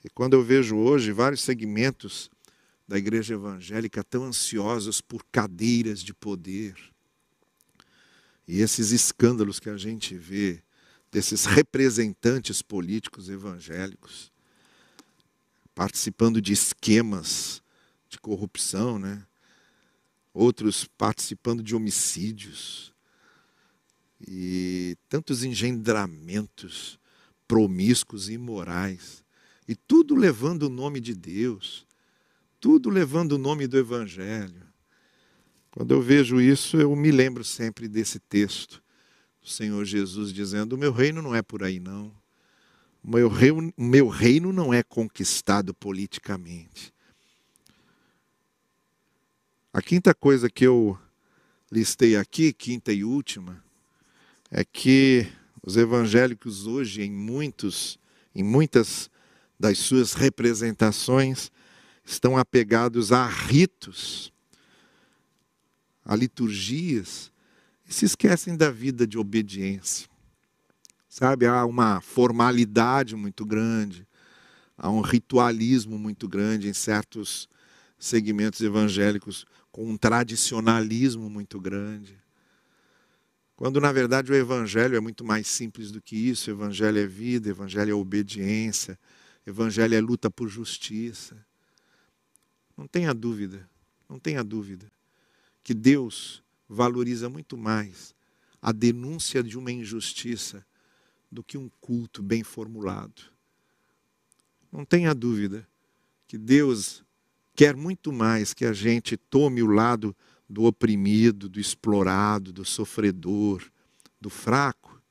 E 0.04 0.10
quando 0.10 0.34
eu 0.34 0.44
vejo 0.44 0.76
hoje 0.76 1.12
vários 1.12 1.42
segmentos 1.42 2.32
da 2.88 2.98
igreja 2.98 3.36
evangélica 3.36 4.04
tão 4.04 4.26
ansiosos 4.26 5.00
por 5.00 5.24
cadeiras 5.32 6.02
de 6.02 6.14
poder, 6.14 6.76
e 8.48 8.62
esses 8.62 8.92
escândalos 8.92 9.60
que 9.60 9.70
a 9.70 9.78
gente 9.78 10.16
vê, 10.16 10.64
desses 11.16 11.46
representantes 11.46 12.62
políticos 12.62 13.30
evangélicos, 13.30 14.34
participando 15.74 16.42
de 16.42 16.52
esquemas 16.52 17.64
de 18.10 18.20
corrupção, 18.20 19.00
né? 19.00 19.26
outros 20.34 20.84
participando 20.98 21.64
de 21.64 21.74
homicídios, 21.74 22.94
e 24.28 24.98
tantos 25.08 25.46
engendramentos 25.46 27.00
promíscuos 27.48 28.28
e 28.28 28.34
imorais, 28.34 29.24
e 29.70 29.74
tudo 29.74 30.16
levando 30.16 30.64
o 30.64 30.70
nome 30.70 31.00
de 31.00 31.16
Deus, 31.16 31.88
tudo 32.60 32.90
levando 32.90 33.34
o 33.34 33.38
nome 33.38 33.68
do 33.68 33.78
Evangelho. 33.78 34.68
Quando 35.72 35.94
eu 35.94 36.02
vejo 36.02 36.42
isso, 36.42 36.76
eu 36.76 36.94
me 36.94 37.10
lembro 37.10 37.42
sempre 37.42 37.88
desse 37.88 38.20
texto 38.20 38.84
o 39.46 39.48
Senhor 39.48 39.86
Jesus 39.86 40.34
dizendo: 40.34 40.74
O 40.74 40.78
meu 40.78 40.92
reino 40.92 41.22
não 41.22 41.36
é 41.36 41.42
por 41.44 41.64
aí, 41.64 41.80
não. 41.80 42.12
O 43.04 43.12
meu 43.12 43.30
reino, 43.30 43.72
meu 43.78 44.08
reino 44.08 44.52
não 44.52 44.74
é 44.74 44.82
conquistado 44.82 45.72
politicamente. 45.72 46.92
A 49.72 49.84
quinta 49.84 50.16
coisa 50.16 50.50
que 50.50 50.66
eu 50.66 50.98
listei 51.72 52.16
aqui, 52.16 52.52
quinta 52.52 52.92
e 52.92 53.04
última, 53.04 53.64
é 54.50 54.66
que 54.66 55.28
os 55.62 55.78
evangélicos 55.78 56.66
hoje, 56.66 57.04
em 57.04 57.12
muitos, 57.12 58.00
em 58.34 58.42
muitas 58.42 59.12
das 59.60 59.78
suas 59.78 60.14
representações, 60.14 61.52
estão 62.04 62.36
apegados 62.36 63.12
a 63.12 63.28
ritos, 63.28 64.34
a 66.04 66.16
liturgias 66.16 67.32
e 67.88 67.94
se 67.94 68.06
esquecem 68.06 68.56
da 68.56 68.70
vida 68.70 69.06
de 69.06 69.18
obediência. 69.18 70.08
Sabe, 71.08 71.46
há 71.46 71.66
uma 71.66 72.02
formalidade 72.02 73.16
muito 73.16 73.46
grande, 73.46 74.08
há 74.78 74.90
um 74.90 75.02
ritualismo 75.02 75.98
muito 75.98 76.28
grande 76.28 76.68
em 76.68 76.74
certos 76.74 77.48
segmentos 77.98 78.60
evangélicos, 78.62 79.46
com 79.72 79.90
um 79.90 79.98
tradicionalismo 79.98 81.30
muito 81.30 81.60
grande. 81.60 82.18
Quando 83.56 83.80
na 83.80 83.92
verdade 83.92 84.32
o 84.32 84.36
evangelho 84.36 84.98
é 84.98 85.00
muito 85.00 85.24
mais 85.24 85.48
simples 85.48 85.92
do 85.92 86.02
que 86.02 86.16
isso, 86.16 86.50
evangelho 86.50 87.00
é 87.00 87.08
vida, 87.08 87.50
evangelho 87.50 87.92
é 87.92 87.96
obediência, 87.96 89.00
evangelho 89.48 89.96
é 89.96 90.02
luta 90.02 90.30
por 90.30 90.50
justiça. 90.50 91.38
Não 92.76 92.88
tenha 92.88 93.14
dúvida 93.14 93.70
não 94.10 94.20
tenha 94.20 94.44
dúvida, 94.44 94.92
que 95.64 95.74
Deus 95.74 96.44
valoriza 96.68 97.30
muito 97.30 97.58
mais 97.58 98.16
a 98.62 98.72
denúncia 98.72 99.44
de 99.44 99.58
uma 99.58 99.72
injustiça 99.72 100.66
do 101.32 101.44
que 101.44 101.58
um 101.58 101.70
culto 101.80 102.24
bem 102.24 102.44
formulado. 102.44 103.22
Não 104.72 104.84
tenha 104.84 105.14
dúvida 105.14 105.68
que 106.28 106.38
Deus 106.38 107.04
quer 107.56 107.76
muito 107.76 108.12
mais 108.12 108.54
que 108.54 108.66
a 108.66 108.74
gente 108.74 109.16
tome 109.16 109.62
o 109.62 109.68
lado 109.68 110.16
do 110.50 110.64
oprimido, 110.64 111.48
do 111.48 111.60
explorado, 111.60 112.52
do 112.52 112.66
sofredor, 112.66 113.64
do 114.20 114.30
fraco, 114.30 115.02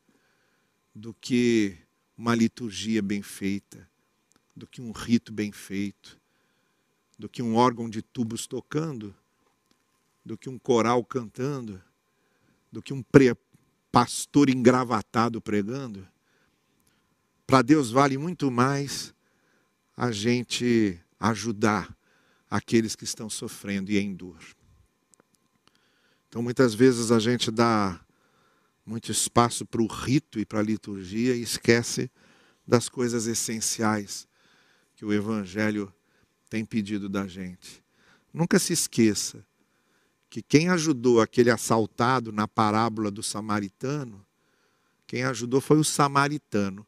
do 0.94 1.14
que 1.14 1.78
uma 2.16 2.34
liturgia 2.34 3.02
bem 3.02 3.22
feita, 3.22 3.88
do 4.54 4.66
que 4.66 4.80
um 4.80 4.92
rito 4.92 5.32
bem 5.32 5.50
feito, 5.50 6.20
do 7.18 7.28
que 7.28 7.42
um 7.42 7.56
órgão 7.56 7.88
de 7.88 8.02
tubos 8.02 8.46
tocando, 8.46 9.14
do 10.24 10.38
que 10.38 10.48
um 10.48 10.58
coral 10.58 11.04
cantando, 11.04 11.82
do 12.72 12.82
que 12.82 12.92
um 12.92 13.04
pastor 13.92 14.48
engravatado 14.48 15.40
pregando. 15.40 16.06
Para 17.46 17.62
Deus 17.62 17.90
vale 17.90 18.16
muito 18.16 18.50
mais 18.50 19.14
a 19.96 20.10
gente 20.10 20.98
ajudar 21.20 21.96
aqueles 22.50 22.96
que 22.96 23.04
estão 23.04 23.28
sofrendo 23.28 23.90
e 23.90 23.98
em 23.98 24.14
dor. 24.14 24.38
Então, 26.28 26.42
muitas 26.42 26.74
vezes 26.74 27.12
a 27.12 27.18
gente 27.18 27.50
dá 27.50 28.00
muito 28.84 29.12
espaço 29.12 29.64
para 29.64 29.82
o 29.82 29.86
rito 29.86 30.40
e 30.40 30.44
para 30.44 30.58
a 30.58 30.62
liturgia 30.62 31.36
e 31.36 31.42
esquece 31.42 32.10
das 32.66 32.88
coisas 32.88 33.26
essenciais 33.26 34.26
que 34.96 35.04
o 35.04 35.12
Evangelho 35.12 35.92
tem 36.50 36.64
pedido 36.64 37.08
da 37.08 37.26
gente. 37.26 37.82
Nunca 38.32 38.58
se 38.58 38.72
esqueça 38.72 39.44
que 40.34 40.42
quem 40.42 40.68
ajudou 40.68 41.20
aquele 41.20 41.48
assaltado 41.48 42.32
na 42.32 42.48
parábola 42.48 43.08
do 43.08 43.22
samaritano, 43.22 44.26
quem 45.06 45.22
ajudou 45.22 45.60
foi 45.60 45.78
o 45.78 45.84
samaritano, 45.84 46.84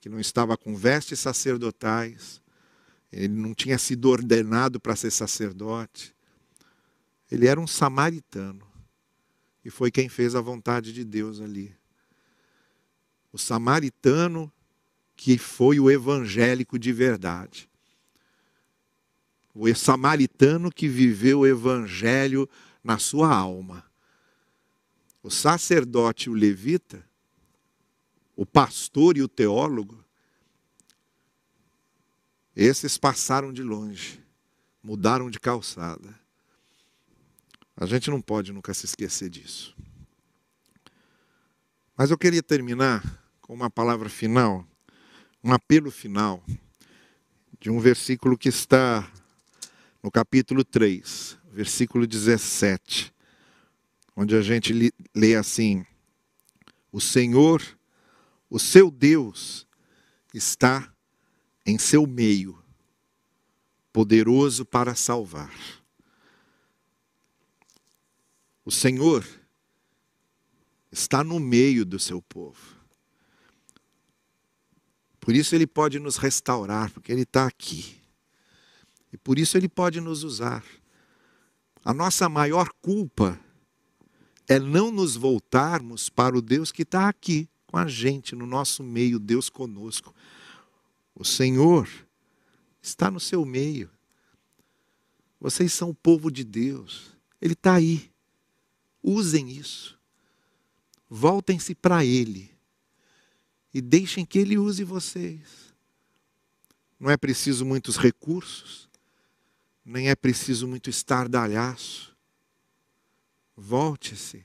que 0.00 0.08
não 0.08 0.20
estava 0.20 0.56
com 0.56 0.76
vestes 0.76 1.18
sacerdotais, 1.18 2.40
ele 3.10 3.34
não 3.34 3.56
tinha 3.56 3.76
sido 3.76 4.08
ordenado 4.08 4.78
para 4.78 4.94
ser 4.94 5.10
sacerdote, 5.10 6.14
ele 7.28 7.48
era 7.48 7.58
um 7.58 7.66
samaritano 7.66 8.64
e 9.64 9.68
foi 9.68 9.90
quem 9.90 10.08
fez 10.08 10.36
a 10.36 10.40
vontade 10.40 10.92
de 10.92 11.04
Deus 11.04 11.40
ali. 11.40 11.74
O 13.32 13.36
samaritano 13.36 14.52
que 15.16 15.38
foi 15.38 15.80
o 15.80 15.90
evangélico 15.90 16.78
de 16.78 16.92
verdade. 16.92 17.68
O 19.54 19.72
samaritano 19.74 20.70
que 20.70 20.88
viveu 20.88 21.40
o 21.40 21.46
evangelho 21.46 22.48
na 22.82 22.98
sua 22.98 23.32
alma. 23.32 23.84
O 25.22 25.30
sacerdote 25.30 26.28
e 26.28 26.30
o 26.30 26.34
levita, 26.34 27.08
o 28.36 28.44
pastor 28.44 29.16
e 29.16 29.22
o 29.22 29.28
teólogo, 29.28 30.04
esses 32.54 32.98
passaram 32.98 33.52
de 33.52 33.62
longe, 33.62 34.22
mudaram 34.82 35.30
de 35.30 35.40
calçada. 35.40 36.18
A 37.76 37.86
gente 37.86 38.10
não 38.10 38.20
pode 38.20 38.52
nunca 38.52 38.74
se 38.74 38.86
esquecer 38.86 39.28
disso. 39.28 39.74
Mas 41.96 42.10
eu 42.10 42.18
queria 42.18 42.42
terminar 42.42 43.02
com 43.40 43.54
uma 43.54 43.70
palavra 43.70 44.08
final, 44.08 44.66
um 45.42 45.52
apelo 45.52 45.90
final, 45.90 46.44
de 47.58 47.70
um 47.70 47.80
versículo 47.80 48.36
que 48.36 48.48
está 48.48 49.10
no 50.04 50.10
capítulo 50.10 50.62
3, 50.62 51.38
versículo 51.50 52.06
17, 52.06 53.10
onde 54.14 54.36
a 54.36 54.42
gente 54.42 54.92
lê 55.14 55.34
assim: 55.34 55.82
O 56.92 57.00
Senhor, 57.00 57.62
o 58.50 58.58
seu 58.58 58.90
Deus, 58.90 59.66
está 60.34 60.94
em 61.64 61.78
seu 61.78 62.06
meio, 62.06 62.62
poderoso 63.94 64.66
para 64.66 64.94
salvar. 64.94 65.58
O 68.62 68.70
Senhor 68.70 69.26
está 70.92 71.24
no 71.24 71.40
meio 71.40 71.82
do 71.82 71.98
seu 71.98 72.20
povo. 72.20 72.60
Por 75.18 75.34
isso 75.34 75.54
ele 75.54 75.66
pode 75.66 75.98
nos 75.98 76.18
restaurar, 76.18 76.90
porque 76.90 77.10
ele 77.10 77.22
está 77.22 77.46
aqui. 77.46 78.03
E 79.14 79.16
por 79.16 79.38
isso 79.38 79.56
ele 79.56 79.68
pode 79.68 80.00
nos 80.00 80.24
usar. 80.24 80.64
A 81.84 81.94
nossa 81.94 82.28
maior 82.28 82.68
culpa 82.82 83.38
é 84.48 84.58
não 84.58 84.90
nos 84.90 85.14
voltarmos 85.14 86.08
para 86.08 86.36
o 86.36 86.42
Deus 86.42 86.72
que 86.72 86.82
está 86.82 87.08
aqui 87.08 87.48
com 87.68 87.76
a 87.76 87.86
gente, 87.86 88.34
no 88.34 88.44
nosso 88.44 88.82
meio, 88.82 89.20
Deus 89.20 89.48
conosco. 89.48 90.12
O 91.14 91.24
Senhor 91.24 91.88
está 92.82 93.08
no 93.08 93.20
seu 93.20 93.44
meio. 93.44 93.88
Vocês 95.38 95.72
são 95.72 95.90
o 95.90 95.94
povo 95.94 96.28
de 96.28 96.42
Deus. 96.42 97.12
Ele 97.40 97.52
está 97.52 97.74
aí. 97.74 98.10
Usem 99.00 99.48
isso. 99.48 99.96
Voltem-se 101.08 101.72
para 101.72 102.04
Ele. 102.04 102.50
E 103.72 103.80
deixem 103.80 104.26
que 104.26 104.40
Ele 104.40 104.58
use 104.58 104.82
vocês. 104.82 105.72
Não 106.98 107.10
é 107.10 107.16
preciso 107.16 107.64
muitos 107.64 107.96
recursos, 107.96 108.88
nem 109.84 110.08
é 110.08 110.14
preciso 110.14 110.66
muito 110.66 110.88
estardalhaço. 110.88 112.16
Volte-se 113.56 114.44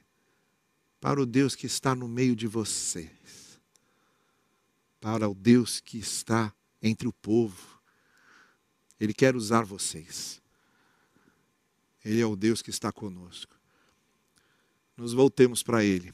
para 1.00 1.22
o 1.22 1.26
Deus 1.26 1.56
que 1.56 1.66
está 1.66 1.96
no 1.96 2.08
meio 2.08 2.36
de 2.36 2.46
vocês, 2.46 3.60
para 5.00 5.28
o 5.30 5.34
Deus 5.34 5.80
que 5.80 5.98
está 5.98 6.54
entre 6.82 7.08
o 7.08 7.14
povo. 7.14 7.80
Ele 9.00 9.14
quer 9.14 9.36
usar 9.36 9.64
vocês. 9.64 10.42
Ele 12.04 12.20
é 12.20 12.26
o 12.26 12.36
Deus 12.36 12.62
que 12.62 12.70
está 12.70 12.92
conosco 12.92 13.60
nos 15.00 15.14
voltemos 15.14 15.64
para 15.64 15.84
Ele. 15.84 16.12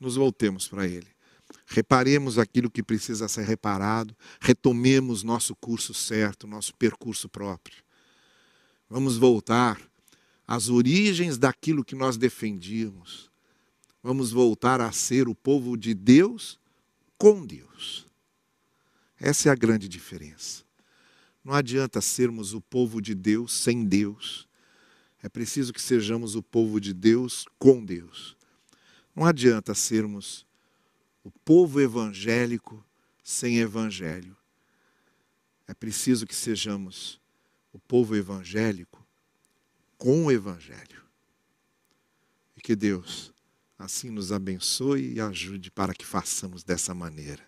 Nos 0.00 0.16
voltemos 0.16 0.66
para 0.66 0.86
Ele. 0.86 1.06
Reparemos 1.66 2.38
aquilo 2.38 2.70
que 2.70 2.82
precisa 2.82 3.28
ser 3.28 3.44
reparado, 3.44 4.16
retomemos 4.40 5.22
nosso 5.22 5.54
curso 5.54 5.92
certo, 5.92 6.46
nosso 6.46 6.74
percurso 6.74 7.28
próprio. 7.28 7.83
Vamos 8.88 9.16
voltar 9.16 9.80
às 10.46 10.68
origens 10.68 11.38
daquilo 11.38 11.84
que 11.84 11.94
nós 11.94 12.16
defendíamos. 12.16 13.30
Vamos 14.02 14.30
voltar 14.30 14.80
a 14.80 14.92
ser 14.92 15.28
o 15.28 15.34
povo 15.34 15.76
de 15.76 15.94
Deus 15.94 16.58
com 17.16 17.44
Deus. 17.44 18.06
Essa 19.18 19.48
é 19.48 19.52
a 19.52 19.54
grande 19.54 19.88
diferença. 19.88 20.62
Não 21.42 21.54
adianta 21.54 22.00
sermos 22.00 22.52
o 22.52 22.60
povo 22.60 23.00
de 23.00 23.14
Deus 23.14 23.52
sem 23.52 23.84
Deus. 23.84 24.46
É 25.22 25.28
preciso 25.28 25.72
que 25.72 25.80
sejamos 25.80 26.34
o 26.34 26.42
povo 26.42 26.80
de 26.80 26.92
Deus 26.92 27.46
com 27.58 27.82
Deus. 27.84 28.36
Não 29.16 29.24
adianta 29.24 29.74
sermos 29.74 30.46
o 31.22 31.30
povo 31.30 31.80
evangélico 31.80 32.84
sem 33.22 33.58
evangelho. 33.58 34.36
É 35.66 35.72
preciso 35.72 36.26
que 36.26 36.34
sejamos 36.34 37.18
o 37.74 37.78
povo 37.80 38.14
evangélico 38.14 39.04
com 39.98 40.26
o 40.26 40.32
evangelho. 40.32 41.02
E 42.56 42.60
que 42.60 42.76
Deus 42.76 43.34
assim 43.76 44.08
nos 44.08 44.30
abençoe 44.30 45.14
e 45.14 45.20
ajude 45.20 45.70
para 45.72 45.92
que 45.92 46.06
façamos 46.06 46.62
dessa 46.62 46.94
maneira. 46.94 47.44